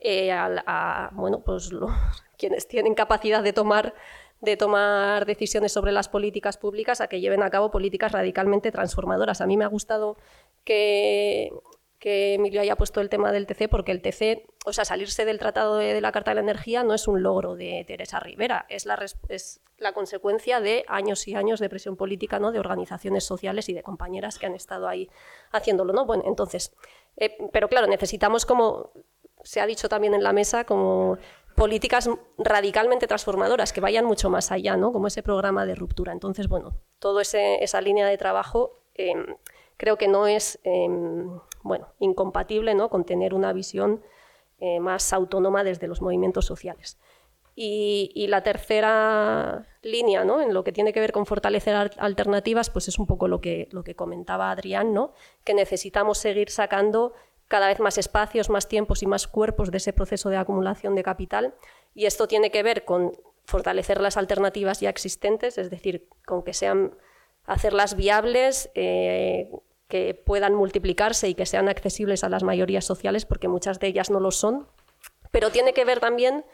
[0.00, 1.70] eh, a, bueno, pues
[2.38, 3.94] quienes tienen capacidad de tomar,
[4.40, 9.40] de tomar decisiones sobre las políticas públicas a que lleven a cabo políticas radicalmente transformadoras.
[9.40, 10.18] A mí me ha gustado
[10.64, 11.50] que
[12.02, 15.38] que Emilio haya puesto el tema del TC, porque el TC, o sea, salirse del
[15.38, 18.86] Tratado de, la Carta de la Energía no es un logro de Teresa Rivera, es
[18.86, 18.98] la,
[19.28, 22.50] es la consecuencia de años y años de presión política, ¿no?
[22.50, 25.08] de organizaciones sociales y de compañeras que han estado ahí
[25.52, 25.92] haciéndolo.
[25.92, 26.04] ¿no?
[26.04, 26.74] Bueno, entonces,
[27.18, 28.90] eh, pero claro, necesitamos, como
[29.44, 31.18] se ha dicho también en la mesa, como
[31.54, 34.92] políticas radicalmente transformadoras que vayan mucho más allá, ¿no?
[34.92, 36.10] como ese programa de ruptura.
[36.10, 39.36] Entonces, bueno, toda esa línea de trabajo em,
[39.82, 42.88] creo que no es em, bueno, incompatible ¿no?
[42.88, 44.00] con tener una visión
[44.60, 47.00] eh, más autónoma desde los movimientos sociales.
[47.56, 50.40] Y, la tercera línea, ¿no?
[50.40, 53.66] en lo que tiene que ver con fortalecer alternativas, pues es un poco lo que,
[53.72, 55.14] lo que comentaba Adrián, ¿no?
[55.42, 57.12] que necesitamos seguir sacando
[57.48, 61.02] cada vez más espacios, más tiempos y más cuerpos de ese proceso de acumulación de
[61.02, 61.54] capital.
[61.92, 66.54] Y esto tiene que ver con fortalecer las alternativas ya existentes, es decir, con que
[66.54, 66.94] sean
[67.44, 69.50] hacerlas viables, eh,
[69.92, 74.08] que puedan multiplicarse y que sean accesibles a las mayorías sociales, porque muchas de ellas
[74.08, 74.66] no lo son.
[75.30, 76.46] Pero tiene que ver también,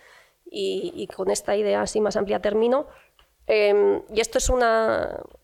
[0.51, 2.89] y, con esta idea así más amplia termino,
[3.47, 4.63] Em, y esto es un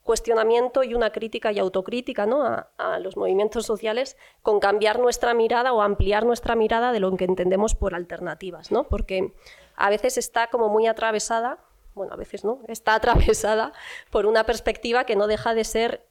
[0.02, 2.44] cuestionamiento y una crítica y autocrítica ¿no?
[2.44, 7.16] a, a, los movimientos sociales con cambiar nuestra mirada o ampliar nuestra mirada de lo
[7.16, 8.88] que entendemos por alternativas, ¿no?
[8.88, 9.32] porque
[9.76, 11.60] a veces está como muy atravesada,
[11.94, 13.72] bueno, a veces no, está atravesada
[14.10, 16.04] por una perspectiva que no deja de ser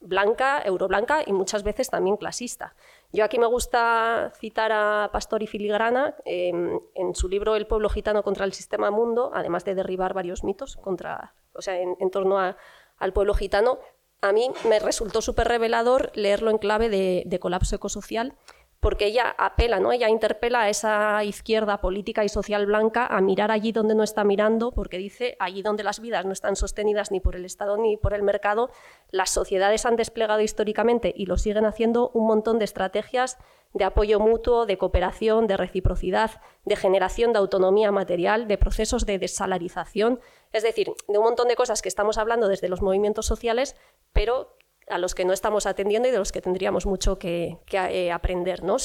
[0.00, 2.74] blanca, euroblanca y muchas veces también clasista.
[3.12, 7.88] Yo aquí me gusta citar a Pastor y Filigrana em, en su libro El pueblo
[7.88, 12.38] gitano contra el sistema mundo, además de derribar varios mitos contra, o sea, en, torno
[12.38, 13.78] al pueblo gitano.
[14.20, 18.34] A mí me resultó súper revelador leerlo en clave de, de colapso ecosocial
[18.80, 19.90] porque ella apela, ¿no?
[19.90, 24.22] ella interpela a esa izquierda política y social blanca a mirar allí donde no está
[24.22, 27.96] mirando, porque dice, allí donde las vidas no están sostenidas ni por el Estado ni
[27.96, 28.70] por el mercado,
[29.10, 33.38] las sociedades han desplegado históricamente y lo siguen haciendo un montón de estrategias
[33.74, 39.18] de apoyo mutuo, de cooperación, de reciprocidad, de generación de autonomía material, de procesos de
[39.18, 40.20] desalarización,
[40.52, 43.76] es decir, de un montón de cosas que estamos hablando desde los movimientos sociales,
[44.12, 44.56] pero
[44.90, 48.62] a los que no estamos atendiendo y de los que tendríamos mucho que, eh, aprender.
[48.62, 48.76] ¿no?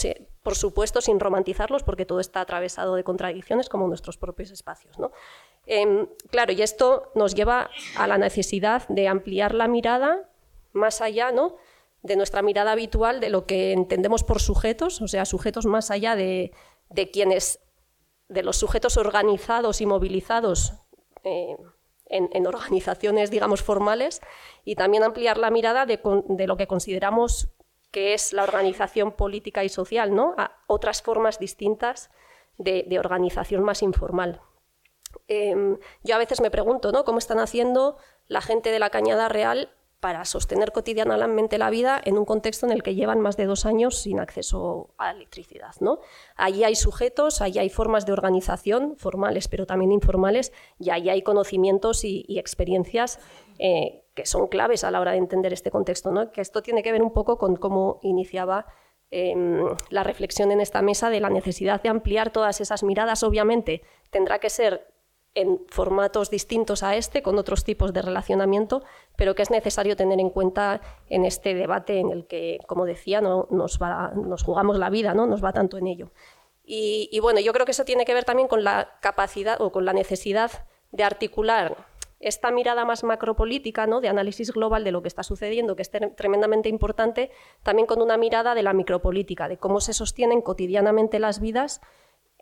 [0.41, 4.99] por supuesto, sin romantizarlos, porque todo está atravesado de contradicciones como nuestros propios espacios.
[4.99, 5.11] ¿no?
[5.65, 10.29] Em, claro, y esto nos lleva a la necesidad de ampliar la mirada
[10.73, 11.55] más allá ¿no?
[12.01, 16.15] de nuestra mirada habitual de lo que entendemos por sujetos, o sea, sujetos más allá
[16.15, 16.51] de,
[16.89, 17.61] de quienes,
[18.27, 20.73] de los sujetos organizados y movilizados.
[21.23, 21.55] Eh,
[22.13, 24.21] en, organizaciones, digamos, formales
[24.63, 25.99] y también ampliar la mirada de,
[26.47, 27.49] lo que consideramos
[27.91, 30.33] que es la organización política y social, ¿no?
[30.37, 32.09] a otras formas distintas
[32.57, 34.41] de, organización más informal.
[35.27, 37.03] Em, yo a veces me pregunto ¿no?
[37.03, 39.71] cómo están haciendo la gente de la Cañada Real
[40.03, 43.65] para sostener cotidianamente la vida en un contexto en el que llevan más de dos
[43.65, 45.73] años sin acceso a electricidad.
[45.79, 45.99] ¿no?
[46.35, 51.21] Allí hay sujetos, allí hay formas de organización, formales pero también informales, y allí hay
[51.21, 53.17] conocimientos y, experiencias
[53.59, 56.11] eh, que son claves a la hora de entender este contexto.
[56.11, 56.33] ¿no?
[56.33, 58.65] Que esto tiene que ver un poco con cómo iniciaba
[59.09, 63.23] em, la reflexión en esta mesa de la necesidad de ampliar todas esas miradas.
[63.23, 64.92] Obviamente tendrá que ser
[65.35, 68.83] en formatos distintos a este, con otros tipos de relacionamiento,
[69.15, 73.19] pero que es necesario tener en cuenta en este debate en el que, como decía,
[73.21, 73.77] no, nos,
[74.43, 75.25] jugamos la vida, ¿no?
[75.25, 76.11] nos va tanto en ello.
[76.65, 79.83] Y, bueno, yo creo que eso tiene que ver también con la capacidad o con
[79.83, 80.51] la necesidad
[80.91, 81.75] de articular
[82.21, 83.99] esta mirada más macropolítica, ¿no?
[83.99, 87.31] de análisis global de lo que está sucediendo, que es tremendamente importante,
[87.63, 91.81] también con una mirada de la micropolítica, de cómo se sostienen cotidianamente las vidas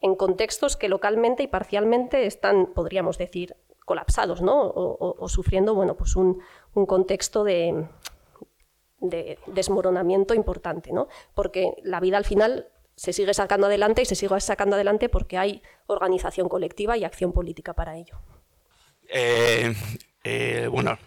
[0.01, 3.55] en contextos que localmente y parcialmente están, podríamos decir,
[3.85, 4.71] colapsados, ¿no?
[4.73, 6.41] O, sufriendo, bueno, pues un,
[6.87, 7.87] contexto de,
[9.47, 11.07] desmoronamiento importante, ¿no?
[11.33, 15.37] Porque la vida al final se sigue sacando adelante y se sigue sacando adelante porque
[15.37, 18.19] hay organización colectiva y acción política para ello.
[19.09, 19.73] Eh,
[20.23, 20.97] eh, bueno,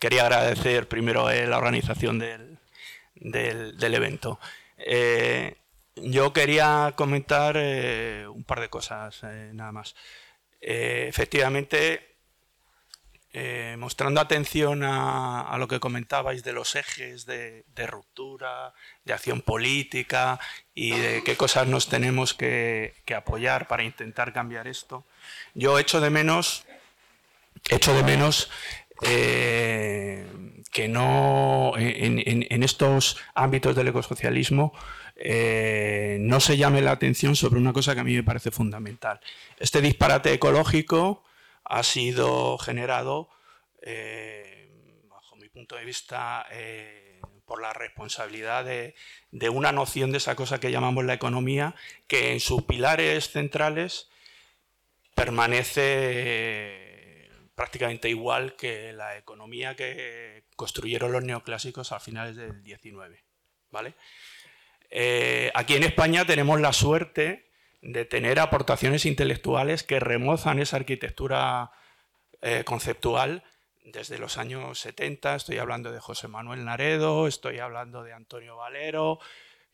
[0.00, 2.58] quería agradecer primero eh, la organización del,
[3.14, 4.38] del evento.
[5.96, 9.94] Yo quería comentar eh, un par de cosas, eh, nada más.
[10.60, 12.08] Eh, efectivamente,
[13.78, 18.74] mostrando atención a, lo que comentabais de los ejes de, ruptura,
[19.06, 20.38] de acción política
[20.74, 25.06] y de qué cosas nos tenemos que, apoyar para intentar cambiar esto,
[25.54, 26.66] yo echo de menos,
[27.70, 28.50] echo de menos
[29.00, 34.74] que no en, estos ámbitos del ecosocialismo
[35.24, 39.20] eh, no se llame la atención sobre una cosa que a mí me parece fundamental.
[39.56, 41.22] Este disparate ecológico
[41.62, 43.28] ha sido generado,
[43.82, 44.68] eh,
[45.08, 48.96] bajo mi punto de vista, eh, por la responsabilidad de,
[49.48, 51.76] una noción de esa cosa que llamamos la economía,
[52.08, 54.08] que en sus pilares centrales
[55.14, 55.70] permanece
[57.54, 63.22] prácticamente igual que la economía que construyeron los neoclásicos a finales del 19.
[63.72, 63.94] ¿vale?
[64.94, 67.48] Eh, aquí en España tenemos la suerte
[67.80, 71.70] de tener aportaciones intelectuales que remozan esa arquitectura
[72.42, 73.42] eh, conceptual
[73.86, 75.34] desde los años 70.
[75.34, 79.18] Estoy hablando de José Manuel Naredo, estoy hablando de Antonio Valero,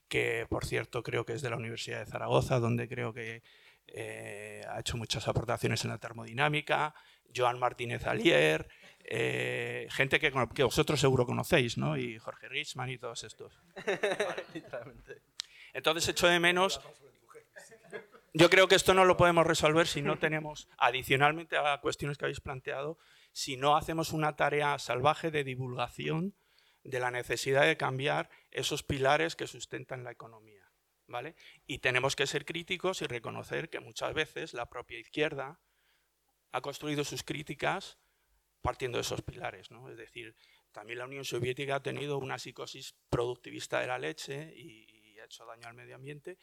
[0.06, 3.42] que por cierto creo que es de la Universidad de Zaragoza, donde creo que
[3.88, 6.94] eh, ha hecho muchas aportaciones en la termodinámica,
[7.34, 8.68] Joan Martínez Alier,
[9.10, 11.97] eh, gente que, vosotros seguro conocéis, ¿no?
[11.97, 13.59] Y Jorge Richman y todos estos.
[15.72, 16.80] Entonces echo de menos...
[18.35, 22.26] Yo creo que esto no lo podemos resolver si no tenemos, adicionalmente a cuestiones que
[22.26, 22.98] habéis planteado,
[23.32, 26.35] si no hacemos una tarea salvaje de divulgación
[26.85, 30.70] de la necesidad de cambiar esos pilares que sustentan la economía.
[31.06, 31.35] ¿vale?
[31.66, 35.59] Y tenemos que ser críticos y reconocer que muchas veces la propia izquierda
[36.52, 37.98] ha construido sus críticas
[38.62, 39.70] partiendo de esos pilares.
[39.70, 39.89] ¿no?
[39.89, 40.35] Es decir,
[40.72, 45.44] también la Unión Soviética ha tenido una psicosis productivista de la leche y, ha hecho
[45.44, 46.39] daño al medio ambiente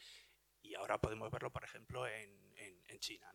[0.60, 2.44] y ahora podemos verlo, por ejemplo, en,
[2.98, 3.30] China.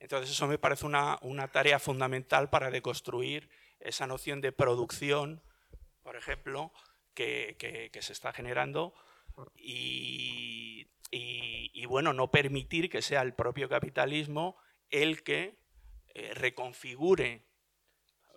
[0.00, 5.42] Entonces eso me parece una, tarea fundamental para deconstruir esa noción de producción,
[6.02, 6.72] por ejemplo,
[7.14, 8.94] que, se está generando
[9.54, 10.86] y,
[11.86, 14.56] bueno, no permitir que sea el propio capitalismo
[14.90, 15.58] el que
[16.14, 17.44] eh, reconfigure,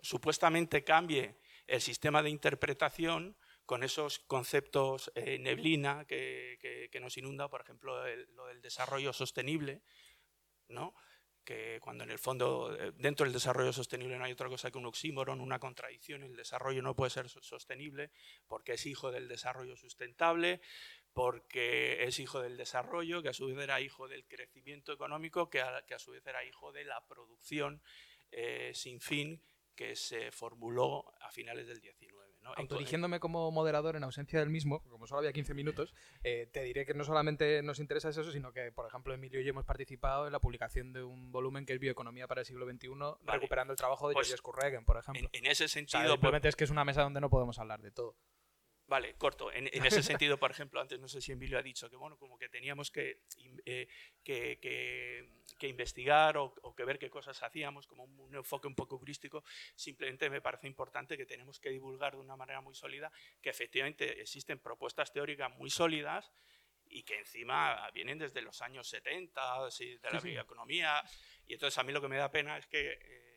[0.04, 1.36] supuestamente cambie
[1.66, 8.04] el sistema de interpretación con esos conceptos eh, neblina que, nos inunda, por ejemplo,
[8.34, 9.82] lo del desarrollo sostenible,
[10.68, 10.94] ¿no?
[11.44, 14.78] que cuando en el fondo eh, dentro del desarrollo sostenible no hay otra cosa que
[14.78, 18.10] un oxímoron, una contradicción, el desarrollo no puede ser sostenible
[18.46, 20.60] porque es hijo del desarrollo sustentable,
[21.12, 25.60] porque es hijo del desarrollo, que a su vez era hijo del crecimiento económico, que
[25.60, 27.82] a, su vez era hijo de la producción
[28.32, 29.42] eh, sin fin
[29.74, 32.24] que se formuló a finales del 19.
[32.42, 32.52] ¿no?
[32.56, 36.84] Autodirigiéndome como moderador en ausencia del mismo, como solo había 15 minutos, eh, te diré
[36.84, 40.26] que no solamente nos interesa eso, sino que, por ejemplo, Emilio y yo hemos participado
[40.26, 42.88] en la publicación de un volumen que es Bioeconomía para el siglo XXI,
[43.24, 44.42] recuperando el trabajo de pues, José
[44.84, 45.28] por ejemplo.
[45.32, 46.04] En, ese sentido...
[46.04, 48.16] O simplemente pues es que es una mesa donde no podemos hablar de todo.
[48.86, 49.50] Vale, corto.
[49.50, 52.38] En, ese sentido, por ejemplo, antes no sé si Emilio ha dicho que bueno, como
[52.38, 53.20] que teníamos que,
[53.64, 53.88] eh,
[54.22, 59.42] que, investigar o, que ver qué cosas hacíamos, como un, enfoque un poco heurístico.
[59.74, 64.20] Simplemente me parece importante que tenemos que divulgar de una manera muy sólida que efectivamente
[64.20, 66.30] existen propuestas teóricas muy sólidas
[66.86, 71.02] y que encima vienen desde los años 70 de la bioeconomía.
[71.46, 73.33] Y entonces a mí lo que me da pena es que eh,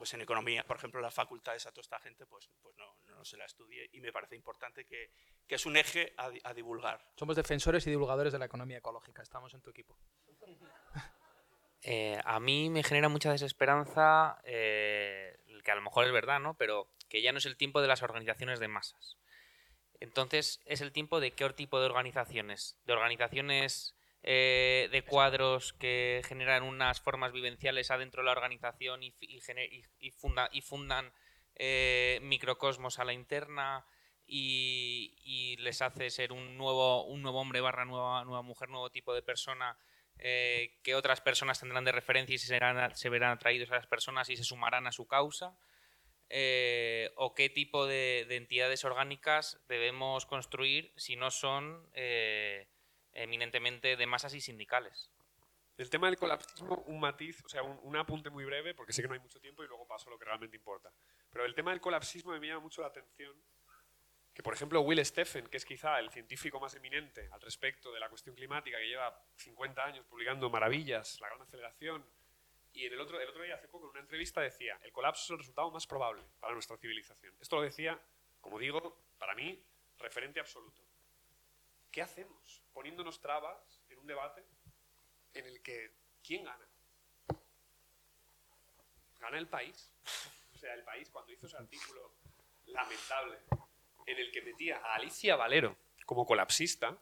[0.00, 3.22] pues en economía, por ejemplo, las facultades a toda esta gente pues, pues no, no
[3.22, 5.10] se la estudie y me parece importante que,
[5.46, 7.04] que es un eje a, divulgar.
[7.16, 9.98] Somos defensores y divulgadores de la economía ecológica, estamos en tu equipo.
[11.82, 16.52] Eh, a mí me genera mucha desesperanza, eh, que a lo mejor es verdad, ¿no?
[16.52, 19.16] pero que ya no es el tiempo de las organizaciones de masas.
[19.98, 22.78] Entonces, ¿es el tiempo de qué tipo de organizaciones?
[22.84, 29.14] ¿De organizaciones eh, de cuadros que generan unas formas vivenciales adentro de la organización y,
[29.18, 30.10] y,
[30.60, 31.12] fundan
[31.54, 33.86] eh, microcosmos a la interna
[34.26, 39.14] y, les hace ser un nuevo, un nuevo hombre barra nueva, nueva mujer, nuevo tipo
[39.14, 39.78] de persona
[40.18, 43.86] eh, que otras personas tendrán de referencia y se, serán, se verán atraídos a las
[43.86, 45.56] personas y se sumarán a su causa.
[47.16, 51.88] o qué tipo de, entidades orgánicas debemos construir si no son
[53.22, 55.10] eminentemente de masas y sindicales.
[55.76, 59.08] El tema del colapsismo, un matiz, o sea, un, apunte muy breve, porque sé que
[59.08, 60.92] no hay mucho tiempo y luego paso a lo que realmente importa.
[61.30, 63.34] Pero el tema del colapsismo me llama mucho la atención
[64.34, 67.98] que, por ejemplo, Will Steffen, que es quizá el científico más eminente al respecto de
[67.98, 72.04] la cuestión climática, que lleva 50 años publicando maravillas, la gran aceleración,
[72.72, 75.24] y en el otro, el otro día, hace poco, en una entrevista decía, el colapso
[75.24, 77.34] es el resultado más probable para nuestra civilización.
[77.40, 78.00] Esto lo decía,
[78.40, 79.64] como digo, para mí,
[79.98, 80.82] referente absoluto.
[81.90, 84.44] ¿Qué hacemos poniéndonos trabas en un debate
[85.34, 85.92] en el que
[86.22, 86.66] ¿quién gana?
[89.18, 89.92] Gana el país.
[90.52, 92.16] O sea, el país cuando hizo ese artículo
[92.66, 93.38] lamentable
[94.04, 95.74] en el que metía a Alicia Valero
[96.04, 96.98] como colapsista,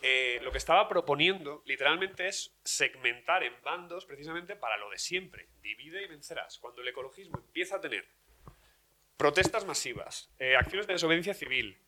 [0.00, 5.48] eh, lo que estaba proponiendo literalmente es segmentar en bandos precisamente para lo de siempre.
[5.60, 6.58] Divide y vencerás.
[6.58, 8.08] Cuando el ecologismo empieza a tener
[9.16, 11.78] protestas masivas, eh, acciones de desobediencia civil,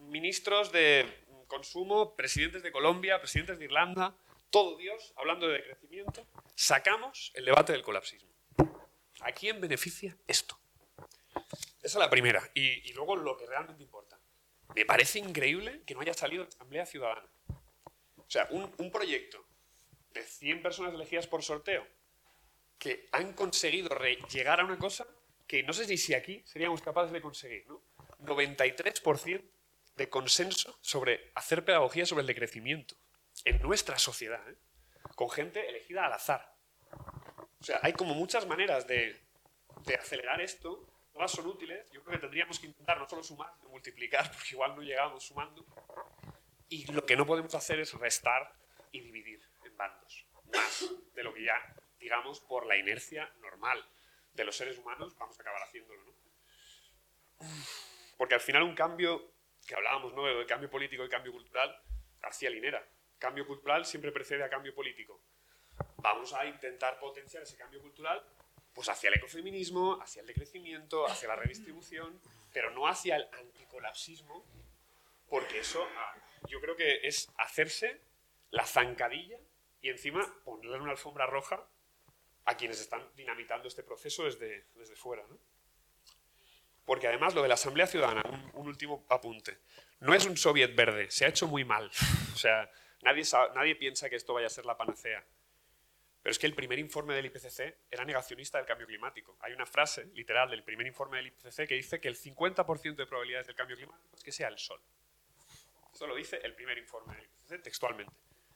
[0.00, 1.06] ministros de
[1.50, 4.16] consumo, presidentes de Colombia, presidentes de Irlanda,
[4.48, 8.30] todo Dios hablando de decrecimiento, sacamos el debate del colapsismo.
[9.20, 10.58] ¿A quién beneficia esto?
[11.82, 12.42] Esa es la primera.
[12.54, 14.18] Y, luego lo que realmente importa.
[14.74, 17.28] Me parece increíble que no haya salido Asamblea Ciudadana.
[18.16, 19.44] O sea, un, un proyecto
[20.12, 21.86] de 100 personas elegidas por sorteo
[22.78, 23.90] que han conseguido
[24.32, 25.06] llegar a una cosa
[25.46, 27.66] que no sé si aquí seríamos capaces de conseguir.
[27.66, 27.82] ¿no?
[28.20, 29.42] 93%
[29.96, 32.96] de consenso sobre hacer pedagogía sobre el decrecimiento
[33.44, 34.56] en nuestra sociedad, ¿eh?
[35.14, 36.54] con gente elegida al azar.
[37.60, 39.20] O sea, hay como muchas maneras de,
[39.98, 43.70] acelerar esto, todas son útiles, yo creo que tendríamos que intentar no solo sumar, sino
[43.70, 45.64] multiplicar, porque igual no llegamos sumando,
[46.68, 48.54] y lo que no podemos hacer es restar
[48.92, 53.84] y dividir en bandos, más de lo que ya, digamos, por la inercia normal
[54.32, 56.14] de los seres humanos, vamos a acabar haciéndolo, ¿no?
[58.16, 59.29] Porque al final un cambio
[59.70, 60.26] que hablábamos, ¿no?
[60.26, 61.80] De cambio político y cambio cultural,
[62.20, 62.84] García Linera.
[63.20, 65.22] Cambio cultural siempre precede a cambio político.
[65.98, 68.20] Vamos a intentar potenciar ese cambio cultural
[68.74, 72.20] pues hacia el ecofeminismo, hacia el decrecimiento, hacia la redistribución,
[72.52, 74.44] pero no hacia el anticolapsismo,
[75.28, 76.16] porque eso ah,
[76.48, 78.00] yo creo que es hacerse
[78.50, 79.38] la zancadilla
[79.82, 81.64] y encima ponerle una alfombra roja
[82.44, 85.24] a quienes están dinamitando este proceso desde, desde fuera.
[86.90, 89.58] Porque además lo de la Asamblea Ciudadana, un, un, último apunte,
[90.00, 91.88] no es un soviet verde, se ha hecho muy mal.
[92.34, 92.68] O sea,
[93.02, 93.22] nadie,
[93.54, 95.24] nadie piensa que esto vaya a ser la panacea.
[96.20, 99.38] Pero es que el primer informe del IPCC era negacionista del cambio climático.
[99.38, 103.06] Hay una frase literal del primer informe del IPCC que dice que el 50% de
[103.06, 104.80] probabilidades del cambio climático es que sea el sol.
[105.92, 108.12] Esto lo dice el primer informe del IPCC textualmente.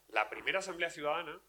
[0.08, 1.40] La primera Asamblea Ciudadana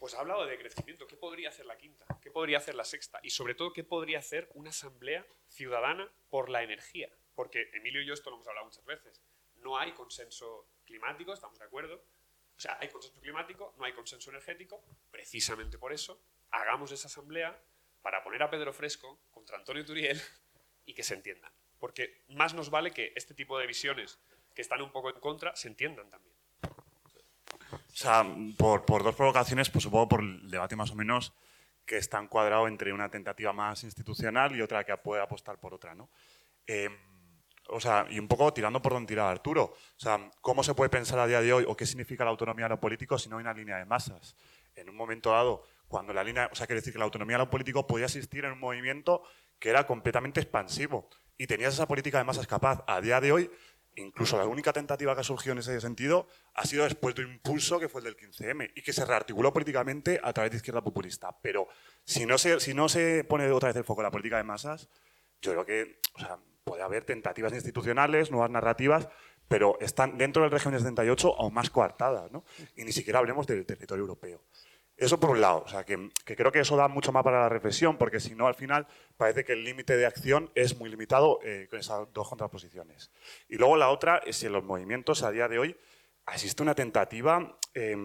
[0.00, 1.06] pues ha hablado de crecimiento.
[1.06, 2.06] ¿Qué podría hacer la quinta?
[2.22, 3.20] ¿Qué podría hacer la sexta?
[3.22, 7.10] Y sobre todo, ¿qué podría hacer una asamblea ciudadana por la energía?
[7.34, 9.20] Porque Emilio y yo esto lo hemos hablado muchas veces.
[9.56, 12.02] No hay consenso climático, estamos de acuerdo.
[12.56, 14.82] O sea, hay consenso climático, no hay consenso energético.
[15.10, 17.62] Precisamente por eso, hagamos esa asamblea
[18.00, 20.18] para poner a Pedro Fresco contra Antonio Turiel
[20.86, 21.52] y que se entiendan.
[21.78, 24.18] Porque más nos vale que este tipo de visiones
[24.54, 26.39] que están un poco en contra se entiendan también.
[28.00, 28.24] Sea,
[28.56, 31.34] por, por, dos provocaciones, pues supongo por el debate más o menos
[31.84, 35.94] que está encuadrado entre una tentativa más institucional y otra que puede apostar por otra,
[35.94, 36.08] ¿no?
[36.66, 36.88] Eh,
[37.68, 39.64] o sea, y un poco tirando por donde tiraba Arturo.
[39.64, 42.64] O sea, ¿cómo se puede pensar a día de hoy o qué significa la autonomía
[42.64, 44.34] de lo político si no hay una línea de masas?
[44.74, 47.44] En un momento dado, cuando la línea, o sea, quiere decir que la autonomía de
[47.44, 49.24] lo político podía existir en un movimiento
[49.58, 52.82] que era completamente expansivo y tenías esa política de masas capaz.
[52.86, 53.50] A día de hoy,
[53.96, 57.32] incluso la única tentativa que ha surgido en ese sentido ha sido después de un
[57.32, 60.82] impulso que fue el del 15M y que se rearticuló políticamente a través de izquierda
[60.82, 61.36] populista.
[61.42, 61.68] Pero
[62.04, 64.44] si no se, si no se pone otra vez el foco en la política de
[64.44, 64.88] masas,
[65.42, 66.00] yo creo que
[66.64, 69.08] puede haber tentativas institucionales, nuevas narrativas,
[69.48, 72.44] pero están dentro del régimen 78 aún más coartadas, ¿no?
[72.76, 74.44] Y ni siquiera hablemos del territorio europeo.
[75.00, 77.48] Eso por un lado, o sea, que, creo que eso da mucho más para la
[77.48, 78.86] reflexión, porque si no, al final
[79.16, 83.10] parece que el límite de acción es muy limitado eh, con esas dos contraposiciones.
[83.48, 85.76] Y luego la otra es si en los movimientos a día de hoy
[86.30, 87.96] existe una tentativa, eh,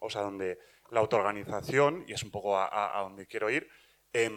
[0.00, 0.58] o sea, donde
[0.90, 3.68] la autoorganización, y es un poco a, donde quiero ir,
[4.12, 4.28] eh,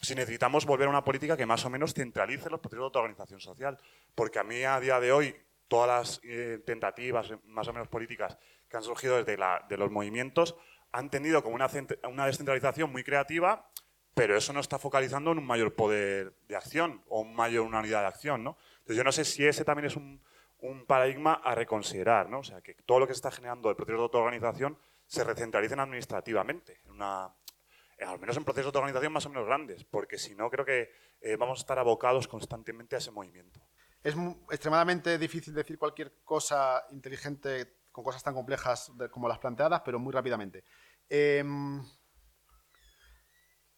[0.00, 3.40] si necesitamos volver a una política que más o menos centralice los procesos de autoorganización
[3.40, 3.78] social.
[4.14, 5.36] Porque a mí a día de hoy
[5.68, 8.38] todas las eh, tentativas más o menos políticas
[8.68, 10.56] que han surgido desde los movimientos
[10.96, 11.68] han tenido como una,
[12.08, 13.70] una descentralización muy creativa,
[14.14, 18.00] pero eso no está focalizando en un mayor poder de acción o una mayor unidad
[18.00, 18.42] de acción.
[18.42, 18.56] ¿no?
[18.78, 20.22] Entonces yo no sé si ese también es un,
[20.60, 22.38] un paradigma a reconsiderar, ¿no?
[22.38, 25.80] o sea, que todo lo que se está generando el proceso de autoorganización se recentralicen
[25.80, 30.34] administrativamente, en una, al menos en procesos de organización más o menos grandes, porque si
[30.34, 30.90] no creo que
[31.20, 33.60] eh, vamos a estar abocados constantemente a ese movimiento.
[34.02, 34.14] Es
[34.50, 40.12] extremadamente difícil decir cualquier cosa inteligente con cosas tan complejas como las planteadas, pero muy
[40.12, 40.64] rápidamente.
[41.08, 41.42] Eh,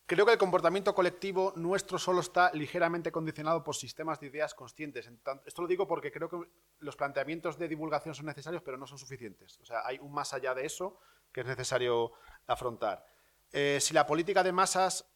[0.07, 5.09] creo que el comportamiento colectivo nuestro solo está ligeramente condicionado por sistemas de ideas conscientes.
[5.47, 6.37] Esto lo digo porque creo que
[6.81, 9.57] los planteamientos de divulgación son necesarios, pero no son suficientes.
[9.61, 10.99] O sea, hay un más allá de eso
[11.31, 12.11] que es necesario
[12.49, 13.07] afrontar.
[13.53, 15.09] Eh, si la política de masas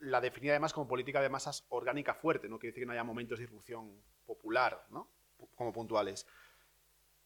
[0.00, 3.04] la definía además como política de masas orgánica fuerte, no quiere decir que no haya
[3.04, 5.08] momentos de irrupción popular, ¿no?
[5.54, 6.26] como puntuales.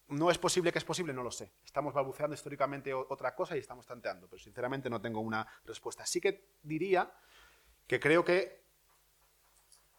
[0.09, 1.13] ¿No es posible que es posible?
[1.13, 1.53] No lo sé.
[1.65, 6.05] Estamos balbuceando históricamente otra cosa y estamos tanteando, pero sinceramente no tengo una respuesta.
[6.05, 7.11] Sí que diría
[7.87, 8.65] que creo que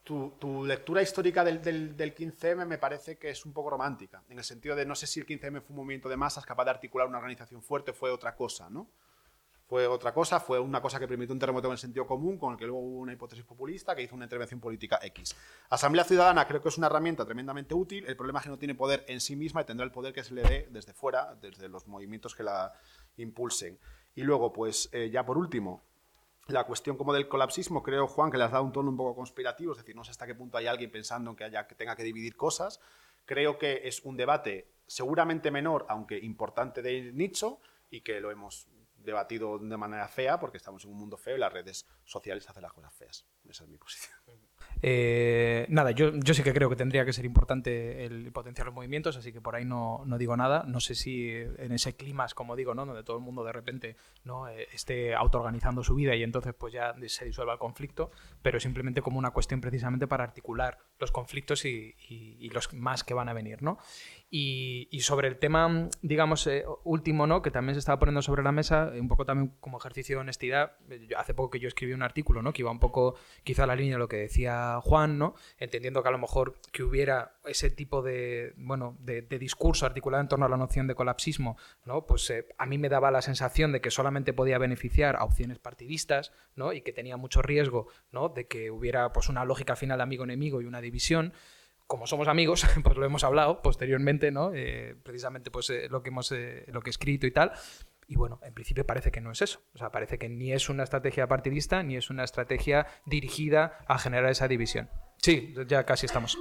[0.04, 4.24] tu, tu lectura histórica del, del, del, 15M me parece que es un poco romántica,
[4.30, 6.66] en el sentido de no sé si el 15M fue un movimiento de masas capaz
[6.66, 8.88] de articular una organización fuerte, fue otra cosa, ¿no?
[9.68, 12.54] Fue otra cosa, fue una cosa que permitió un terremoto en el sentido común, con
[12.54, 15.36] el que luego hubo una hipótesis populista que hizo una intervención política X.
[15.70, 18.76] Asamblea Ciudadana creo que es una herramienta tremendamente útil, el problema es que no tiene
[18.76, 21.68] poder en sí misma y tendrá el poder que se le dé desde fuera, desde
[21.68, 22.74] los movimientos que la
[23.18, 23.80] impulsen.
[24.14, 25.82] Y luego, pues eh, ya por último,
[26.48, 29.16] la cuestión como del colapsismo, creo, Juan, que le has dado un tono un poco
[29.16, 31.74] conspirativo, es decir, no sé hasta qué punto hay alguien pensando en que, haya, que
[31.74, 32.80] tenga que dividir cosas.
[33.26, 37.60] Creo que es un debate seguramente menor, aunque importante de nicho,
[37.90, 38.68] y que lo hemos
[39.06, 42.64] debatido de manera fea, porque estamos en un mundo feo y las redes sociales hacen
[42.64, 43.26] las cosas feas.
[43.50, 44.18] Esa es mi posición.
[44.82, 48.76] Eh, nada, yo, yo sí que creo que tendría que ser importante el potenciar los
[48.76, 50.64] movimientos, así que por ahí no, no digo nada.
[50.68, 52.86] No sé si en ese clima, como digo, ¿no?
[52.86, 54.48] donde todo el mundo de repente ¿no?
[54.48, 58.12] Eh, esté autoorganizando su vida y entonces pues ya se disuelva el conflicto,
[58.42, 63.04] pero simplemente como una cuestión precisamente para articular los conflictos y, y, y los más
[63.04, 63.62] que van a venir.
[63.62, 63.78] ¿no?
[64.30, 67.42] Y, sobre el tema, digamos, eh, último, ¿no?
[67.42, 70.74] que también se estaba poniendo sobre la mesa, un poco también como ejercicio de honestidad,
[71.16, 72.52] hace poco que yo escribí un artículo ¿no?
[72.52, 75.36] que iba un poco quizá a la línea de lo que decía Juan, ¿no?
[75.58, 80.22] entendiendo que a lo mejor que hubiera ese tipo de, bueno, de, de discurso articulado
[80.22, 82.06] en torno a la noción de colapsismo, ¿no?
[82.06, 85.60] pues eh, a mí me daba la sensación de que solamente podía beneficiar a opciones
[85.60, 86.74] partidistas ¿no?
[86.74, 88.30] y que tenía mucho riesgo ¿no?
[88.30, 91.34] de que hubiera pues, una lógica final amigo-enemigo y una división
[91.88, 94.52] como somos amigos, pues lo hemos hablado posteriormente, ¿no?
[94.54, 97.52] Eh, precisamente pues eh, lo que hemos eh, lo que he escrito y tal.
[98.08, 99.62] Y bueno, en principio parece que no es eso.
[99.74, 103.98] O sea, parece que ni es una estrategia partidista ni es una estrategia dirigida a
[103.98, 104.90] generar esa división.
[105.18, 106.38] Sí, ya casi estamos.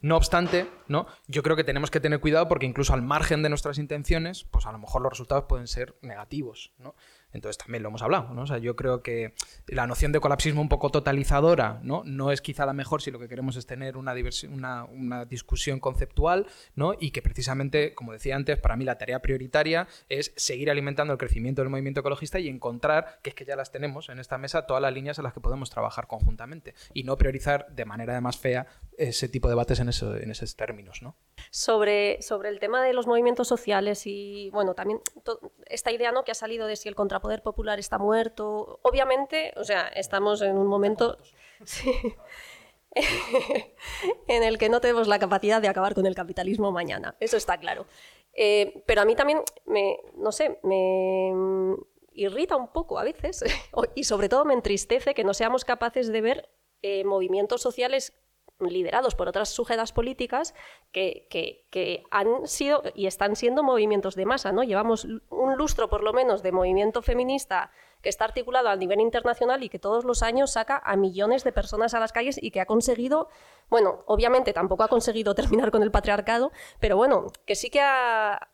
[0.00, 1.06] No obstante, ¿no?
[1.26, 4.66] yo creo que tenemos que tener cuidado porque incluso al margen de nuestras intenciones, pues
[4.66, 6.72] a lo mejor los resultados pueden ser negativos.
[6.78, 6.94] ¿no?
[7.32, 8.42] Entonces también lo hemos hablado, ¿no?
[8.42, 9.34] O sea, yo creo que
[9.66, 12.02] la noción de colapsismo un poco totalizadora, ¿no?
[12.04, 14.14] No es quizá la mejor si lo que queremos es tener una,
[14.50, 16.94] una, una, discusión conceptual, ¿no?
[16.98, 21.18] Y que precisamente, como decía antes, para mí la tarea prioritaria es seguir alimentando el
[21.18, 24.66] crecimiento del movimiento ecologista y encontrar, que es que ya las tenemos en esta mesa,
[24.66, 28.36] todas las líneas en las que podemos trabajar conjuntamente y no priorizar de manera más
[28.38, 28.66] fea
[29.08, 31.16] ese tipo de debates en, eso, en esos términos, ¿no?
[31.50, 35.00] Sobre, sobre el tema de los movimientos sociales y, bueno, también
[35.66, 36.24] esta idea, ¿no?
[36.24, 38.80] Que ha salido de si el contra poder popular está muerto.
[38.82, 41.18] Obviamente, o sea, estamos en un momento
[44.28, 47.16] en el que no tenemos la capacidad de acabar con el capitalismo mañana.
[47.20, 47.86] Eso está claro.
[48.34, 51.32] Eh, pero a mí también me, no sé, me
[52.14, 53.44] irrita un poco a veces
[53.94, 56.48] y sobre todo me entristece que no seamos capaces de ver
[56.82, 58.12] eh, movimientos sociales
[58.70, 60.54] liderados por otras sujetas políticas
[60.92, 64.52] que, que, han sido y están siendo movimientos de masa.
[64.52, 64.62] ¿no?
[64.62, 67.70] Llevamos un lustro, por lo menos, de movimiento feminista
[68.02, 71.52] que está articulado a nivel internacional y que todos los años saca a millones de
[71.52, 73.28] personas a las calles y que ha conseguido,
[73.70, 78.48] bueno, obviamente tampoco ha conseguido terminar con el patriarcado, pero bueno, que sí que ha,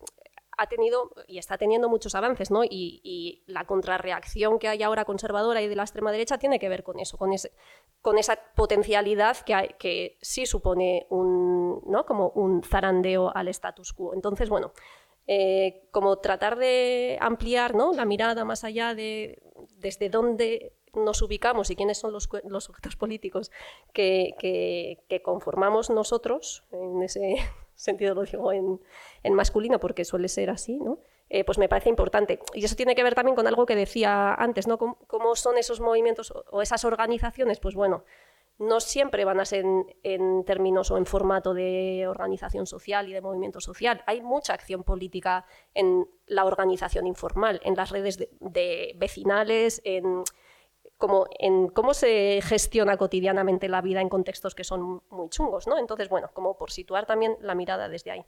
[0.58, 2.62] ha tenido y está teniendo muchos avances, ¿no?
[2.64, 6.82] Y, la contrarreacción que hay ahora conservadora y de la extrema derecha tiene que ver
[6.82, 7.52] con eso, con, ese,
[8.02, 12.04] con esa potencialidad que, que sí supone un, ¿no?
[12.04, 14.12] como un zarandeo al status quo.
[14.14, 14.72] Entonces, bueno,
[15.26, 17.92] eh, como tratar de ampliar ¿no?
[17.92, 19.40] la mirada más allá de
[19.76, 23.50] desde dónde nos ubicamos y quiénes son los, los sujetos políticos
[23.92, 24.34] que,
[25.08, 27.36] que conformamos nosotros en ese
[27.78, 28.80] sentido lo digo en,
[29.34, 30.98] masculino porque suele ser así, ¿no?
[31.30, 32.40] Eh, pues me parece importante.
[32.54, 34.78] Y eso tiene que ver también con algo que decía antes, ¿no?
[34.78, 37.60] ¿Cómo, son esos movimientos o esas organizaciones?
[37.60, 38.04] Pues bueno,
[38.58, 39.64] no siempre van a ser
[40.02, 44.02] en, términos o en formato de organización social y de movimiento social.
[44.06, 45.44] Hay mucha acción política
[45.74, 50.24] en la organización informal, en las redes de vecinales, en
[50.98, 55.78] como en cómo se gestiona cotidianamente la vida en contextos que son muy chungos, ¿no?
[55.78, 58.24] Entonces, bueno, como por situar también la mirada desde ahí.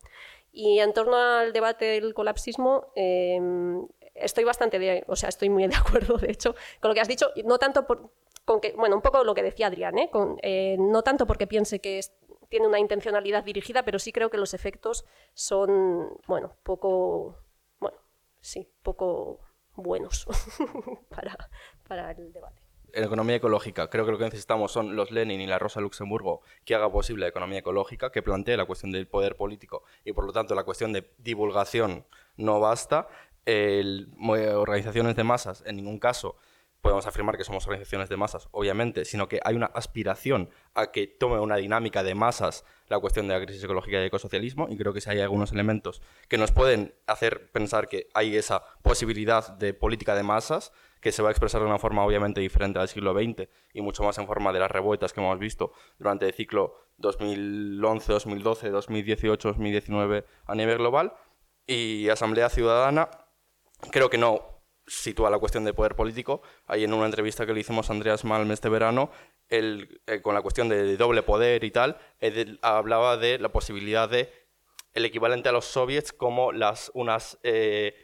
[0.52, 5.66] Y en torno al debate del colapsismo, em, estoy bastante, de, o sea, estoy muy
[5.66, 8.12] de acuerdo, de hecho, con lo que has dicho, no tanto por,
[8.44, 10.10] con que, bueno, un poco lo que decía Adrián, ¿eh?
[10.42, 12.00] eh no tanto porque piense que
[12.48, 17.36] tiene una intencionalidad dirigida, pero sí creo que los efectos son, bueno, poco,
[17.80, 17.98] bueno,
[18.40, 19.40] sí, poco
[19.74, 20.26] buenos
[21.08, 21.36] para,
[21.86, 22.59] para el debate.
[22.94, 26.42] En economía ecológica, creo que lo que necesitamos son los Lenin y la Rosa Luxemburgo
[26.64, 30.24] que haga posible la economía ecológica, que plantee la cuestión del poder político y por
[30.24, 32.06] lo tanto la cuestión de divulgación
[32.36, 33.08] no basta.
[33.46, 36.36] organizaciones de masas, en ningún caso
[36.80, 41.06] podemos afirmar que somos organizaciones de masas, obviamente, sino que hay una aspiración a que
[41.06, 44.92] tome una dinámica de masas la cuestión de la crisis ecológica y ecosocialismo, y creo
[44.92, 49.74] que si hay algunos elementos que nos pueden hacer pensar que hay esa posibilidad de
[49.74, 53.14] política de masas, que se va a expresar de una forma obviamente diferente al siglo
[53.14, 56.76] XX y mucho más en forma de las revueltas que hemos visto durante el ciclo
[56.98, 61.14] 2011, 2012, 2018, 2019 a nivel global,
[61.66, 63.08] y Asamblea Ciudadana,
[63.90, 66.42] creo que no sitúa la cuestión de poder político.
[66.66, 69.10] Ahí en una entrevista que le hicimos a Andreas Malm este verano,
[69.48, 71.96] él, eh, con la cuestión de, doble poder y tal,
[72.62, 74.32] hablaba de la posibilidad de
[74.92, 77.94] el equivalente a los soviets como las unas eh,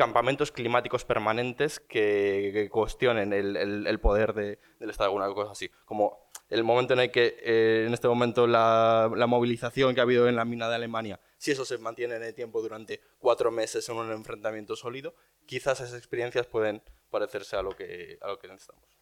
[0.00, 5.70] campamentos climáticos permanentes que, cuestionen el, poder del Estado, alguna cosa así.
[5.84, 10.04] Como el momento en el que, eh, en este momento, la, la movilización que ha
[10.04, 13.50] habido en la mina de Alemania si eso se mantiene en el tiempo durante cuatro
[13.50, 15.14] meses en un enfrentamiento sólido,
[15.46, 18.99] quizás esas experiencias pueden parecerse a lo que, a lo que necesitamos.